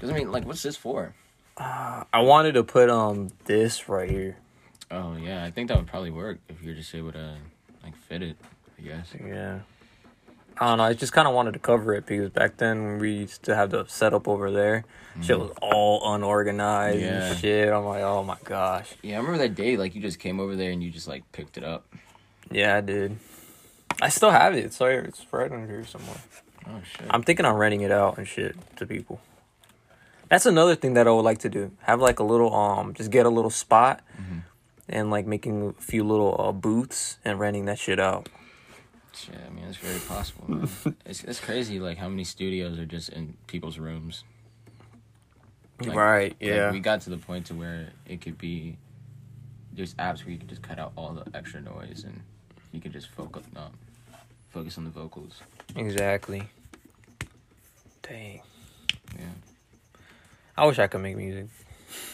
Cause 0.01 0.11
I 0.11 0.13
mean, 0.13 0.31
like, 0.31 0.45
what's 0.47 0.63
this 0.63 0.77
for? 0.77 1.15
I 1.59 2.05
wanted 2.21 2.53
to 2.53 2.65
put 2.65 2.89
um 2.91 3.31
this 3.45 3.89
right 3.89 4.11
here. 4.11 4.37
Oh 4.91 5.17
yeah, 5.17 5.45
I 5.45 5.51
think 5.51 5.69
that 5.69 5.77
would 5.77 5.87
probably 5.87 6.11
work 6.11 6.39
if 6.49 6.63
you're 6.63 6.75
just 6.75 6.95
able 6.95 7.13
to 7.13 7.37
like 7.83 7.97
fit 7.97 8.23
it. 8.23 8.37
I 8.79 8.83
guess. 8.83 9.15
Yeah. 9.25 9.61
I 10.59 10.69
don't 10.69 10.79
know. 10.79 10.85
I 10.85 10.95
just 10.95 11.13
kind 11.13 11.29
of 11.29 11.35
wanted 11.35 11.53
to 11.53 11.59
cover 11.59 11.95
it 11.95 12.07
because 12.07 12.31
back 12.31 12.57
then 12.57 12.99
we 12.99 13.13
used 13.13 13.43
to 13.43 13.55
have 13.55 13.71
the 13.71 13.85
setup 13.87 14.27
over 14.27 14.51
there, 14.51 14.85
shit 15.23 15.39
was 15.39 15.51
all 15.61 16.15
unorganized 16.15 16.99
Yeah. 17.01 17.27
and 17.27 17.39
shit. 17.39 17.69
I'm 17.73 17.85
like, 17.85 18.03
oh 18.03 18.23
my 18.25 18.39
gosh. 18.43 18.95
Yeah, 19.03 19.17
I 19.17 19.19
remember 19.19 19.39
that 19.39 19.55
day. 19.55 19.77
Like, 19.77 19.95
you 19.95 20.01
just 20.01 20.19
came 20.19 20.41
over 20.41 20.57
there 20.57 20.71
and 20.71 20.83
you 20.83 20.91
just 20.91 21.09
like 21.09 21.31
picked 21.33 21.59
it 21.59 21.65
up. 21.65 21.85
Yeah, 22.51 22.77
I 22.77 22.81
did. 22.81 23.19
I 24.01 24.09
still 24.09 24.31
have 24.31 24.55
it. 24.55 24.65
It's 24.65 24.81
right, 24.81 24.95
it's 25.05 25.25
right 25.31 25.51
under 25.53 25.67
here 25.67 25.85
somewhere. 25.85 26.21
Oh 26.67 26.81
shit. 26.97 27.07
I'm 27.11 27.23
thinking 27.23 27.45
on 27.45 27.55
renting 27.57 27.83
it 27.83 27.93
out 27.93 28.17
and 28.19 28.27
shit 28.27 28.57
to 28.77 28.87
people. 28.87 29.21
That's 30.29 30.47
another 30.47 30.75
thing 30.75 30.95
that 30.95 31.07
I 31.07 31.11
would 31.13 31.21
like 31.25 31.39
to 31.41 31.49
do. 31.49 31.71
Have 31.83 32.01
like 32.01 32.19
a 32.19 32.25
little 32.25 32.53
um, 32.55 32.95
just 32.95 33.11
get 33.11 33.27
a 33.27 33.31
little 33.31 33.51
spot, 33.51 34.01
and 34.89 35.11
like 35.11 35.27
making 35.27 35.75
a 35.79 35.83
few 35.83 36.03
little 36.03 36.35
uh, 36.39 36.51
booths 36.53 37.19
and 37.25 37.39
renting 37.39 37.67
that 37.67 37.79
shit 37.79 38.01
out. 38.01 38.29
Shit, 39.17 39.35
I 39.47 39.51
mean, 39.53 39.65
it's 39.65 39.79
very 39.79 39.99
possible. 40.01 40.69
It's 41.07 41.25
it's 41.25 41.41
crazy, 41.41 41.81
like 41.81 41.97
how 41.99 42.09
many 42.09 42.25
studios 42.25 42.79
are 42.79 42.85
just 42.87 43.09
in 43.11 43.35
people's 43.47 43.79
rooms. 43.79 44.25
Like- 45.81 45.95
right. 45.97 46.31
like, 46.33 46.37
Yeah. 46.41 46.71
we 46.71 46.81
got 46.81 47.01
to 47.03 47.11
the 47.11 47.17
point 47.19 47.47
to 47.47 47.55
where 47.55 47.89
it 48.07 48.21
could 48.21 48.39
be 48.39 48.77
there's 49.73 49.95
apps 49.95 50.25
where 50.25 50.31
you 50.33 50.39
can 50.39 50.49
just 50.49 50.63
cut 50.63 50.79
out 50.79 50.93
all 50.97 51.13
the 51.13 51.37
extra 51.37 51.61
noise 51.61 52.05
and 52.05 52.21
you 52.73 52.81
can 52.81 52.93
just 52.93 53.09
focus 53.11 53.45
um, 53.57 53.73
focus 54.51 54.79
on 54.79 54.85
the 54.85 54.91
vocals. 54.91 55.41
exactly. 55.75 56.49
Dang. 58.03 58.41
Yeah. 59.19 59.25
I 60.57 60.65
wish 60.67 60.79
I 60.79 60.87
could 60.87 61.01
make 61.03 61.17
music. 61.17 61.49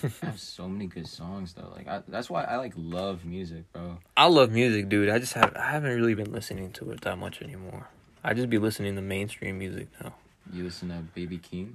I 0.03 0.27
have 0.27 0.41
so 0.41 0.69
many 0.69 0.87
good 0.87 1.07
songs 1.07 1.53
though. 1.55 1.73
Like 1.75 1.87
I, 1.89 2.03
that's 2.09 2.29
why 2.29 2.45
I 2.45 2.57
like 2.57 2.73
love 2.77 3.25
music, 3.25 3.73
bro. 3.73 3.99
I 4.17 4.27
love 4.27 4.51
music, 4.51 4.89
dude. 4.89 5.09
I 5.09 5.19
just 5.19 5.35
have 5.35 5.55
I 5.57 5.71
haven't 5.71 5.95
really 5.95 6.15
been 6.15 6.33
listening 6.33 6.73
to 6.73 6.91
it 6.91 7.03
that 7.03 7.19
much 7.19 7.41
anymore. 7.43 7.89
I 8.25 8.35
just 8.35 8.51
be 8.51 8.59
listening 8.59 8.95
to 8.97 9.03
mainstream 9.03 9.59
music 9.59 9.89
now. 10.03 10.15
You 10.53 10.65
listen 10.65 10.89
to 10.89 11.03
Baby 11.15 11.39
Keem? 11.39 11.75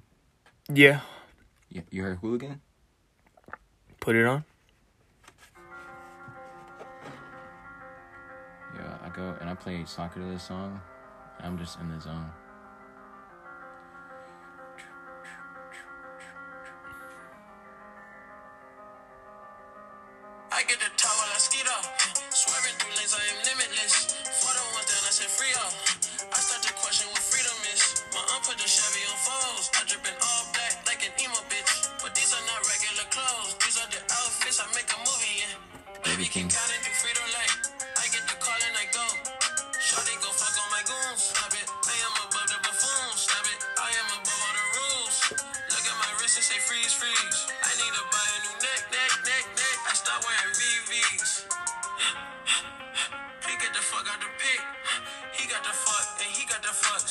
Yeah. 0.72 1.02
You, 1.70 1.84
you 1.90 2.04
heard 2.04 2.20
Hooligan? 2.20 2.62
Put 4.00 4.16
it 4.16 4.26
on. 4.26 4.44
Yeah, 8.76 8.98
I 9.04 9.10
go 9.10 9.36
and 9.42 9.50
I 9.50 9.56
play 9.56 9.84
soccer 9.86 10.20
to 10.20 10.26
this 10.26 10.44
song. 10.44 10.80
And 11.38 11.48
I'm 11.48 11.58
just 11.58 11.80
in 11.80 11.90
the 11.92 12.00
zone. 12.00 12.30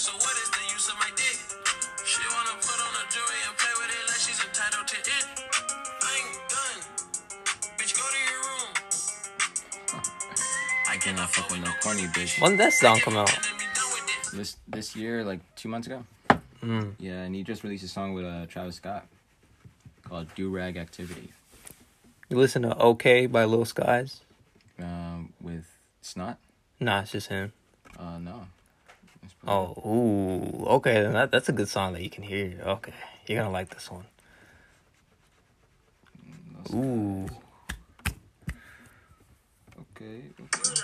So 0.07 0.13
what 0.13 0.37
is 0.39 0.51
the 0.51 0.63
use 0.73 0.87
of 0.89 0.95
my 1.03 1.11
dick? 1.17 1.37
She 2.07 2.23
wanna 2.31 2.55
put 2.63 2.79
on 2.79 2.93
a 2.95 3.05
jewelry 3.11 3.43
and 3.43 3.59
play 3.59 3.75
with 3.75 3.91
it 3.91 4.05
like 4.07 4.23
she's 4.23 4.39
entitled 4.39 4.87
to 4.87 4.99
it. 5.03 5.27
I 6.01 6.11
ain't 6.23 6.31
done. 6.47 6.79
Bitch, 7.77 7.93
go 7.99 8.07
to 8.15 8.21
your 8.31 8.43
room. 8.47 8.71
I 10.89 10.97
cannot 10.97 11.29
fuck 11.35 11.51
with 11.51 11.59
no 11.59 11.73
corny 11.83 12.07
bitch. 12.15 12.41
When 12.41 12.53
did 12.53 12.61
that 12.61 12.75
song 12.75 13.01
come 13.01 13.17
out? 13.17 13.37
This 14.33 14.59
this 14.69 14.95
year, 14.95 15.25
like 15.25 15.41
two 15.57 15.69
months 15.69 15.89
ago. 15.89 16.05
Mm. 16.63 16.93
Yeah, 17.01 17.23
and 17.23 17.35
he 17.35 17.43
just 17.43 17.65
released 17.65 17.83
a 17.83 17.89
song 17.89 18.15
with 18.15 18.25
uh, 18.25 18.47
Travis 18.47 18.77
Scott 18.77 19.09
called 20.05 20.29
"durag 20.37 20.77
activity" 20.77 21.33
You 22.29 22.37
listen 22.37 22.63
to 22.63 22.77
OK 22.79 23.27
by 23.27 23.45
Lil 23.45 23.65
Skies? 23.65 24.21
um, 24.79 25.33
with 25.43 25.67
Snot. 26.01 26.37
Nah, 26.79 27.01
it's 27.01 27.11
just 27.11 27.27
him. 27.27 27.53
Uh, 27.99 28.19
no. 28.19 28.47
It's 29.27 29.35
pretty 29.35 29.53
Oh, 29.53 29.74
ooh, 29.85 30.66
okay. 30.77 31.03
Then 31.03 31.12
that, 31.14 31.31
that's 31.33 31.49
a 31.49 31.53
good 31.53 31.68
song 31.68 31.93
that 31.95 32.03
you 32.03 32.11
can 32.11 32.22
hear. 32.22 32.59
Okay, 32.64 32.93
you're 33.27 33.39
gonna 33.43 33.53
like 33.53 33.70
this 33.70 33.91
one. 33.91 34.07
Ooh, 36.74 37.27
Okay. 39.97 40.20
okay. 40.39 40.77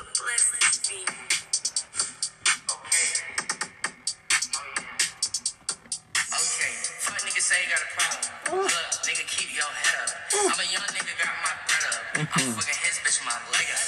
Okay, 6.33 6.73
fuck 7.03 7.19
nigga 7.23 7.41
say 7.41 7.57
you 7.63 7.71
got 7.71 7.83
a 7.83 7.91
problem. 7.95 8.63
Look, 8.63 8.73
nigga, 9.07 9.25
keep 9.29 9.55
your 9.55 9.65
head 9.71 9.97
up. 10.03 10.11
I'm 10.33 10.61
a 10.61 10.67
young 10.73 10.89
nigga, 10.97 11.13
got 11.19 11.33
my 11.45 11.53
bread 11.69 11.85
up. 11.89 12.03
Mm-hmm. 12.15 12.41
I'm 12.41 12.55
fucking 12.57 12.82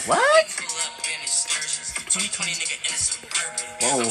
What? 0.06 0.20
We 0.20 0.66
pull 0.66 0.76
up 0.84 1.00
in 1.04 1.20
excursions. 1.24 1.92
2020 2.12 2.56
nigga 2.60 2.76
in 2.80 2.92
a 2.92 3.00
suburban. 3.00 3.68
Whoa. 3.80 4.04
I'm 4.04 4.08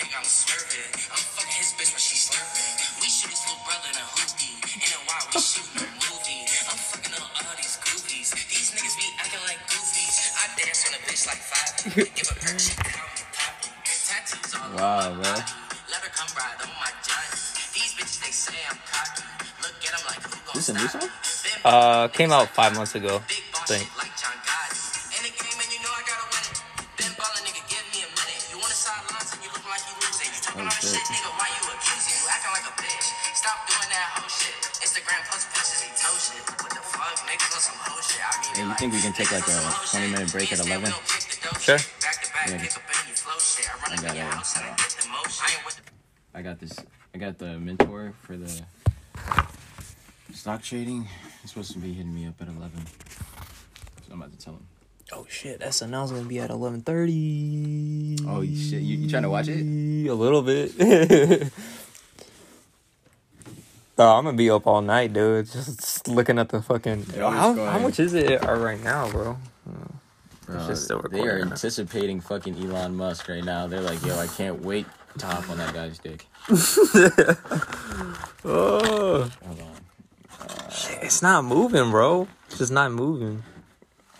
nigga, 0.00 0.16
I'm 0.16 0.24
swerving. 0.28 0.92
I'm 1.12 1.24
fucking 1.36 1.56
his 1.60 1.72
bitch 1.76 1.92
while 1.92 2.00
she's 2.04 2.28
slurping. 2.32 2.72
We 3.00 3.08
shoot 3.12 3.32
his 3.32 3.44
brother 3.64 3.88
in 3.92 3.98
a 4.00 4.06
hoopty. 4.16 4.52
In 4.76 4.90
a 4.92 5.00
while, 5.08 5.24
we 5.32 5.40
shooting 5.40 5.84
a 5.84 5.88
movie. 6.08 6.44
I'm 6.68 6.80
fucking 6.80 7.12
all 7.16 7.56
these 7.60 7.76
goofies. 7.84 8.30
These 8.48 8.70
niggas 8.76 8.96
be 9.00 9.06
acting 9.20 9.44
like 9.48 9.60
goofies. 9.68 10.16
I 10.40 10.44
dance 10.56 10.84
on 10.88 10.92
a 10.96 11.00
bitch 11.04 11.24
like 11.28 11.42
five. 11.44 11.72
Give 12.16 12.28
a 12.28 12.34
perk, 12.40 12.56
she 12.60 12.72
call 12.76 13.08
me 13.12 13.22
poppy. 13.32 13.70
Tattoos 13.84 14.52
all 14.56 14.68
Wow, 14.76 15.12
over 15.12 15.16
my 15.16 15.22
bro. 15.22 15.32
Let 15.92 16.00
her 16.04 16.12
come 16.16 16.30
ride 16.36 16.60
on 16.64 16.72
my 16.80 16.92
Johnny. 17.04 17.36
These 17.76 17.92
bitches, 18.00 18.20
they 18.24 18.32
say 18.32 18.58
I'm 18.68 18.80
cocky. 18.88 19.24
Look 19.64 19.76
at 19.84 19.92
'em 19.96 20.04
like 20.08 20.22
who 20.24 20.36
gon' 20.44 20.54
This 20.56 20.68
a 20.68 20.74
new 20.76 20.88
song? 20.88 21.08
uh, 21.64 22.08
came 22.08 22.32
out 22.32 22.48
five 22.52 22.72
months 22.76 22.94
ago. 22.96 23.20
I 23.24 23.64
think. 23.68 23.88
Losing. 30.68 30.70
You 30.70 30.70
talking 30.70 30.70
all 30.70 30.70
that 30.70 30.82
shit. 30.82 30.94
shit, 30.94 31.06
nigga, 31.12 31.30
why 31.38 31.48
you 31.50 31.62
accusing? 31.72 32.14
You 32.18 32.26
acting 32.30 32.52
like 32.56 32.66
a 32.70 32.74
bitch. 32.78 33.06
Stop 33.34 33.58
doing 33.66 33.90
that 33.92 34.06
whole 34.14 34.30
shit. 34.30 34.54
Instagram 34.82 35.20
post 35.30 35.46
pictures, 35.52 35.80
he 35.82 35.90
toe 35.98 36.16
shit. 36.18 36.42
What 36.62 36.70
the 36.72 36.82
fuck? 36.82 37.14
Niggas 37.26 37.52
on 37.56 37.62
some 37.62 37.78
whole 37.82 38.02
shit. 38.02 38.22
I 38.22 38.32
mean, 38.42 38.52
Hey, 38.52 38.64
you 38.68 38.74
think 38.78 38.90
we 38.94 39.00
can 39.02 39.12
take 39.16 39.30
like 39.32 39.46
a 39.48 39.58
20 39.90 40.10
minute 40.12 40.30
break 40.32 40.48
at 40.52 40.60
11? 40.62 40.92
Sure. 41.62 41.78
Back 42.02 42.16
to 42.22 42.28
back, 42.32 42.46
Yeah. 42.50 42.58
pick 42.62 42.74
up 42.76 42.84
in 42.86 43.08
your 43.08 43.16
flow 43.18 43.38
shit. 43.38 43.66
I 43.66 43.74
run 43.78 43.90
I 43.90 43.94
up 43.94 44.02
got 44.02 44.10
in 44.10 44.16
your 44.22 44.26
it. 44.26 44.34
house 44.34 44.52
and 44.56 44.64
I 44.66 44.68
get 44.76 44.90
the 44.98 45.08
motion. 45.08 45.42
I 45.42 45.50
ain't 45.56 45.64
with 45.66 45.76
the 45.76 45.82
I 46.34 46.40
got 46.42 46.56
this. 46.60 46.74
I 47.14 47.18
got 47.18 47.38
the 47.38 47.58
mentor 47.58 48.14
for 48.22 48.36
the 48.36 48.50
stock 50.32 50.62
trading. 50.62 51.06
He's 51.42 51.50
supposed 51.50 51.72
to 51.72 51.78
be 51.78 51.92
hitting 51.92 52.14
me 52.14 52.26
up 52.26 52.40
at 52.40 52.48
11. 52.48 52.70
So 52.86 54.12
I'm 54.12 54.20
about 54.22 54.32
to 54.32 54.38
tell 54.44 54.54
him. 54.54 54.66
Oh 55.14 55.26
shit, 55.28 55.60
SNL's 55.60 56.10
gonna 56.10 56.24
be 56.24 56.38
at 56.40 56.50
eleven 56.50 56.80
thirty. 56.80 58.16
Oh, 58.26 58.42
shit, 58.42 58.80
you- 58.82 58.96
you 58.98 59.10
trying 59.10 59.24
to 59.24 59.30
watch 59.30 59.48
it? 59.48 59.60
A 60.08 60.14
little 60.14 60.42
bit. 60.42 60.72
oh, 63.98 64.16
I'm 64.16 64.24
gonna 64.24 64.36
be 64.36 64.50
up 64.50 64.66
all 64.66 64.80
night, 64.80 65.12
dude. 65.12 65.50
Just 65.50 66.08
looking 66.08 66.38
at 66.38 66.48
the 66.48 66.62
fucking. 66.62 67.06
It 67.14 67.20
always 67.20 67.38
How, 67.40 67.54
how 67.54 67.78
much 67.78 68.00
is 68.00 68.14
it 68.14 68.42
uh, 68.46 68.54
right 68.54 68.82
now, 68.82 69.10
bro? 69.10 69.36
Bro, 70.46 70.56
It's 70.56 70.66
just 70.66 70.84
still 70.84 71.02
they 71.02 71.20
are 71.20 71.24
recording. 71.24 71.52
anticipating 71.52 72.20
fucking 72.20 72.56
Elon 72.56 72.96
Musk 72.96 73.28
right 73.28 73.44
now. 73.44 73.66
They're 73.66 73.80
like, 73.80 74.04
yo, 74.04 74.18
I 74.18 74.26
can't 74.26 74.62
wait 74.62 74.86
to 75.18 75.26
hop 75.26 75.48
on 75.50 75.58
that 75.58 75.74
guy's 75.74 75.98
dick. 75.98 76.26
Oh, 78.44 79.30
Hold 79.44 79.60
on. 79.60 79.76
it's 81.00 81.22
not 81.22 81.44
moving, 81.44 81.92
bro. 81.92 82.26
It's 82.48 82.58
just 82.58 82.72
not 82.72 82.90
moving. 82.90 83.44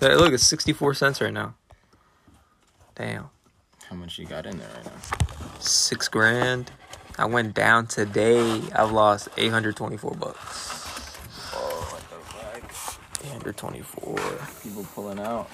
There, 0.02 0.16
look, 0.18 0.32
it's 0.32 0.42
sixty 0.44 0.72
four 0.72 0.94
cents 0.94 1.20
right 1.20 1.32
now. 1.32 1.54
Damn, 2.96 3.30
How 3.88 3.94
much 3.94 4.18
you 4.18 4.26
got 4.26 4.46
in 4.46 4.58
there 4.58 4.68
right 4.74 4.84
now? 4.84 4.90
six 5.60 6.08
grand. 6.08 6.72
I 7.18 7.26
went 7.26 7.54
down 7.54 7.86
today. 7.86 8.60
I've 8.74 8.90
lost 8.90 9.28
eight 9.36 9.52
hundred 9.52 9.76
twenty 9.76 9.96
four 9.96 10.10
bucks. 10.10 11.16
Oh, 11.54 11.88
what 11.92 12.00
the 12.10 12.16
fuck? 12.32 13.24
Eight 13.24 13.30
hundred 13.30 13.56
twenty 13.56 13.82
four. 13.82 14.18
People 14.64 14.84
pulling 14.92 15.20
out. 15.20 15.48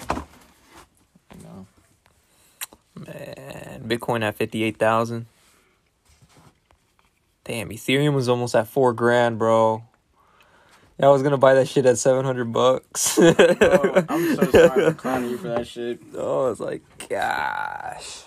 You 1.37 1.43
know. 1.43 1.67
Man, 2.95 3.83
Bitcoin 3.87 4.23
at 4.23 4.33
fifty 4.35 4.63
eight 4.63 4.77
thousand. 4.77 5.27
Damn, 7.43 7.69
Ethereum 7.69 8.15
was 8.15 8.27
almost 8.27 8.55
at 8.55 8.67
four 8.67 8.93
grand, 8.93 9.37
bro. 9.37 9.83
Yeah, 10.99 11.05
I 11.07 11.09
was 11.09 11.23
gonna 11.23 11.37
buy 11.37 11.53
that 11.53 11.67
shit 11.67 11.85
at 11.85 11.97
seven 11.97 12.25
hundred 12.25 12.51
bucks. 12.51 13.17
Oh, 13.61 14.05
I'm 14.09 14.35
so 14.35 14.51
sorry 14.51 14.85
for 14.85 14.93
clowning 14.93 15.29
you 15.29 15.37
for 15.37 15.47
that 15.49 15.65
shit. 15.67 15.99
Oh, 16.15 16.51
it's 16.51 16.59
like, 16.59 16.81
gosh, 17.07 18.23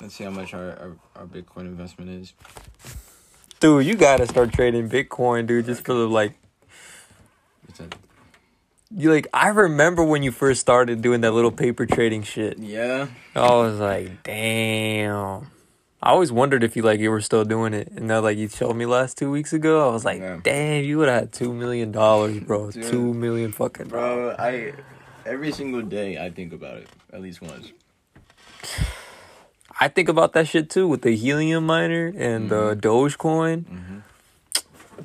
Let's 0.00 0.14
see 0.14 0.24
how 0.24 0.30
much 0.30 0.52
our, 0.54 0.70
our, 0.70 0.96
our 1.16 1.26
Bitcoin 1.26 1.60
investment 1.66 2.10
is. 2.10 2.32
dude, 3.60 3.86
you 3.86 3.94
gotta 3.94 4.26
start 4.26 4.52
trading 4.52 4.88
Bitcoin, 4.88 5.46
dude, 5.46 5.66
just 5.66 5.84
for 5.84 5.92
the 5.94 6.08
like. 6.08 6.32
You 8.94 9.10
like, 9.10 9.26
I 9.32 9.48
remember 9.48 10.02
when 10.04 10.22
you 10.22 10.32
first 10.32 10.60
started 10.60 11.00
doing 11.00 11.22
that 11.22 11.32
little 11.32 11.50
paper 11.52 11.86
trading 11.86 12.22
shit. 12.24 12.58
yeah. 12.58 13.06
I 13.34 13.50
was 13.54 13.78
like, 13.78 14.22
damn. 14.22 15.46
I 16.04 16.10
always 16.10 16.32
wondered 16.32 16.64
if 16.64 16.74
you 16.74 16.82
like 16.82 16.98
you 16.98 17.10
were 17.12 17.20
still 17.20 17.44
doing 17.44 17.74
it, 17.74 17.88
and 17.94 18.08
now 18.08 18.20
like 18.20 18.36
you 18.36 18.48
showed 18.48 18.74
me 18.74 18.86
last 18.86 19.16
two 19.18 19.30
weeks 19.30 19.52
ago. 19.52 19.88
I 19.88 19.92
was 19.92 20.04
like, 20.04 20.20
Yeah. 20.20 20.40
damn, 20.42 20.82
you 20.84 20.98
would 20.98 21.08
have 21.08 21.20
had 21.20 21.32
two 21.32 21.52
million 21.52 21.92
dollars, 21.92 22.40
bro. 22.40 22.70
Dude. 22.72 22.82
Two 22.84 23.14
million 23.14 23.52
fucking 23.52 23.86
Bro, 23.88 24.34
I 24.38 24.72
every 25.24 25.52
single 25.52 25.82
day 25.82 26.18
I 26.18 26.30
think 26.30 26.52
about 26.52 26.78
it 26.78 26.88
at 27.12 27.20
least 27.22 27.40
once. 27.40 27.70
I 29.80 29.86
think 29.88 30.08
about 30.08 30.32
that 30.32 30.48
shit 30.48 30.70
too 30.70 30.88
with 30.88 31.02
the 31.02 31.14
helium 31.14 31.66
miner 31.66 32.12
and 32.16 32.50
the 32.50 32.74
Dogecoin. 32.76 33.64
Mhm. 33.64 34.02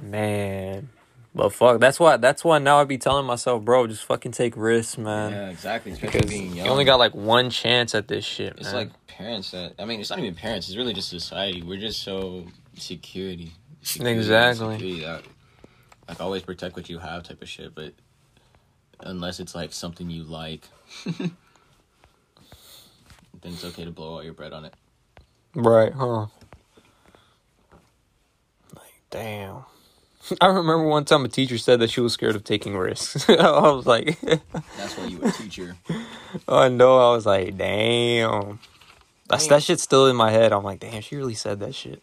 Man, 0.01 0.89
But 1.37 1.53
fuck, 1.53 1.79
that's 1.79 1.99
why. 1.99 2.17
That's 2.17 2.43
why 2.43 2.57
now 2.57 2.79
I 2.79 2.83
be 2.83 2.97
telling 2.97 3.27
myself, 3.27 3.63
bro, 3.63 3.85
just 3.85 4.03
fucking 4.05 4.31
take 4.31 4.57
risks, 4.57 4.97
man. 4.97 5.31
yeah, 5.31 5.49
exactly. 5.49 5.91
Especially 5.91 6.19
Because 6.19 6.31
being 6.31 6.55
you 6.55 6.63
only 6.63 6.83
got 6.83 6.97
like 6.97 7.13
one 7.13 7.51
chance 7.51 7.93
at 7.93 8.07
this 8.07 8.25
shit. 8.25 8.55
It's 8.57 8.73
man. 8.73 8.75
like 8.75 9.07
parents 9.07 9.51
that 9.51 9.73
I 9.77 9.85
mean, 9.85 9.99
it's 9.99 10.09
not 10.09 10.17
even 10.17 10.33
parents. 10.33 10.67
It's 10.67 10.75
really 10.75 10.93
just 10.93 11.09
society. 11.09 11.61
We're 11.61 11.79
just 11.79 12.01
so 12.01 12.47
security. 12.75 13.51
security 13.83 14.17
Exactly. 14.17 14.73
security 14.79 15.01
that, 15.05 15.25
like 16.09 16.19
always 16.19 16.41
protect 16.41 16.75
what 16.75 16.89
you 16.89 16.97
have 16.97 17.21
type 17.21 17.39
of 17.43 17.47
shit. 17.47 17.75
But 17.75 17.93
unless 19.01 19.39
it's 19.39 19.53
like 19.53 19.73
something 19.73 20.09
you 20.09 20.23
like, 20.23 20.61
then 21.05 21.31
it's 23.43 23.63
okay 23.63 23.85
to 23.85 23.91
blow 23.91 24.13
all 24.13 24.23
your 24.23 24.33
bread 24.33 24.53
on 24.53 24.65
it. 24.65 24.73
Right, 25.53 25.93
huh? 25.93 26.25
Like, 28.73 29.01
damn. 29.11 29.65
I 30.41 30.47
remember 30.47 30.83
one 30.83 31.05
time 31.05 31.25
a 31.25 31.27
teacher 31.27 31.57
said 31.57 31.79
that 31.79 31.89
she 31.89 32.01
was 32.01 32.13
scared 32.13 32.35
of 32.35 32.43
taking 32.43 32.75
risks. 32.75 33.29
I 33.29 33.71
was 33.71 33.85
like, 33.85 34.19
That's 34.21 34.97
why 34.97 35.05
you 35.05 35.21
a 35.23 35.31
teacher. 35.31 35.75
I 36.47 36.69
know. 36.69 36.97
I 36.97 37.15
was 37.15 37.25
like, 37.25 37.57
damn. 37.57 38.59
That's 39.29 39.47
that 39.47 39.63
shit's 39.63 39.83
still 39.83 40.07
in 40.07 40.15
my 40.15 40.31
head. 40.31 40.53
I'm 40.53 40.63
like, 40.63 40.79
damn, 40.79 41.01
she 41.01 41.15
really 41.15 41.33
said 41.33 41.59
that 41.59 41.75
shit. 41.75 42.01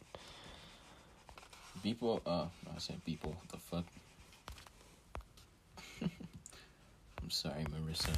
People, 1.82 2.20
uh, 2.26 2.46
I 2.74 2.78
said 2.78 3.04
people. 3.04 3.30
What 3.30 3.48
the 3.48 3.58
fuck? 3.58 3.84
I'm 7.22 7.30
sorry, 7.30 7.64
Marissa. 7.64 8.14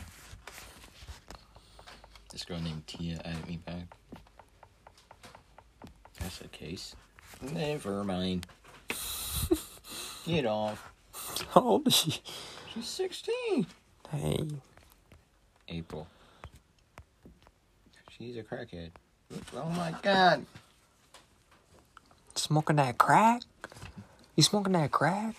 This 2.33 2.45
girl 2.45 2.61
named 2.61 2.87
Tia 2.87 3.21
added 3.25 3.47
me 3.49 3.59
back. 3.65 3.97
That's 6.21 6.39
the 6.39 6.49
case. 6.49 6.97
Never 7.41 8.03
mind. 8.03 8.47
Get 10.27 10.45
off. 10.47 10.93
How 11.53 11.61
old 11.63 11.87
is 11.87 11.95
she? 11.95 12.21
She's 12.75 12.87
16. 12.89 13.67
Hey, 14.11 14.47
April. 15.69 16.07
She's 18.11 18.37
a 18.37 18.43
crackhead. 18.43 18.91
Oh 19.55 19.69
my 19.71 19.95
god. 20.03 20.45
smoking 22.35 22.77
that 22.77 22.99
crack? 22.99 23.43
You 24.35 24.43
smoking 24.43 24.73
that 24.73 24.91
crack? 24.91 25.35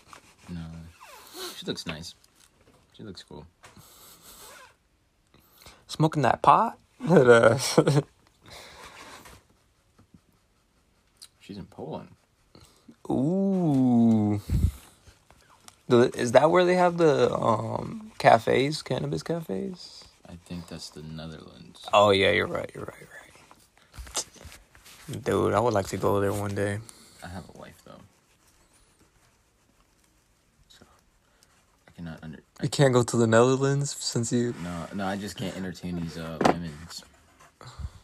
No. 0.49 0.61
She 1.55 1.65
looks 1.65 1.85
nice. 1.85 2.15
She 2.93 3.03
looks 3.03 3.23
cool. 3.23 3.45
Smoking 5.87 6.21
that 6.23 6.41
pot? 6.41 6.77
Uh, 7.09 7.57
She's 11.39 11.57
in 11.57 11.65
Poland. 11.65 12.09
Ooh. 13.09 14.41
Is 15.89 16.33
that 16.33 16.51
where 16.51 16.65
they 16.65 16.75
have 16.75 16.97
the 16.97 17.33
um 17.33 18.11
cafes, 18.17 18.81
cannabis 18.81 19.23
cafes? 19.23 20.03
I 20.27 20.33
think 20.45 20.67
that's 20.67 20.89
the 20.89 21.01
Netherlands. 21.01 21.85
Oh 21.93 22.09
yeah, 22.11 22.31
you're 22.31 22.47
right. 22.47 22.69
You're 22.75 22.83
right. 22.83 23.07
Right. 25.07 25.23
Dude, 25.23 25.53
I 25.53 25.59
would 25.59 25.73
like 25.73 25.87
to 25.87 25.97
go 25.97 26.19
there 26.19 26.33
one 26.33 26.53
day. 26.53 26.79
I 27.23 27.27
have 27.29 27.45
a 27.55 27.57
wife 27.57 27.81
though. 27.85 28.01
So 30.67 30.85
I 31.87 31.91
cannot 31.91 32.19
under 32.21 32.39
You 32.61 32.69
can't 32.69 32.93
go 32.93 33.03
to 33.03 33.15
the 33.17 33.27
Netherlands 33.27 33.95
since 33.97 34.31
you. 34.33 34.53
no 34.63 34.87
no 34.93 35.05
I 35.05 35.15
just 35.15 35.37
can't 35.37 35.55
entertain 35.55 35.95
these 35.95 36.17
uh 36.17 36.37
women. 36.45 36.73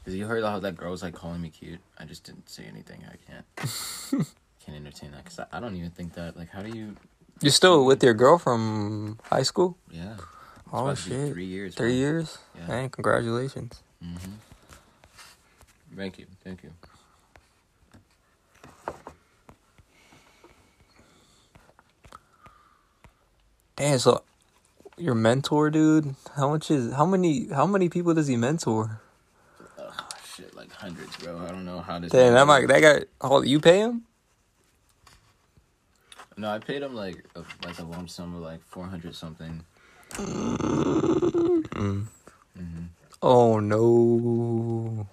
Cause 0.06 0.14
you 0.14 0.26
heard 0.28 0.44
how 0.44 0.60
that 0.60 0.76
girl 0.76 0.92
was 0.92 1.02
like 1.04 1.14
calling 1.14 1.42
me 1.42 1.50
cute. 1.50 1.80
I 1.98 2.06
just 2.06 2.24
didn't 2.26 2.50
say 2.50 2.64
anything. 2.64 3.04
I 3.08 3.16
can't 3.26 3.46
can't 4.66 4.78
entertain 4.78 5.12
that 5.12 5.24
because 5.26 5.40
I, 5.40 5.46
I 5.52 5.60
don't 5.60 5.76
even 5.76 5.92
think 5.92 6.14
that 6.14 6.38
like 6.38 6.50
how 6.50 6.62
do 6.62 6.70
you 6.78 6.96
You're 7.44 7.52
still 7.52 7.84
with 7.84 8.02
your 8.02 8.14
girl 8.14 8.38
from 8.38 9.20
high 9.24 9.44
school? 9.44 9.78
yeah. 9.92 10.16
Oh 10.72 10.86
about 10.88 10.98
to 10.98 11.04
be 11.04 11.10
shit! 11.12 11.34
Three 11.34 11.46
years. 11.46 11.76
Three 11.76 11.90
man. 11.90 11.98
years? 12.00 12.38
Yeah. 12.58 12.68
Dang, 12.68 12.90
congratulations. 12.90 13.84
Mm-hmm. 14.04 14.32
Thank 15.96 16.18
you, 16.18 16.26
thank 16.44 16.64
you. 16.64 16.72
Damn, 23.76 24.00
so 24.00 24.24
your 24.98 25.16
mentor, 25.16 25.70
dude. 25.70 26.16
How 26.36 26.50
much 26.50 26.72
is? 26.72 26.94
How 26.94 27.06
many? 27.06 27.48
How 27.50 27.66
many 27.66 27.90
people 27.90 28.14
does 28.14 28.28
he 28.28 28.38
mentor? 28.38 29.02
Ugh, 29.78 29.94
shit, 30.36 30.56
like 30.56 30.72
hundreds, 30.72 31.16
bro. 31.18 31.40
I 31.40 31.50
don't 31.50 31.66
know 31.66 31.82
how 31.82 32.00
this. 32.00 32.12
Damn, 32.12 32.34
that 32.34 32.48
man- 32.48 32.48
might 32.48 32.68
that 32.68 32.82
guy. 32.82 33.28
Hold, 33.28 33.48
you 33.48 33.60
pay 33.60 33.80
him? 33.80 34.04
No, 36.38 36.50
I 36.50 36.60
paid 36.60 36.82
him 36.82 36.96
like 36.96 37.24
a, 37.36 37.44
like 37.66 37.80
a 37.80 37.84
lump 37.84 38.10
sum 38.10 38.36
of 38.36 38.42
like 38.42 38.62
four 38.66 38.86
hundred 38.86 39.16
something. 39.16 39.64
Mm-hmm. 42.56 42.84
Oh 43.22 43.60
no. 43.60 45.08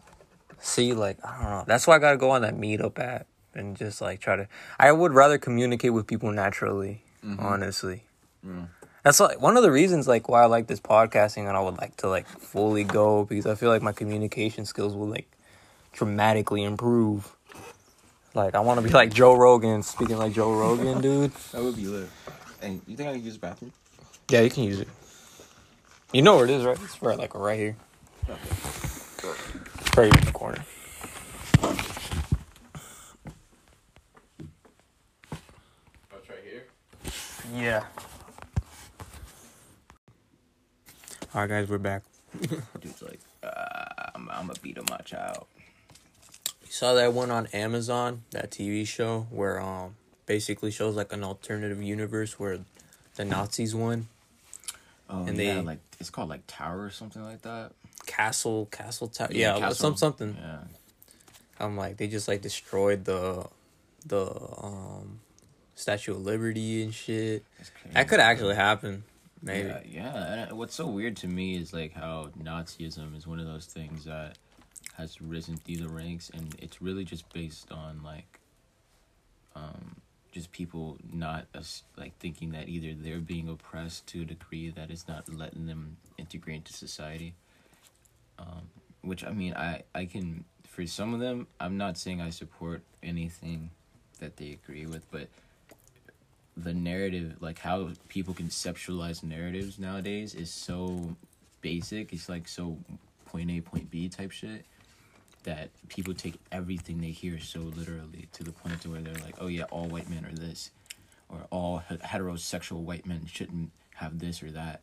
See, 0.59 0.93
like 0.93 1.19
I 1.25 1.43
don't 1.43 1.51
know. 1.51 1.65
That's 1.67 1.87
why 1.87 1.97
I 1.97 1.99
gotta 1.99 2.17
go 2.17 2.31
on 2.31 2.43
that 2.43 2.55
meetup 2.57 2.99
app 2.99 3.27
and 3.55 3.77
just 3.77 4.01
like 4.01 4.21
try 4.21 4.37
to. 4.37 4.49
I 4.79 4.93
would 4.93 5.13
rather 5.13 5.39
communicate 5.39 5.93
with 5.93 6.07
people 6.07 6.33
naturally. 6.33 7.03
Mm-hmm. 7.25 7.45
Honestly, 7.45 8.05
Yeah. 8.43 8.65
that's 9.05 9.21
like 9.21 9.41
one 9.43 9.59
of 9.59 9.63
the 9.63 9.71
reasons 9.71 10.09
like 10.09 10.29
why 10.29 10.43
I 10.43 10.47
like 10.47 10.69
this 10.69 10.81
podcasting 10.81 11.47
and 11.49 11.55
I 11.57 11.61
would 11.61 11.77
like 11.77 11.97
to 11.99 12.09
like 12.09 12.27
fully 12.27 12.83
go 12.83 13.25
because 13.27 13.47
I 13.47 13.55
feel 13.57 13.69
like 13.69 13.83
my 13.83 13.93
communication 13.93 14.65
skills 14.65 14.95
will 14.95 15.09
like 15.09 15.31
dramatically 15.93 16.63
improve. 16.65 17.37
Like 18.35 18.55
I 18.55 18.61
want 18.61 18.81
to 18.81 18.87
be 18.87 18.93
like 18.93 19.13
Joe 19.13 19.35
Rogan, 19.35 19.83
speaking 19.83 20.19
like 20.19 20.33
Joe 20.33 20.53
Rogan, 20.55 21.01
dude. 21.03 21.33
That 21.53 21.63
would 21.63 21.77
be 21.77 21.87
lit. 21.87 22.09
Hey, 22.61 22.81
you 22.87 22.97
think 22.97 23.09
I 23.09 23.13
can 23.15 23.25
use 23.25 23.35
the 23.35 23.41
bathroom? 23.41 23.73
Yeah, 24.29 24.43
you 24.43 24.51
can 24.51 24.65
use 24.65 24.81
it. 24.81 24.89
You 26.13 26.23
know 26.23 26.37
where 26.37 26.45
it 26.45 26.51
is, 26.51 26.65
right? 26.65 26.79
It's 26.83 27.03
right 27.03 27.19
like 27.19 27.35
right 27.35 27.59
here. 27.59 27.77
Right 29.97 29.97
here 29.97 30.05
in 30.19 30.25
the 30.25 30.33
corner. 30.33 30.65
Oh, 31.63 31.77
it's 36.19 36.29
right 36.29 36.39
here. 36.45 36.65
Yeah. 37.55 37.85
All 41.35 41.43
right, 41.43 41.49
guys, 41.49 41.69
we're 41.69 41.79
back. 41.79 42.03
Dude's 42.81 43.03
like, 43.03 43.21
uh, 43.43 43.85
I'm, 44.15 44.29
I'm 44.31 44.47
gonna 44.47 44.59
beat 44.63 44.77
him 44.79 44.85
much 44.91 45.15
out. 45.15 45.49
You 46.71 46.75
saw 46.75 46.95
that 46.95 47.13
one 47.13 47.33
on 47.33 47.47
Amazon, 47.49 48.23
that 48.31 48.53
TV 48.53 48.87
show 48.87 49.27
where 49.31 49.61
um 49.61 49.97
basically 50.27 50.71
shows 50.71 50.95
like 50.95 51.13
an 51.13 51.25
alternative 51.25 51.83
universe 51.83 52.39
where 52.39 52.61
the 53.17 53.25
Nazis 53.25 53.75
won. 53.75 54.07
Oh, 55.09 55.27
And 55.27 55.37
yeah, 55.37 55.55
they- 55.57 55.61
like 55.63 55.81
it's 55.99 56.11
called 56.11 56.29
like 56.29 56.43
Tower 56.47 56.85
or 56.85 56.91
something 56.91 57.25
like 57.25 57.43
that. 57.43 57.73
Castle, 58.07 58.67
Castle 58.71 59.09
Tower. 59.09 59.31
Yeah, 59.33 59.55
some 59.55 59.63
Castle. 59.63 59.97
something. 59.97 60.37
Yeah. 60.41 60.59
I'm 61.59 61.77
like 61.77 61.97
they 61.97 62.07
just 62.07 62.29
like 62.29 62.41
destroyed 62.41 63.05
the 63.05 63.47
the 64.07 64.31
um 64.63 65.19
Statue 65.75 66.13
of 66.13 66.25
Liberty 66.25 66.85
and 66.85 66.95
shit. 66.95 67.43
That 67.95 68.07
could 68.07 68.21
actually 68.21 68.55
happen. 68.55 69.03
Maybe. 69.43 69.67
Yeah, 69.69 69.81
yeah. 69.89 70.45
And 70.51 70.57
what's 70.59 70.77
so 70.77 70.87
weird 70.87 71.17
to 71.17 71.27
me 71.27 71.57
is 71.57 71.73
like 71.73 71.95
how 71.95 72.29
Nazism 72.41 73.17
is 73.17 73.27
one 73.27 73.41
of 73.41 73.47
those 73.47 73.67
things 73.67 74.05
that 74.05 74.37
has 75.01 75.21
risen 75.21 75.57
through 75.57 75.79
the 75.79 75.89
ranks, 75.89 76.31
and 76.33 76.55
it's 76.59 76.81
really 76.83 77.05
just 77.05 77.33
based 77.33 77.73
on 77.73 78.03
like, 78.05 78.39
um, 79.57 79.97
just 80.33 80.53
people 80.53 80.99
not 81.13 81.47
like 81.97 82.17
thinking 82.19 82.53
that 82.53 82.69
either 82.69 82.95
they're 82.97 83.19
being 83.19 83.49
oppressed 83.49 84.07
to 84.09 84.23
a 84.23 84.25
degree 84.25 84.71
that 84.71 84.91
is 84.91 85.09
not 85.09 85.29
letting 85.33 85.67
them 85.67 85.97
integrate 86.19 86.57
into 86.57 86.73
society. 86.73 87.35
Um, 88.39 88.69
which 89.03 89.25
I 89.25 89.31
mean, 89.31 89.55
I 89.55 89.83
I 89.95 90.05
can 90.05 90.45
for 90.69 90.87
some 90.87 91.15
of 91.15 91.21
them, 91.21 91.47
I'm 91.59 91.77
not 91.77 91.99
saying 91.99 92.21
I 92.21 92.31
support 92.31 92.83
anything 93.03 93.71
that 94.21 94.37
they 94.37 94.53
agree 94.53 94.87
with, 94.87 95.11
but 95.11 95.29
the 96.57 96.75
narrative, 96.75 97.37
like 97.41 97.59
how 97.59 97.91
people 98.09 98.35
conceptualize 98.35 99.23
narratives 99.23 99.79
nowadays, 99.79 100.35
is 100.35 100.51
so 100.51 101.17
basic. 101.63 102.13
It's 102.13 102.29
like 102.29 102.47
so 102.47 102.77
point 103.27 103.51
A, 103.51 103.61
point 103.61 103.91
B 103.91 104.09
type 104.09 104.31
shit 104.31 104.65
that 105.45 105.71
people 105.89 106.15
take 106.15 106.35
everything 106.53 107.01
they 107.01 107.11
hear 107.11 107.39
so 107.41 107.61
literally 107.61 108.29
to 108.33 108.45
the 108.45 108.53
point 108.53 108.81
to 108.83 108.91
where 108.91 109.01
they're 109.01 109.15
like, 109.25 109.37
oh 109.41 109.47
yeah, 109.47 109.65
all 109.65 109.87
white 109.87 110.09
men 110.09 110.25
are 110.25 110.35
this, 110.35 110.71
or 111.29 111.39
all 111.51 111.83
heterosexual 111.91 112.81
white 112.83 113.07
men 113.07 113.27
shouldn't 113.27 113.71
have 113.95 114.19
this 114.19 114.43
or 114.43 114.51
that, 114.51 114.81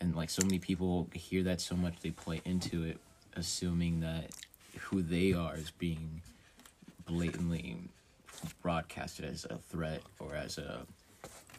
and 0.00 0.14
like 0.14 0.30
so 0.30 0.42
many 0.44 0.58
people 0.58 1.08
hear 1.12 1.42
that 1.42 1.60
so 1.60 1.74
much 1.74 1.94
they 2.00 2.10
play 2.10 2.40
into 2.44 2.84
it, 2.84 2.98
assuming 3.34 4.00
that 4.00 4.30
who 4.78 5.02
they 5.02 5.32
are 5.32 5.56
is 5.56 5.70
being 5.70 6.22
blatantly 7.06 7.76
broadcasted 8.62 9.24
as 9.24 9.44
a 9.46 9.58
threat 9.70 10.02
or 10.18 10.34
as 10.34 10.58
a 10.58 10.80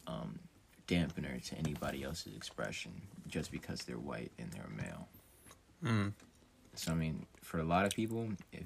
um, 0.06 0.40
dampener 0.88 1.44
to 1.44 1.56
anybody 1.58 2.04
else's 2.04 2.36
expression 2.36 2.92
just 3.28 3.52
because 3.52 3.82
they're 3.82 3.98
white 3.98 4.32
and 4.38 4.52
they're 4.52 4.70
male. 4.76 5.08
Mm. 5.84 6.14
So 6.78 6.92
I 6.92 6.96
mean, 6.96 7.26
for 7.42 7.60
a 7.60 7.64
lot 7.64 7.86
of 7.86 7.92
people, 7.92 8.30
if 8.54 8.66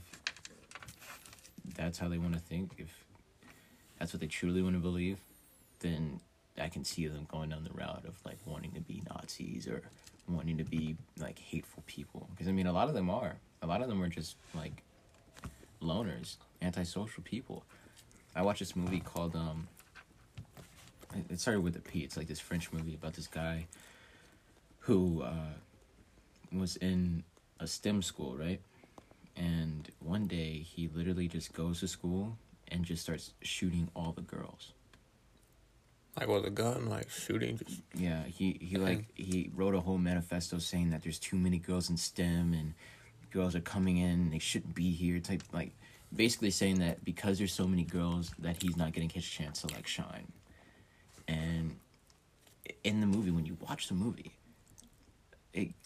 that's 1.75 1.97
how 1.97 2.09
they 2.09 2.17
want 2.17 2.33
to 2.33 2.39
think, 2.39 2.71
if 2.77 2.89
that's 3.97 4.13
what 4.13 4.19
they 4.19 4.27
truly 4.27 4.61
want 4.61 4.75
to 4.75 4.81
believe, 4.81 5.17
then 5.79 6.19
I 6.59 6.67
can 6.67 6.83
see 6.83 7.07
them 7.07 7.25
going 7.31 7.49
down 7.49 7.63
the 7.63 7.71
route 7.73 8.03
of 8.05 8.15
like 8.25 8.37
wanting 8.45 8.71
to 8.73 8.81
be 8.81 9.01
Nazis 9.09 9.65
or 9.67 9.81
wanting 10.27 10.57
to 10.57 10.65
be 10.65 10.97
like 11.19 11.39
hateful 11.39 11.83
people. 11.87 12.27
Because 12.31 12.47
I 12.47 12.51
mean, 12.51 12.67
a 12.67 12.73
lot 12.73 12.89
of 12.89 12.93
them 12.93 13.09
are. 13.09 13.35
A 13.61 13.67
lot 13.67 13.81
of 13.81 13.87
them 13.87 14.01
are 14.03 14.09
just 14.09 14.35
like 14.53 14.83
loners, 15.81 16.35
antisocial 16.61 17.23
people. 17.23 17.63
I 18.35 18.41
watched 18.41 18.59
this 18.59 18.75
movie 18.75 18.99
called 18.99 19.35
um. 19.35 19.67
it- 21.29 21.39
started 21.39 21.61
with 21.61 21.77
a 21.77 21.79
P. 21.79 21.99
It's 21.99 22.17
like 22.17 22.27
this 22.27 22.41
French 22.41 22.73
movie 22.73 22.93
about 22.93 23.13
this 23.13 23.27
guy 23.27 23.67
who 24.79 25.21
uh, 25.21 25.53
was 26.51 26.75
in 26.77 27.23
a 27.61 27.67
STEM 27.67 28.01
school, 28.01 28.35
right? 28.35 28.59
And 29.37 29.89
one 29.99 30.27
day 30.27 30.57
he 30.57 30.89
literally 30.93 31.27
just 31.27 31.53
goes 31.53 31.79
to 31.79 31.87
school 31.87 32.37
and 32.67 32.83
just 32.83 33.03
starts 33.03 33.33
shooting 33.41 33.89
all 33.95 34.11
the 34.11 34.21
girls. 34.21 34.73
Like 36.19 36.27
with 36.27 36.45
a 36.45 36.49
gun, 36.49 36.89
like 36.89 37.09
shooting. 37.09 37.57
Just 37.57 37.81
Yeah, 37.95 38.23
he 38.23 38.57
he 38.59 38.75
like 38.75 39.05
he 39.15 39.49
wrote 39.55 39.75
a 39.75 39.79
whole 39.79 39.97
manifesto 39.97 40.57
saying 40.57 40.89
that 40.89 41.03
there's 41.03 41.19
too 41.19 41.37
many 41.37 41.57
girls 41.57 41.89
in 41.89 41.95
STEM 41.95 42.53
and 42.53 42.73
girls 43.31 43.55
are 43.55 43.61
coming 43.61 43.97
in, 43.97 44.29
they 44.29 44.39
shouldn't 44.39 44.75
be 44.75 44.91
here. 44.91 45.19
Type 45.19 45.43
like 45.53 45.71
basically 46.13 46.51
saying 46.51 46.79
that 46.79 47.05
because 47.05 47.37
there's 47.37 47.53
so 47.53 47.65
many 47.65 47.83
girls 47.83 48.31
that 48.39 48.61
he's 48.61 48.75
not 48.75 48.91
getting 48.91 49.09
his 49.09 49.25
chance 49.25 49.61
to 49.61 49.67
like 49.73 49.87
shine. 49.87 50.27
And 51.29 51.77
in 52.83 52.99
the 52.99 53.07
movie, 53.07 53.31
when 53.31 53.45
you 53.45 53.55
watch 53.61 53.87
the 53.87 53.93
movie, 53.93 54.33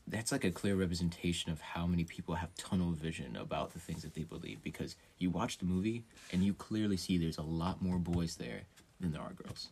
that's 0.07 0.31
like 0.31 0.43
a 0.43 0.51
clear 0.51 0.75
representation 0.75 1.51
of 1.51 1.61
how 1.61 1.87
many 1.87 2.03
people 2.03 2.35
have 2.35 2.55
tunnel 2.55 2.91
vision 2.91 3.35
about 3.35 3.73
the 3.73 3.79
things 3.79 4.03
that 4.03 4.13
they 4.13 4.23
believe 4.23 4.61
because 4.61 4.95
you 5.17 5.29
watch 5.29 5.57
the 5.57 5.65
movie 5.65 6.03
and 6.31 6.43
you 6.43 6.53
clearly 6.53 6.97
see 6.97 7.17
there's 7.17 7.37
a 7.37 7.43
lot 7.43 7.81
more 7.81 7.97
boys 7.97 8.35
there 8.35 8.61
than 8.99 9.11
there 9.11 9.21
are 9.21 9.33
girls. 9.33 9.69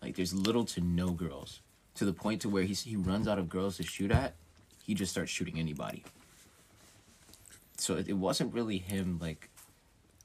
Like 0.00 0.16
there's 0.16 0.32
little 0.32 0.64
to 0.66 0.80
no 0.80 1.10
girls 1.10 1.60
to 1.94 2.04
the 2.04 2.12
point 2.12 2.40
to 2.42 2.48
where 2.48 2.62
he 2.62 2.72
he 2.72 2.96
runs 2.96 3.28
out 3.28 3.38
of 3.38 3.48
girls 3.48 3.76
to 3.76 3.82
shoot 3.82 4.10
at, 4.10 4.34
he 4.82 4.94
just 4.94 5.12
starts 5.12 5.30
shooting 5.30 5.58
anybody. 5.58 6.04
So 7.76 7.96
it, 7.96 8.08
it 8.08 8.14
wasn't 8.14 8.54
really 8.54 8.78
him 8.78 9.18
like 9.20 9.50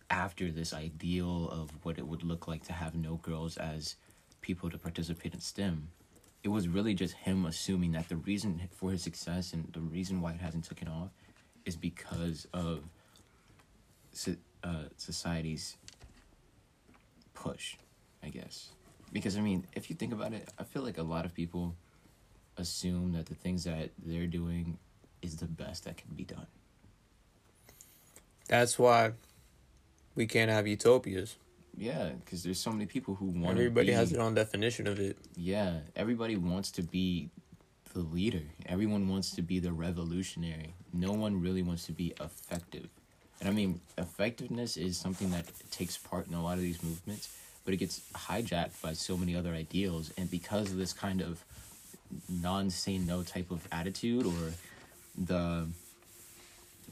after 0.10 0.52
this 0.52 0.74
ideal 0.74 1.50
of 1.50 1.72
what 1.84 1.98
it 1.98 2.08
would 2.08 2.24
look 2.24 2.48
like 2.48 2.64
to 2.66 2.74
have 2.74 2.96
no 2.96 3.16
girls 3.16 3.58
as 3.58 3.96
people 4.42 4.70
to 4.70 4.78
participate 4.78 5.34
in 5.34 5.42
STEM. 5.42 5.90
It 6.46 6.52
was 6.52 6.68
really 6.68 6.94
just 6.94 7.16
him 7.16 7.48
assuming 7.48 7.94
that 7.94 8.08
the 8.08 8.18
reason 8.18 8.62
for 8.72 8.92
his 8.92 9.02
success 9.02 9.52
and 9.52 9.68
the 9.74 9.80
reason 9.80 10.22
why 10.22 10.34
it 10.34 10.40
hasn't 10.40 10.70
taken 10.70 10.88
off 10.88 11.10
is 11.66 11.76
because 11.76 12.46
of 12.54 12.84
so, 14.12 14.36
uh, 14.64 14.84
society's 14.96 15.76
push, 17.34 17.78
I 18.22 18.30
guess. 18.30 18.70
Because 19.12 19.38
I 19.38 19.42
mean, 19.42 19.66
if 19.74 19.90
you 19.90 19.96
think 19.96 20.14
about 20.14 20.34
it, 20.34 20.48
I 20.60 20.66
feel 20.66 20.84
like 20.84 21.00
a 21.00 21.04
lot 21.04 21.26
of 21.26 21.34
people 21.34 21.76
assume 22.58 23.14
that 23.14 23.26
the 23.26 23.34
things 23.34 23.64
that 23.64 23.90
they're 24.06 24.28
doing 24.28 24.78
is 25.24 25.38
the 25.38 25.48
best 25.48 25.86
that 25.86 25.98
can 25.98 26.14
be 26.14 26.26
done. 26.26 26.46
That's 28.48 28.78
why 28.78 29.14
we 30.14 30.28
can't 30.28 30.52
have 30.52 30.68
utopias. 30.68 31.38
Yeah, 31.78 32.10
because 32.24 32.44
there's 32.44 32.60
so 32.60 32.72
many 32.72 32.86
people 32.86 33.16
who 33.16 33.26
want. 33.26 33.58
Everybody 33.58 33.88
be, 33.88 33.94
has 33.94 34.12
their 34.12 34.22
own 34.22 34.34
definition 34.34 34.88
of 34.88 35.00
it. 35.00 35.18
Yeah, 35.36 35.80
everybody 35.96 36.38
wants 36.38 36.72
to 36.72 36.82
be 36.82 37.30
the 37.94 38.00
leader. 38.00 38.44
Everyone 38.66 39.08
wants 39.08 39.32
to 39.32 39.42
be 39.42 39.60
the 39.60 39.72
revolutionary. 39.72 40.74
No 40.94 41.12
one 41.12 41.42
really 41.42 41.64
wants 41.64 41.86
to 41.86 41.92
be 41.92 42.14
effective. 42.20 42.88
And 43.40 43.50
I 43.50 43.52
mean, 43.52 43.82
effectiveness 43.98 44.78
is 44.78 44.98
something 44.98 45.32
that 45.32 45.46
takes 45.72 45.98
part 45.98 46.28
in 46.28 46.34
a 46.34 46.44
lot 46.44 46.54
of 46.54 46.62
these 46.62 46.82
movements, 46.82 47.36
but 47.64 47.74
it 47.74 47.78
gets 47.78 48.02
hijacked 48.14 48.82
by 48.82 48.94
so 48.94 49.18
many 49.18 49.36
other 49.36 49.54
ideals. 49.54 50.12
And 50.18 50.32
because 50.32 50.72
of 50.72 50.78
this 50.78 50.94
kind 50.94 51.22
of 51.22 51.44
non 52.30 52.70
say 52.70 52.98
no 52.98 53.24
type 53.24 53.52
of 53.52 53.68
attitude 53.72 54.26
or 54.26 54.54
the 55.18 55.68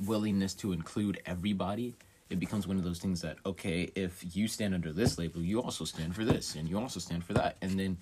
willingness 0.05 0.53
to 0.55 0.73
include 0.73 1.21
everybody, 1.25 1.93
it 2.33 2.39
becomes 2.39 2.67
one 2.67 2.77
of 2.77 2.83
those 2.83 2.99
things 2.99 3.21
that, 3.21 3.37
okay, 3.45 3.91
if 3.95 4.35
you 4.35 4.47
stand 4.47 4.73
under 4.73 4.91
this 4.91 5.17
label, 5.19 5.41
you 5.41 5.61
also 5.61 5.85
stand 5.85 6.15
for 6.15 6.25
this, 6.25 6.55
and 6.55 6.67
you 6.67 6.77
also 6.79 6.99
stand 6.99 7.23
for 7.23 7.33
that. 7.33 7.55
And 7.61 7.79
then 7.79 7.97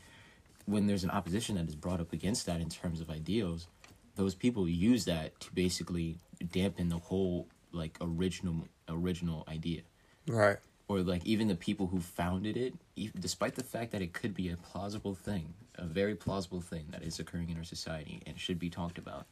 when 0.65 0.87
there's 0.87 1.03
an 1.03 1.11
opposition 1.11 1.55
that 1.57 1.67
is 1.67 1.75
brought 1.75 1.99
up 1.99 2.13
against 2.13 2.45
that 2.45 2.61
in 2.61 2.69
terms 2.69 3.01
of 3.01 3.09
ideals, 3.09 3.67
those 4.15 4.33
people 4.33 4.67
use 4.69 5.03
that 5.05 5.37
to 5.41 5.53
basically 5.53 6.17
dampen 6.51 6.87
the 6.89 6.97
whole 6.97 7.47
like 7.73 7.97
original 8.01 8.67
original 8.89 9.45
idea 9.47 9.81
Right. 10.27 10.57
or 10.89 10.99
like 11.01 11.25
even 11.25 11.47
the 11.47 11.55
people 11.55 11.87
who 11.87 11.99
founded 12.01 12.57
it 12.57 12.73
despite 13.19 13.55
the 13.55 13.63
fact 13.63 13.91
that 13.91 14.01
it 14.01 14.11
could 14.11 14.33
be 14.33 14.49
a 14.49 14.57
plausible 14.57 15.15
thing 15.15 15.53
a 15.75 15.85
very 15.85 16.15
plausible 16.15 16.59
thing 16.59 16.87
that 16.89 17.03
is 17.03 17.19
occurring 17.19 17.49
in 17.49 17.57
our 17.57 17.63
society 17.63 18.21
and 18.27 18.37
should 18.37 18.59
be 18.59 18.69
talked 18.69 18.97
about 18.97 19.25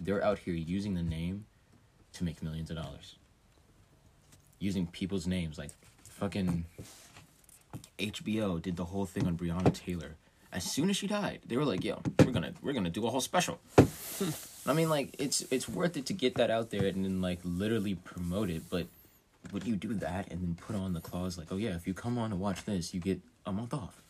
they're 0.00 0.24
out 0.24 0.38
here 0.40 0.54
using 0.54 0.94
the 0.94 1.02
name 1.02 1.44
to 2.14 2.24
make 2.24 2.42
millions 2.42 2.70
of 2.70 2.76
dollars 2.76 3.16
using 4.62 4.86
people's 4.86 5.26
names 5.26 5.58
like 5.58 5.70
fucking 6.04 6.64
HBO 7.98 8.60
did 8.60 8.76
the 8.76 8.84
whole 8.84 9.06
thing 9.06 9.26
on 9.26 9.36
Breonna 9.36 9.74
Taylor 9.74 10.16
as 10.52 10.64
soon 10.64 10.90
as 10.90 10.96
she 10.96 11.06
died 11.06 11.40
they 11.46 11.56
were 11.56 11.64
like 11.64 11.82
yo 11.84 12.00
we're 12.24 12.32
gonna 12.32 12.52
we're 12.62 12.72
gonna 12.72 12.90
do 12.90 13.06
a 13.06 13.10
whole 13.10 13.20
special 13.20 13.58
hmm. 13.76 14.30
I 14.64 14.74
mean, 14.74 14.88
like 14.88 15.16
it's 15.18 15.42
it's 15.50 15.68
worth 15.68 15.96
it 15.96 16.06
to 16.06 16.12
get 16.12 16.36
that 16.36 16.50
out 16.50 16.70
there 16.70 16.86
and 16.86 17.04
then 17.04 17.20
like 17.20 17.40
literally 17.44 17.94
promote 17.94 18.48
it. 18.48 18.62
But 18.70 18.86
would 19.52 19.66
you 19.66 19.74
do 19.74 19.94
that 19.94 20.30
and 20.30 20.40
then 20.40 20.54
put 20.54 20.76
on 20.76 20.92
the 20.92 21.00
clause 21.00 21.36
like, 21.36 21.48
oh 21.50 21.56
yeah, 21.56 21.74
if 21.74 21.86
you 21.86 21.94
come 21.94 22.16
on 22.18 22.30
to 22.30 22.36
watch 22.36 22.64
this, 22.64 22.94
you 22.94 23.00
get 23.00 23.20
a 23.44 23.52
month 23.52 23.74
off? 23.74 24.00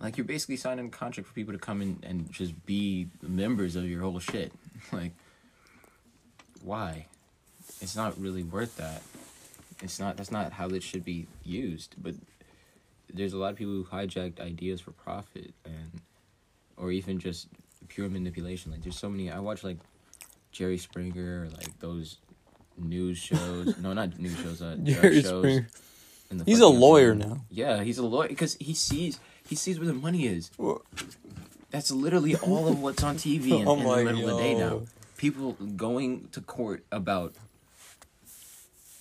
Like 0.00 0.16
you're 0.16 0.24
basically 0.24 0.56
signing 0.56 0.86
a 0.86 0.90
contract 0.90 1.28
for 1.28 1.34
people 1.34 1.52
to 1.52 1.58
come 1.58 1.82
in 1.82 1.98
and 2.02 2.32
just 2.32 2.64
be 2.64 3.08
members 3.20 3.76
of 3.76 3.84
your 3.84 4.02
whole 4.02 4.18
shit. 4.18 4.52
Like, 4.92 5.10
why? 6.62 7.06
It's 7.82 7.96
not 7.96 8.18
really 8.18 8.44
worth 8.44 8.76
that. 8.76 9.02
It's 9.82 10.00
not. 10.00 10.16
That's 10.16 10.30
not 10.30 10.52
how 10.52 10.68
this 10.68 10.84
should 10.84 11.04
be 11.04 11.26
used. 11.44 11.94
But 11.98 12.14
there's 13.12 13.32
a 13.32 13.38
lot 13.38 13.52
of 13.52 13.56
people 13.56 13.72
who 13.72 13.84
hijacked 13.84 14.40
ideas 14.40 14.80
for 14.80 14.92
profit 14.92 15.54
and, 15.64 16.00
or 16.76 16.90
even 16.90 17.18
just 17.18 17.48
pure 17.88 18.08
manipulation. 18.08 18.72
Like 18.72 18.82
there's 18.82 18.98
so 18.98 19.08
many. 19.08 19.30
I 19.30 19.38
watch 19.38 19.64
like 19.64 19.78
Jerry 20.52 20.78
Springer, 20.78 21.44
or, 21.44 21.48
like 21.56 21.78
those 21.78 22.18
news 22.76 23.18
shows. 23.18 23.76
no, 23.78 23.92
not 23.92 24.18
news 24.18 24.38
shows. 24.38 24.62
Uh, 24.62 24.76
Jerry 24.82 25.22
shows. 25.22 25.38
Springer. 25.38 25.68
He's 26.44 26.60
a 26.60 26.66
lawyer 26.66 27.12
afternoon. 27.12 27.28
now. 27.28 27.44
Yeah, 27.50 27.82
he's 27.82 27.98
a 27.98 28.04
lawyer 28.04 28.28
because 28.28 28.54
he 28.60 28.74
sees 28.74 29.18
he 29.48 29.54
sees 29.54 29.78
where 29.78 29.86
the 29.86 29.94
money 29.94 30.26
is. 30.26 30.50
That's 31.70 31.90
literally 31.90 32.36
all 32.36 32.68
of 32.68 32.80
what's 32.80 33.02
on 33.02 33.16
TV 33.16 33.50
in, 33.60 33.68
I'm 33.68 33.78
in 33.78 33.84
the 33.84 34.12
middle 34.12 34.30
of 34.30 34.36
the 34.36 34.42
day 34.42 34.54
now. 34.54 34.82
People 35.16 35.52
going 35.52 36.28
to 36.32 36.40
court 36.40 36.84
about, 36.92 37.34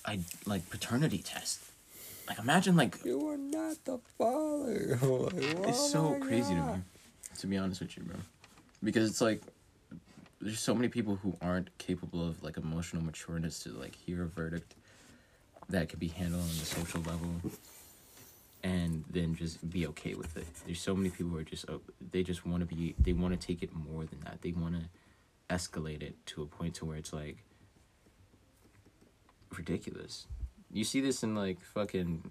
I 0.08 0.20
like 0.46 0.70
paternity 0.70 1.20
test. 1.20 1.60
Like 2.28 2.40
imagine 2.40 2.76
like 2.76 2.98
You 3.04 3.28
are 3.28 3.38
not 3.38 3.84
the 3.86 4.00
father. 4.18 4.98
Like, 5.02 5.34
it's 5.68 5.80
oh 5.80 5.88
so 5.88 6.10
my 6.12 6.20
crazy 6.20 6.56
to 6.56 6.62
me, 6.62 6.82
to 7.40 7.48
be 7.48 7.58
honest 7.58 7.82
with 7.82 7.98
you, 7.98 8.04
bro. 8.04 8.16
Because 8.84 9.10
it's 9.10 9.22
like 9.22 9.42
there's 10.42 10.60
so 10.60 10.74
many 10.74 10.88
people 10.88 11.16
who 11.18 11.36
aren't 11.42 11.76
capable 11.78 12.26
of 12.26 12.42
like 12.44 12.58
emotional 12.58 13.02
matureness 13.02 13.62
to 13.64 13.70
like 13.70 13.96
hear 13.96 14.24
a 14.24 14.28
verdict 14.28 14.76
that 15.70 15.90
could 15.90 16.00
be 16.00 16.08
handled 16.08 16.44
on 16.44 16.50
the 16.50 16.66
social 16.66 17.02
level 17.02 17.30
and 18.64 19.04
then 19.10 19.36
just 19.36 19.70
be 19.70 19.88
okay 19.88 20.14
with 20.14 20.36
it. 20.38 20.48
There's 20.66 20.82
so 20.82 20.96
many 20.96 21.10
people 21.10 21.32
who 21.32 21.38
are 21.38 21.44
just 21.44 21.70
uh, 21.70 21.80
they 22.12 22.24
just 22.24 22.46
want 22.46 22.62
to 22.62 22.76
be 22.76 22.96
they 23.00 23.14
want 23.14 23.40
to 23.40 23.48
take 23.48 23.62
it 23.62 23.74
more 23.76 24.06
than 24.06 24.20
that. 24.22 24.42
They 24.42 24.54
want 24.54 24.76
to 24.76 24.84
escalate 25.54 26.02
it 26.02 26.16
to 26.28 26.42
a 26.42 26.46
point 26.46 26.76
to 26.76 26.86
where 26.86 26.98
it's 26.98 27.14
like 27.14 27.38
ridiculous. 29.56 30.28
You 30.72 30.84
see 30.84 31.02
this 31.02 31.24
in 31.24 31.36
like 31.36 31.62
fucking 31.62 32.30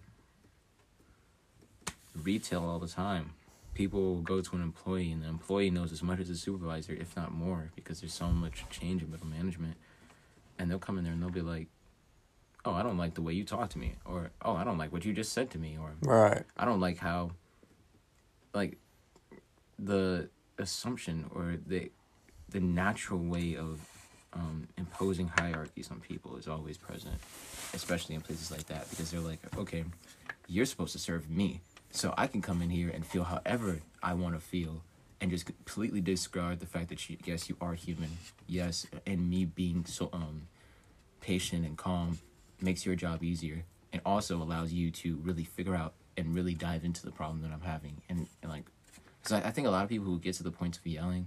retail 2.22 2.64
all 2.64 2.78
the 2.78 2.88
time. 2.88 3.32
People 3.74 4.22
go 4.22 4.40
to 4.40 4.56
an 4.56 4.62
employee 4.62 5.12
and 5.12 5.22
the 5.22 5.28
employee 5.28 5.70
knows 5.70 5.92
as 5.92 6.02
much 6.02 6.18
as 6.18 6.28
the 6.28 6.34
supervisor, 6.34 6.94
if 6.94 7.14
not 7.16 7.32
more, 7.32 7.70
because 7.76 8.00
there's 8.00 8.14
so 8.14 8.28
much 8.28 8.64
change 8.70 9.02
in 9.02 9.10
middle 9.10 9.26
management. 9.26 9.76
And 10.58 10.70
they'll 10.70 10.78
come 10.78 10.96
in 10.96 11.04
there 11.04 11.12
and 11.12 11.22
they'll 11.22 11.30
be 11.30 11.42
like, 11.42 11.68
Oh, 12.64 12.72
I 12.72 12.82
don't 12.82 12.98
like 12.98 13.14
the 13.14 13.22
way 13.22 13.32
you 13.32 13.44
talk 13.44 13.70
to 13.70 13.78
me 13.78 13.94
or 14.04 14.30
oh 14.42 14.54
I 14.56 14.64
don't 14.64 14.76
like 14.76 14.92
what 14.92 15.04
you 15.04 15.12
just 15.12 15.32
said 15.32 15.50
to 15.50 15.58
me 15.58 15.78
or 15.80 15.92
Right. 16.02 16.42
I 16.56 16.64
don't 16.64 16.80
like 16.80 16.98
how 16.98 17.30
like 18.52 18.78
the 19.78 20.28
assumption 20.58 21.30
or 21.32 21.58
the 21.64 21.90
the 22.48 22.58
natural 22.60 23.20
way 23.20 23.56
of 23.56 23.80
um, 24.36 24.68
imposing 24.76 25.28
hierarchies 25.28 25.90
on 25.90 26.00
people 26.00 26.36
is 26.36 26.46
always 26.46 26.76
present, 26.76 27.14
especially 27.74 28.14
in 28.14 28.20
places 28.20 28.50
like 28.50 28.66
that 28.66 28.88
because 28.90 29.10
they're 29.10 29.20
like, 29.20 29.40
okay, 29.56 29.84
you're 30.46 30.66
supposed 30.66 30.92
to 30.92 30.98
serve 30.98 31.28
me, 31.28 31.60
so 31.90 32.14
I 32.16 32.26
can 32.26 32.42
come 32.42 32.62
in 32.62 32.70
here 32.70 32.90
and 32.90 33.04
feel 33.04 33.24
however 33.24 33.80
I 34.02 34.14
want 34.14 34.34
to 34.34 34.40
feel, 34.40 34.82
and 35.20 35.30
just 35.30 35.46
completely 35.46 36.00
disregard 36.00 36.60
the 36.60 36.66
fact 36.66 36.90
that 36.90 37.08
you, 37.08 37.16
yes, 37.24 37.48
you 37.48 37.56
are 37.60 37.74
human, 37.74 38.18
yes, 38.46 38.86
and 39.06 39.28
me 39.28 39.44
being 39.46 39.84
so 39.86 40.10
um 40.12 40.42
patient 41.20 41.66
and 41.66 41.76
calm 41.76 42.18
makes 42.60 42.86
your 42.86 42.94
job 42.94 43.22
easier 43.24 43.64
and 43.92 44.00
also 44.04 44.40
allows 44.40 44.72
you 44.72 44.90
to 44.90 45.16
really 45.16 45.44
figure 45.44 45.74
out 45.74 45.94
and 46.16 46.34
really 46.34 46.54
dive 46.54 46.84
into 46.84 47.04
the 47.04 47.10
problem 47.10 47.42
that 47.42 47.50
I'm 47.52 47.62
having 47.62 48.00
and, 48.08 48.28
and 48.42 48.52
like 48.52 48.64
because 49.22 49.42
I, 49.42 49.48
I 49.48 49.50
think 49.50 49.66
a 49.66 49.70
lot 49.70 49.82
of 49.82 49.88
people 49.88 50.06
who 50.06 50.20
get 50.20 50.34
to 50.34 50.44
the 50.44 50.52
point 50.52 50.78
of 50.78 50.86
yelling 50.86 51.26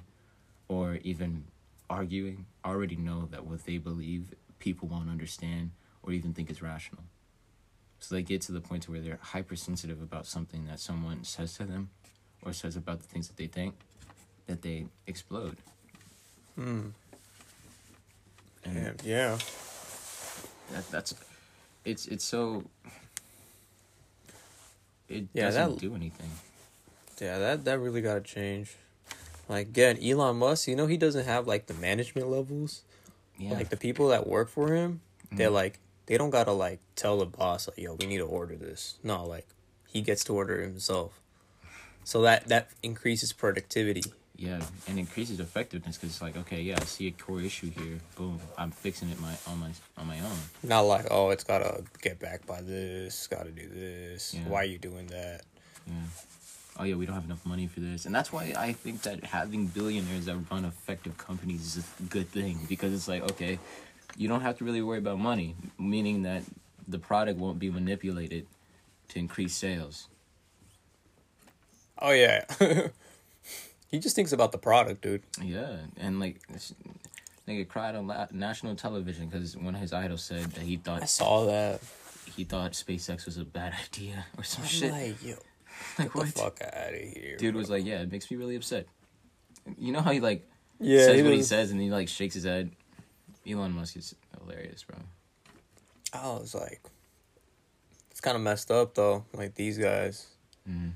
or 0.69 0.99
even 1.03 1.43
arguing 1.89 2.45
already 2.63 2.95
know 2.95 3.27
that 3.31 3.45
what 3.45 3.65
they 3.65 3.77
believe 3.77 4.33
people 4.59 4.87
won't 4.87 5.09
understand 5.09 5.71
or 6.03 6.11
even 6.13 6.33
think 6.33 6.49
is 6.51 6.61
rational. 6.61 7.03
So 7.99 8.15
they 8.15 8.21
get 8.21 8.41
to 8.43 8.51
the 8.51 8.61
point 8.61 8.87
where 8.87 8.99
they're 9.01 9.19
hypersensitive 9.21 10.01
about 10.01 10.25
something 10.25 10.65
that 10.67 10.79
someone 10.79 11.23
says 11.23 11.55
to 11.55 11.65
them 11.65 11.89
or 12.43 12.53
says 12.53 12.75
about 12.75 12.99
the 13.01 13.07
things 13.07 13.27
that 13.27 13.37
they 13.37 13.47
think 13.47 13.75
that 14.47 14.61
they 14.61 14.85
explode. 15.07 15.57
Hmm. 16.55 16.89
And 18.63 19.01
Yeah. 19.03 19.37
that, 20.71 20.89
that's 20.91 21.13
it's 21.85 22.05
it's 22.07 22.23
so 22.25 22.65
it 25.07 25.27
Yeah, 25.33 25.45
doesn't 25.45 25.71
that- 25.71 25.79
do 25.79 25.95
anything. 25.95 26.29
Yeah, 27.19 27.37
that 27.39 27.65
that 27.65 27.79
really 27.79 28.01
gotta 28.01 28.21
change. 28.21 28.75
Like 29.49 29.67
again, 29.67 29.97
Elon 30.01 30.37
Musk, 30.37 30.67
you 30.67 30.75
know 30.75 30.85
he 30.87 30.95
doesn't 30.97 31.25
have 31.25 31.47
like 31.47 31.65
the 31.65 31.73
management 31.73 32.29
levels. 32.29 32.83
Yeah. 33.37 33.53
Like 33.53 33.69
the 33.69 33.77
people 33.77 34.09
that 34.09 34.27
work 34.27 34.47
for 34.49 34.73
him, 34.75 35.01
they're 35.31 35.49
Mhm. 35.49 35.53
like 35.53 35.79
they 36.05 36.17
don't 36.17 36.29
gotta 36.29 36.51
like 36.51 36.79
tell 36.95 37.17
the 37.17 37.25
boss 37.25 37.67
like, 37.67 37.77
yo, 37.77 37.95
we 37.95 38.05
need 38.05 38.17
to 38.19 38.25
order 38.25 38.55
this. 38.55 38.95
No, 39.03 39.25
like 39.25 39.47
he 39.87 40.01
gets 40.01 40.23
to 40.25 40.33
order 40.35 40.61
it 40.61 40.65
himself. 40.67 41.19
So 42.03 42.21
that 42.21 42.47
that 42.47 42.69
increases 42.83 43.33
productivity. 43.33 44.03
Yeah, 44.35 44.61
and 44.87 44.97
increases 44.97 45.39
effectiveness 45.41 45.97
because 45.97 46.11
it's 46.11 46.21
like, 46.21 46.37
okay, 46.37 46.61
yeah, 46.61 46.77
I 46.79 46.85
see 46.85 47.07
a 47.07 47.11
core 47.11 47.41
issue 47.41 47.71
here. 47.71 47.99
Boom, 48.15 48.39
I'm 48.57 48.71
fixing 48.71 49.09
it 49.09 49.19
my 49.19 49.35
on 49.47 49.59
my 49.59 49.71
on 49.97 50.07
my 50.07 50.19
own. 50.19 50.37
Not 50.63 50.81
like, 50.81 51.07
oh, 51.11 51.31
it's 51.31 51.43
gotta 51.43 51.83
get 52.01 52.19
back 52.19 52.45
by 52.45 52.61
this, 52.61 53.27
gotta 53.27 53.51
do 53.51 53.67
this. 53.67 54.33
Yeah. 54.35 54.47
Why 54.47 54.61
are 54.61 54.65
you 54.65 54.77
doing 54.77 55.07
that? 55.07 55.41
Yeah. 55.87 55.93
Oh 56.79 56.85
yeah, 56.85 56.95
we 56.95 57.05
don't 57.05 57.15
have 57.15 57.25
enough 57.25 57.45
money 57.45 57.67
for 57.67 57.81
this, 57.81 58.05
and 58.05 58.15
that's 58.15 58.31
why 58.31 58.53
I 58.57 58.71
think 58.71 59.01
that 59.01 59.25
having 59.25 59.67
billionaires 59.67 60.25
that 60.27 60.37
run 60.49 60.63
effective 60.63 61.17
companies 61.17 61.75
is 61.75 61.83
a 61.99 62.03
good 62.03 62.29
thing 62.29 62.57
because 62.69 62.93
it's 62.93 63.07
like, 63.09 63.21
okay, 63.31 63.59
you 64.15 64.29
don't 64.29 64.39
have 64.41 64.57
to 64.59 64.63
really 64.63 64.81
worry 64.81 64.97
about 64.99 65.19
money, 65.19 65.55
meaning 65.77 66.23
that 66.23 66.43
the 66.87 66.97
product 66.97 67.37
won't 67.37 67.59
be 67.59 67.69
manipulated 67.69 68.47
to 69.09 69.19
increase 69.19 69.53
sales. 69.53 70.07
Oh 72.01 72.11
yeah. 72.11 72.45
he 73.91 73.99
just 73.99 74.15
thinks 74.15 74.31
about 74.31 74.53
the 74.53 74.57
product, 74.57 75.01
dude. 75.01 75.23
Yeah, 75.43 75.79
and 75.97 76.19
like 76.21 76.39
nigga 77.45 77.67
cried 77.67 77.95
on 77.95 78.07
la- 78.07 78.27
national 78.31 78.75
television 78.75 79.27
because 79.27 79.57
one 79.57 79.75
of 79.75 79.81
his 79.81 79.91
idols 79.91 80.23
said 80.23 80.45
that 80.51 80.61
he 80.61 80.77
thought 80.77 81.01
I 81.01 81.05
saw 81.05 81.45
that. 81.47 81.81
he 82.37 82.45
thought 82.45 82.71
SpaceX 82.71 83.25
was 83.25 83.37
a 83.37 83.43
bad 83.43 83.73
idea 83.85 84.25
or 84.37 84.43
some 84.45 84.63
I'm 84.63 84.69
shit. 84.69 84.91
like, 84.91 85.21
yo, 85.23 85.35
Like, 85.99 86.07
get 86.07 86.15
what? 86.15 86.25
the 86.27 86.31
fuck 86.31 86.61
out 86.61 86.93
of 86.93 86.99
here. 86.99 87.37
Dude 87.37 87.55
was 87.55 87.69
like, 87.69 87.85
yeah, 87.85 88.01
it 88.01 88.11
makes 88.11 88.29
me 88.31 88.37
really 88.37 88.55
upset. 88.55 88.87
You 89.77 89.91
know 89.91 90.01
how 90.01 90.11
he 90.11 90.19
like 90.19 90.47
Yeah, 90.79 91.05
says 91.05 91.15
he 91.17 91.23
what 91.23 91.33
he 91.33 91.43
says 91.43 91.71
and 91.71 91.79
he 91.81 91.89
like 91.89 92.07
shakes 92.07 92.33
his 92.35 92.43
head. 92.45 92.71
Elon 93.47 93.73
Musk 93.73 93.95
is 93.97 94.15
hilarious, 94.39 94.83
bro. 94.83 94.97
I 96.13 96.27
was 96.39 96.55
like, 96.55 96.81
it's 98.11 98.21
kind 98.21 98.35
of 98.35 98.41
messed 98.43 98.71
up 98.71 98.95
though. 98.95 99.25
Like 99.33 99.55
these 99.55 99.77
guys, 99.77 100.27
Mhm. 100.69 100.91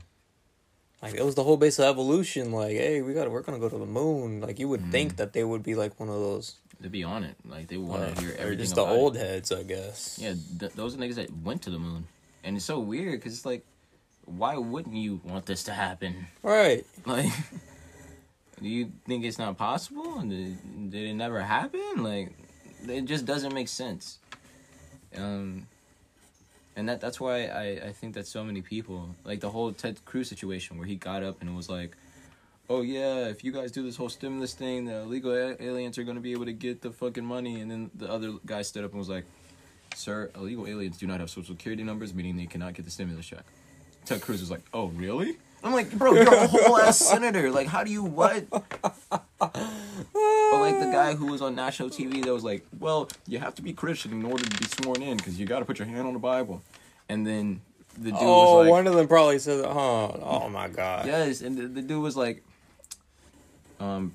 like 1.01 1.15
it 1.15 1.23
was 1.25 1.35
the 1.35 1.43
whole 1.43 1.57
base 1.57 1.79
of 1.79 1.85
evolution. 1.85 2.51
Like, 2.51 2.71
hey, 2.77 3.01
we 3.01 3.13
got 3.13 3.25
to 3.25 3.29
we're 3.29 3.41
gonna 3.41 3.59
go 3.59 3.69
to 3.69 3.77
the 3.77 3.85
moon. 3.85 4.41
Like 4.41 4.59
you 4.59 4.67
would 4.69 4.81
Mm. 4.81 4.91
think 4.91 5.15
that 5.17 5.33
they 5.33 5.43
would 5.43 5.63
be 5.63 5.75
like 5.75 5.99
one 5.99 6.09
of 6.09 6.15
those. 6.15 6.55
To 6.81 6.89
be 6.89 7.03
on 7.03 7.23
it, 7.23 7.35
like 7.45 7.67
they 7.69 7.77
would 7.77 7.87
want 7.87 8.03
Uh, 8.03 8.13
to 8.15 8.21
hear 8.21 8.35
everything. 8.37 8.59
just 8.65 8.75
the 8.75 8.81
about 8.83 8.95
it. 8.95 8.99
old 8.99 9.15
heads, 9.17 9.51
I 9.53 9.63
guess. 9.63 10.17
Yeah, 10.19 10.33
th- 10.59 10.73
those 10.73 10.95
are 10.95 10.97
niggas 10.97 11.15
that 11.15 11.31
went 11.43 11.61
to 11.63 11.69
the 11.69 11.79
moon, 11.79 12.07
and 12.43 12.57
it's 12.57 12.65
so 12.65 12.79
weird 12.79 13.19
because 13.19 13.33
it's 13.33 13.45
like, 13.45 13.65
why 14.25 14.57
wouldn't 14.57 14.95
you 14.95 15.21
want 15.23 15.45
this 15.45 15.63
to 15.63 15.73
happen? 15.73 16.27
Right. 16.41 16.85
Like, 17.05 17.31
do 18.61 18.67
you 18.69 18.91
think 19.05 19.25
it's 19.25 19.39
not 19.39 19.57
possible? 19.57 20.21
Did, 20.21 20.91
did 20.91 21.09
it 21.09 21.13
never 21.13 21.41
happen? 21.41 22.03
Like, 22.03 22.31
it 22.87 23.05
just 23.05 23.25
doesn't 23.25 23.53
make 23.53 23.67
sense. 23.67 24.19
Um, 25.15 25.67
and 26.75 26.89
that 26.89 27.01
that's 27.01 27.19
why 27.19 27.45
I, 27.45 27.63
I 27.87 27.91
think 27.91 28.15
that 28.15 28.27
so 28.27 28.43
many 28.43 28.61
people 28.61 29.09
like 29.23 29.39
the 29.39 29.49
whole 29.49 29.71
Ted 29.71 30.03
Cruz 30.05 30.27
situation 30.27 30.77
where 30.77 30.87
he 30.87 30.95
got 30.95 31.23
up 31.23 31.41
and 31.41 31.55
was 31.55 31.69
like, 31.69 31.95
"Oh 32.69 32.81
yeah, 32.81 33.27
if 33.27 33.43
you 33.43 33.51
guys 33.51 33.71
do 33.71 33.83
this 33.83 33.95
whole 33.95 34.09
stimulus 34.09 34.53
thing, 34.53 34.85
the 34.85 35.01
illegal 35.01 35.33
aliens 35.59 35.97
are 35.97 36.03
gonna 36.03 36.19
be 36.19 36.31
able 36.31 36.45
to 36.45 36.53
get 36.53 36.81
the 36.81 36.91
fucking 36.91 37.25
money." 37.25 37.59
And 37.59 37.69
then 37.69 37.91
the 37.93 38.09
other 38.09 38.33
guy 38.45 38.63
stood 38.63 38.83
up 38.83 38.91
and 38.91 38.99
was 38.99 39.09
like, 39.09 39.25
"Sir, 39.95 40.31
illegal 40.35 40.67
aliens 40.67 40.97
do 40.97 41.05
not 41.05 41.19
have 41.19 41.29
social 41.29 41.53
security 41.53 41.83
numbers, 41.83 42.13
meaning 42.13 42.37
they 42.37 42.47
cannot 42.47 42.73
get 42.73 42.85
the 42.85 42.91
stimulus 42.91 43.27
check." 43.27 43.45
Ted 44.05 44.21
Cruz 44.21 44.41
was 44.41 44.51
like, 44.51 44.61
"Oh 44.73 44.87
really?" 44.87 45.37
I'm 45.63 45.73
like, 45.73 45.91
"Bro, 45.91 46.13
you're 46.13 46.33
a 46.33 46.47
whole 46.47 46.77
ass 46.77 46.99
senator. 47.09 47.51
Like, 47.51 47.67
how 47.67 47.83
do 47.83 47.91
you 47.91 48.03
what?" 48.03 48.45
Or 48.51 50.59
like 50.59 50.79
the 50.79 50.89
guy 50.91 51.15
who 51.15 51.27
was 51.27 51.41
on 51.41 51.55
national 51.55 51.89
TV 51.89 52.23
that 52.23 52.33
was 52.33 52.43
like, 52.43 52.65
"Well, 52.79 53.09
you 53.27 53.39
have 53.39 53.55
to 53.55 53.61
be 53.61 53.73
Christian 53.73 54.11
in 54.11 54.25
order 54.25 54.43
to 54.43 54.57
be 54.57 54.65
sworn 54.65 55.01
in 55.01 55.17
because 55.17 55.39
you 55.39 55.45
got 55.45 55.59
to 55.59 55.65
put 55.65 55.79
your 55.79 55.87
hand 55.87 56.07
on 56.07 56.13
the 56.13 56.19
Bible." 56.19 56.61
And 57.09 57.25
then 57.25 57.61
the 57.97 58.11
dude 58.11 58.19
oh, 58.21 58.57
was 58.57 58.65
like, 58.65 58.71
one 58.71 58.87
of 58.87 58.93
them 58.93 59.07
probably 59.07 59.39
said, 59.39 59.63
"Oh, 59.65 60.19
oh 60.21 60.49
my 60.49 60.67
god." 60.67 61.05
Yes, 61.05 61.41
and 61.41 61.57
the, 61.57 61.67
the 61.67 61.81
dude 61.81 62.01
was 62.01 62.17
like, 62.17 62.43
um, 63.79 64.13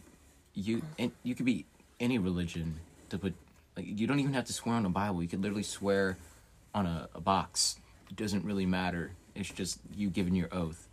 you 0.54 0.82
and 0.98 1.12
you 1.22 1.34
could 1.34 1.46
be 1.46 1.64
any 2.00 2.18
religion 2.18 2.78
to 3.10 3.18
put 3.18 3.34
like 3.76 3.86
you 3.86 4.06
don't 4.06 4.20
even 4.20 4.34
have 4.34 4.44
to 4.46 4.52
swear 4.52 4.74
on 4.74 4.82
the 4.82 4.88
Bible. 4.88 5.22
You 5.22 5.28
could 5.28 5.42
literally 5.42 5.62
swear 5.62 6.16
on 6.74 6.86
a, 6.86 7.08
a 7.14 7.20
box. 7.20 7.78
It 8.10 8.16
doesn't 8.16 8.44
really 8.44 8.66
matter. 8.66 9.12
It's 9.38 9.48
just 9.50 9.78
you 9.96 10.10
giving 10.10 10.34
your 10.34 10.48
oath. 10.52 10.88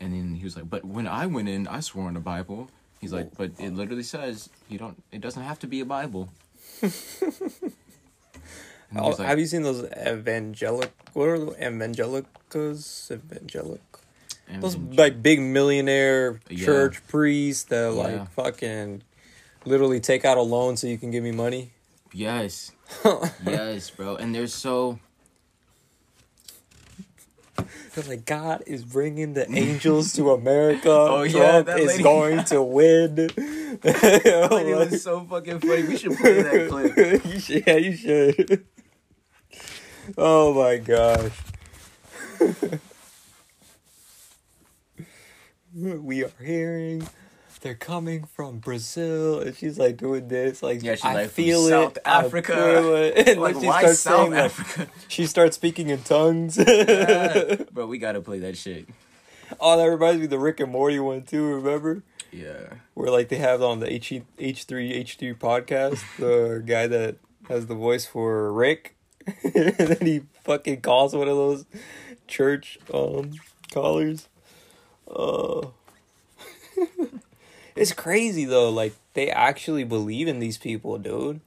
And 0.00 0.14
then 0.14 0.34
he 0.36 0.44
was 0.44 0.56
like, 0.56 0.70
"But 0.70 0.84
when 0.84 1.06
I 1.06 1.26
went 1.26 1.48
in, 1.48 1.66
I 1.66 1.80
swore 1.80 2.06
on 2.06 2.14
the 2.14 2.20
Bible." 2.20 2.70
He's 3.00 3.12
like, 3.12 3.36
"But 3.36 3.50
it 3.58 3.74
literally 3.74 4.04
says 4.04 4.48
you 4.68 4.78
don't. 4.78 5.02
It 5.12 5.20
doesn't 5.20 5.42
have 5.42 5.58
to 5.60 5.66
be 5.66 5.80
a 5.80 5.84
Bible." 5.84 6.30
Oh, 8.96 9.08
like- 9.10 9.18
have 9.18 9.38
you 9.38 9.46
seen 9.46 9.62
those 9.62 9.84
evangelic? 9.84 10.90
What 11.12 11.28
are 11.28 11.38
the 11.38 11.52
evangelicals? 11.66 13.10
Evangelic. 13.12 13.80
Those 14.60 14.76
like 14.76 15.22
big 15.22 15.40
millionaire 15.40 16.40
Yeah. 16.48 16.64
church 16.64 17.06
priests 17.06 17.64
that 17.64 17.92
Yeah. 17.92 18.02
like 18.02 18.30
fucking 18.32 19.02
literally 19.64 20.00
take 20.00 20.24
out 20.24 20.38
a 20.38 20.42
loan 20.42 20.76
so 20.76 20.86
you 20.88 20.98
can 20.98 21.10
give 21.12 21.22
me 21.22 21.30
money. 21.30 21.70
Yes. 22.12 22.72
yes, 23.46 23.90
bro. 23.90 24.16
And 24.16 24.34
they're 24.34 24.48
so 24.48 24.98
They're 27.94 28.04
like 28.04 28.24
God 28.24 28.62
is 28.66 28.84
bringing 28.84 29.34
the 29.34 29.50
angels 29.50 30.12
to 30.14 30.30
America. 30.32 30.88
Oh, 30.90 31.22
yeah, 31.22 31.32
Trump 31.62 31.66
that 31.66 31.80
is 31.80 31.86
lady- 31.88 32.02
going 32.02 32.44
to 32.44 32.62
win. 32.62 33.16
That 33.82 34.48
lady 34.50 34.74
was 34.74 35.02
so 35.02 35.20
fucking 35.24 35.60
funny. 35.60 35.82
We 35.84 35.96
should 35.96 36.16
play 36.16 36.42
that 36.42 36.68
clip. 36.68 37.24
you 37.24 37.40
should, 37.40 37.64
yeah, 37.66 37.76
you 37.76 37.96
should. 37.96 38.66
oh 40.18 40.52
my 40.54 40.76
gosh. 40.78 41.32
we 45.82 46.24
are 46.24 46.32
hearing 46.42 47.06
they're 47.60 47.74
coming 47.74 48.24
from 48.24 48.58
Brazil, 48.58 49.40
and 49.40 49.54
she's 49.56 49.78
like 49.78 49.96
doing 49.96 50.28
this, 50.28 50.62
like 50.62 50.82
Yeah, 50.82 50.94
she's 50.94 51.04
I 51.04 51.14
like, 51.14 51.30
feel 51.30 51.66
it, 51.66 51.70
South 51.70 51.98
Africa. 52.04 53.12
it. 53.16 53.28
And 53.28 53.40
Like, 53.40 53.54
then 53.54 53.62
she 53.62 53.68
why 53.68 53.80
starts 53.80 54.00
South 54.00 54.18
saying, 54.20 54.30
like, 54.32 54.44
Africa? 54.44 54.90
she 55.08 55.26
starts 55.26 55.56
speaking 55.56 55.88
in 55.90 56.02
tongues. 56.02 56.56
Yeah. 56.58 57.56
Bro, 57.72 57.86
we 57.86 57.98
gotta 57.98 58.20
play 58.20 58.38
that 58.40 58.56
shit. 58.56 58.86
oh, 59.60 59.76
that 59.76 59.84
reminds 59.84 60.18
me 60.18 60.24
of 60.24 60.30
the 60.30 60.38
Rick 60.38 60.60
and 60.60 60.70
Morty 60.72 60.98
one 60.98 61.22
too. 61.22 61.44
Remember? 61.44 62.02
Yeah. 62.32 62.74
where 62.94 63.10
like 63.10 63.28
they 63.28 63.36
have 63.36 63.60
on 63.62 63.80
the 63.80 63.92
H 63.92 64.12
H 64.38 64.64
three 64.64 64.92
H 64.92 65.16
three 65.16 65.34
podcast 65.34 66.02
the 66.18 66.62
guy 66.64 66.86
that 66.86 67.16
has 67.48 67.66
the 67.66 67.74
voice 67.74 68.06
for 68.06 68.52
Rick, 68.52 68.94
and 69.42 69.74
then 69.76 69.98
he 70.00 70.22
fucking 70.44 70.80
calls 70.82 71.14
one 71.14 71.26
of 71.28 71.36
those 71.36 71.64
church 72.28 72.78
um 72.94 73.32
callers. 73.72 74.28
Uh, 75.12 75.66
it's 77.76 77.92
crazy 77.92 78.44
though. 78.44 78.70
Like 78.70 78.94
they 79.14 79.30
actually 79.30 79.84
believe 79.84 80.28
in 80.28 80.38
these 80.38 80.58
people, 80.58 80.98
dude. 80.98 81.40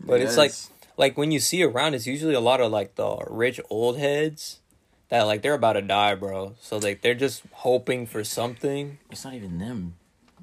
But 0.00 0.20
it's 0.20 0.36
like 0.36 0.52
like 0.96 1.16
when 1.16 1.30
you 1.32 1.40
see 1.40 1.62
around, 1.62 1.94
it's 1.94 2.06
usually 2.06 2.34
a 2.34 2.40
lot 2.40 2.60
of 2.60 2.70
like 2.70 2.94
the 2.96 3.16
rich 3.30 3.60
old 3.70 3.98
heads 3.98 4.60
that 5.08 5.22
like 5.22 5.42
they're 5.42 5.54
about 5.54 5.74
to 5.74 5.82
die, 5.82 6.14
bro. 6.14 6.54
So 6.60 6.78
like 6.78 7.00
they're 7.02 7.14
just 7.14 7.42
hoping 7.52 8.06
for 8.06 8.24
something. 8.24 8.98
It's 9.10 9.24
not 9.24 9.34
even 9.34 9.58
them. 9.58 9.94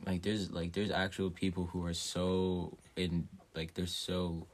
Like 0.05 0.23
there's 0.23 0.51
like 0.51 0.73
there's 0.73 0.91
actual 0.91 1.29
people 1.29 1.67
who 1.71 1.85
are 1.85 1.93
so 1.93 2.77
in 2.95 3.27
like 3.55 3.73
they're 3.75 3.85
so 3.85 4.47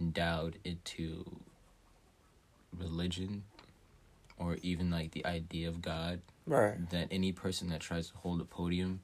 endowed 0.00 0.56
into 0.64 1.24
religion 2.78 3.42
or 4.38 4.56
even 4.62 4.90
like 4.90 5.10
the 5.12 5.24
idea 5.26 5.68
of 5.68 5.82
God 5.82 6.20
Right. 6.46 6.90
that 6.90 7.08
any 7.10 7.30
person 7.32 7.68
that 7.68 7.80
tries 7.80 8.08
to 8.10 8.16
hold 8.16 8.40
a 8.40 8.44
podium 8.44 9.00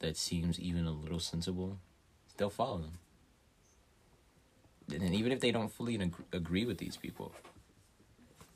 that 0.00 0.16
seems 0.16 0.58
even 0.58 0.86
a 0.86 0.90
little 0.92 1.20
sensible, 1.20 1.78
they'll 2.36 2.50
follow 2.50 2.78
them. 2.78 2.92
And 5.02 5.14
even 5.14 5.30
if 5.30 5.40
they 5.40 5.52
don't 5.52 5.70
fully 5.72 5.94
ag- 6.00 6.14
agree 6.32 6.64
with 6.64 6.78
these 6.78 6.96
people, 6.96 7.32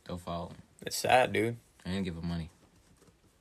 they'll 0.06 0.18
follow 0.18 0.48
them. 0.48 0.56
It's 0.84 0.96
sad, 0.96 1.32
dude. 1.32 1.56
I 1.86 1.90
didn't 1.90 2.04
give 2.04 2.16
them 2.16 2.26
money. 2.28 2.50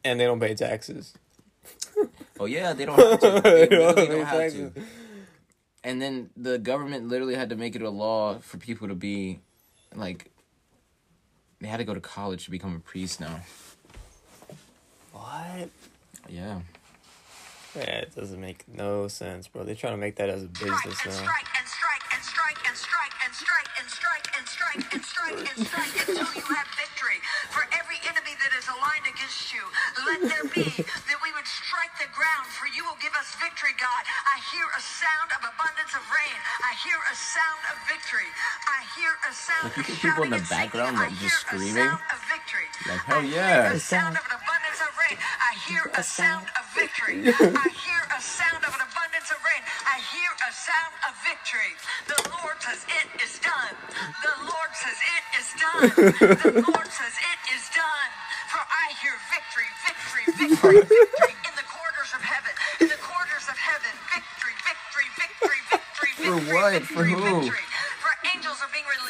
And 0.04 0.20
they 0.20 0.26
don't 0.26 0.39
pay 0.39 0.54
taxes. 0.54 1.14
Oh 2.39 2.45
yeah, 2.45 2.74
they 2.74 2.86
don't 2.86 2.97
have 2.99 3.20
to. 3.22 3.41
They 3.43 3.68
really 3.78 3.93
pay 3.93 4.06
don't 4.08 4.26
have 4.26 4.38
taxes. 4.39 4.74
to. 4.74 4.82
And 5.84 6.01
then 6.01 6.30
the 6.36 6.58
government 6.58 7.08
literally 7.08 7.36
had 7.36 7.49
to 7.49 7.56
make 7.56 7.76
it 7.76 7.82
a 7.84 7.89
law 7.89 8.39
for 8.39 8.58
people 8.58 8.88
to 8.88 8.95
be, 8.95 9.39
like, 9.95 10.32
they 11.62 11.68
had 11.68 11.78
to 11.78 11.84
go 11.84 11.93
to 11.93 11.99
college 12.01 12.45
to 12.45 12.51
become 12.51 12.76
a 12.76 12.80
priest 12.80 13.22
now. 13.22 13.41
What? 15.12 15.70
Yeah. 16.28 16.62
Yeah, 17.76 18.06
it 18.06 18.16
doesn't 18.16 18.40
make 18.40 18.66
no 18.70 19.08
sense, 19.08 19.48
bro. 19.48 19.64
They're 19.64 19.74
trying 19.74 19.94
to 19.94 19.98
make 19.98 20.16
that 20.18 20.30
as 20.30 20.44
a 20.44 20.48
business 20.48 20.86
now. 20.86 21.10
strike 21.10 21.50
and 21.58 21.66
strike 21.66 22.06
and 22.14 22.22
strike 22.22 22.60
and 22.70 22.76
strike 22.78 23.18
and 23.26 23.34
strike 23.34 23.70
and 23.82 23.88
strike 23.90 24.28
and 24.38 24.46
strike 24.46 24.84
and 24.94 25.02
strike 25.02 25.42
and 25.42 25.60
strike 25.66 25.94
until 26.06 26.32
you 26.38 26.46
have 26.54 26.70
victory. 26.78 27.18
For 27.50 27.66
every 27.74 27.98
enemy 28.06 28.38
that 28.38 28.54
is 28.54 28.70
aligned 28.70 29.10
against 29.10 29.54
you, 29.54 29.64
let 30.06 30.22
there 30.22 30.46
be 30.54 30.70
that 30.70 30.84
we 30.84 30.84
would 30.84 30.92
strike 30.94 31.14
the 31.14 31.23
ground, 32.24 32.48
for 32.48 32.72
you 32.72 32.88
will 32.88 32.96
give 33.04 33.12
us 33.20 33.36
victory, 33.36 33.76
God. 33.76 34.04
I 34.24 34.40
hear 34.56 34.64
a 34.64 34.80
sound 34.80 35.30
of 35.36 35.44
abundance 35.44 35.92
of 35.92 36.04
rain. 36.08 36.40
I 36.64 36.72
hear 36.80 36.96
a 37.12 37.16
sound 37.20 37.62
of 37.68 37.76
victory. 37.92 38.30
I 38.72 38.80
hear 38.96 39.12
a 39.28 39.34
sound 39.36 39.76
Like, 39.76 39.76
you 39.76 39.84
of 39.84 40.00
people 40.00 40.24
in 40.24 40.32
the 40.32 40.40
shouting 40.40 40.40
and 40.40 40.48
singing. 40.48 40.64
background, 40.72 40.96
like, 41.04 41.16
just 41.20 41.40
screaming. 41.44 41.84
sound 41.84 42.02
of 42.16 42.20
victory. 42.32 42.68
Like, 42.88 43.04
hell 43.04 43.20
I 43.20 43.24
hear 43.28 43.76
a 43.76 43.80
sound 43.84 44.16
of 44.16 44.24
an 44.24 44.36
abundance 44.40 44.80
of 44.80 44.92
rain. 44.96 45.18
I 45.20 45.52
hear 45.68 45.84
a 46.00 46.04
sound 46.04 46.48
of 46.56 46.64
victory. 46.72 47.16
I 47.60 47.68
hear 47.84 48.02
a 48.16 48.22
sound 48.24 48.64
of 48.64 48.72
an 48.72 48.84
abundance 48.88 49.30
of 49.36 49.40
rain. 49.44 49.64
I 49.84 50.00
hear 50.16 50.32
a 50.48 50.52
sound 50.56 50.96
of 51.04 51.14
victory. 51.28 51.74
The 52.08 52.20
Lord 52.40 52.58
says 52.64 52.82
it 52.88 53.08
is 53.20 53.34
done. 53.44 53.76
The 54.24 54.36
Lord 54.48 54.72
says 54.80 54.98
it 55.04 55.26
is 55.36 55.48
done. 55.60 55.84
The 56.40 56.54
Lord 56.72 56.88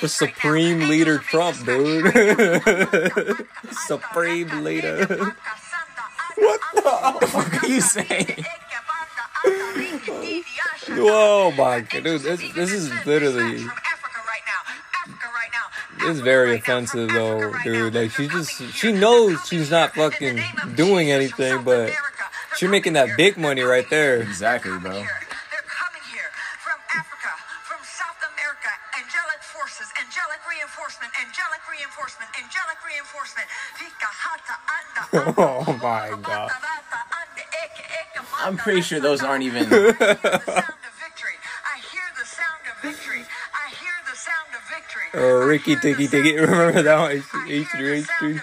For 0.03 0.07
released 0.07 0.21
right. 0.21 0.35
Supreme 0.35 0.79
Leader 0.89 1.17
Trump, 1.17 1.65
dude. 1.65 3.47
Supreme 3.71 4.63
Leader. 4.63 5.05
what 6.35 6.59
What 6.73 7.63
are 7.63 7.67
you 7.67 7.79
saying? 7.79 8.45
Whoa, 10.89 11.51
my 11.51 11.79
god, 11.79 12.03
dude, 12.03 12.21
this 12.21 12.53
this 12.53 12.71
is 12.73 12.91
literally 13.05 13.65
is 16.05 16.19
very 16.19 16.57
offensive 16.57 17.09
though, 17.09 17.53
dude. 17.63 17.93
Like 17.93 18.11
she 18.11 18.27
just 18.27 18.61
she 18.73 18.91
knows 18.91 19.39
she's 19.47 19.71
not 19.71 19.95
fucking 19.95 20.41
doing 20.75 21.11
anything, 21.11 21.63
but 21.63 21.93
she's 22.57 22.69
making 22.69 22.93
that 22.93 23.15
big 23.15 23.37
money 23.37 23.61
right 23.61 23.89
there. 23.89 24.17
Exactly, 24.17 24.77
bro. 24.79 25.05
oh 35.37 35.79
my 35.81 36.17
god. 36.21 36.51
I'm 38.39 38.57
pretty 38.57 38.81
sure 38.81 38.99
those 38.99 39.21
aren't 39.21 39.43
even. 39.43 39.67
Oh, 45.15 45.45
Ricky 45.45 45.75
Ticky 45.75 46.07
Ticky. 46.07 46.35
Remember 46.37 46.81
that 46.81 46.99
one? 46.99 47.21
H3H3. 47.47 48.41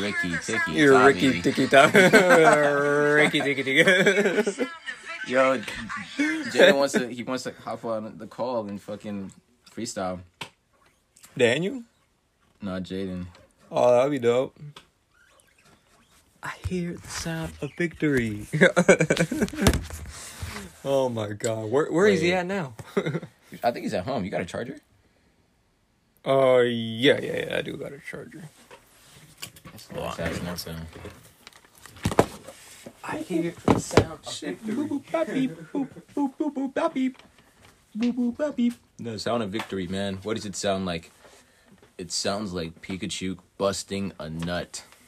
Ricky 0.00 0.36
Ticky. 0.42 0.72
You're 0.72 1.06
Ricky 1.06 1.40
Ticky 1.40 1.68
Ticky. 1.68 1.98
Ricky 3.14 3.40
Ticky 3.40 3.62
Ticky. 3.62 4.66
Yo, 5.28 5.62
Jay 6.50 6.72
wants 6.72 6.94
to. 6.94 7.06
He 7.06 7.22
wants 7.22 7.44
to 7.44 7.54
hop 7.64 7.84
on 7.84 8.18
the 8.18 8.26
call 8.26 8.66
and 8.66 8.82
fucking 8.82 9.30
freestyle. 9.70 10.18
Daniel? 11.38 11.82
Not 12.60 12.82
Jaden. 12.82 13.26
Oh, 13.70 13.92
that'd 13.92 14.10
be 14.10 14.18
dope. 14.18 14.58
I 16.42 16.54
hear 16.68 16.94
the 16.94 17.08
sound 17.08 17.52
of 17.60 17.70
victory. 17.78 18.46
oh 20.84 21.08
my 21.08 21.32
god, 21.32 21.70
where 21.70 21.90
where 21.92 22.08
is 22.08 22.20
he 22.20 22.32
at 22.32 22.46
now? 22.46 22.74
I 23.62 23.70
think 23.70 23.84
he's 23.84 23.94
at 23.94 24.04
home. 24.04 24.24
You 24.24 24.30
got 24.30 24.40
a 24.40 24.44
charger? 24.44 24.78
Oh 26.24 26.60
yeah, 26.60 27.20
yeah, 27.20 27.46
yeah. 27.46 27.58
I 27.58 27.62
do 27.62 27.76
got 27.76 27.92
a 27.92 28.00
charger. 28.00 28.42
Let's 29.94 30.18
ask 30.18 30.42
next 30.42 30.64
time. 30.64 30.86
I 33.04 33.18
hear 33.18 33.54
the 33.66 33.78
sound 33.78 34.12
of 34.12 34.24
victory. 34.74 35.50
The 38.98 39.18
sound 39.18 39.42
of 39.42 39.50
victory, 39.50 39.86
man. 39.86 40.18
What 40.22 40.34
does 40.34 40.46
it 40.46 40.56
sound 40.56 40.86
like? 40.86 41.12
It 41.98 42.10
sounds 42.10 42.52
like 42.52 42.80
Pikachu 42.82 43.38
busting 43.58 44.12
a 44.18 44.28
nut. 44.30 44.84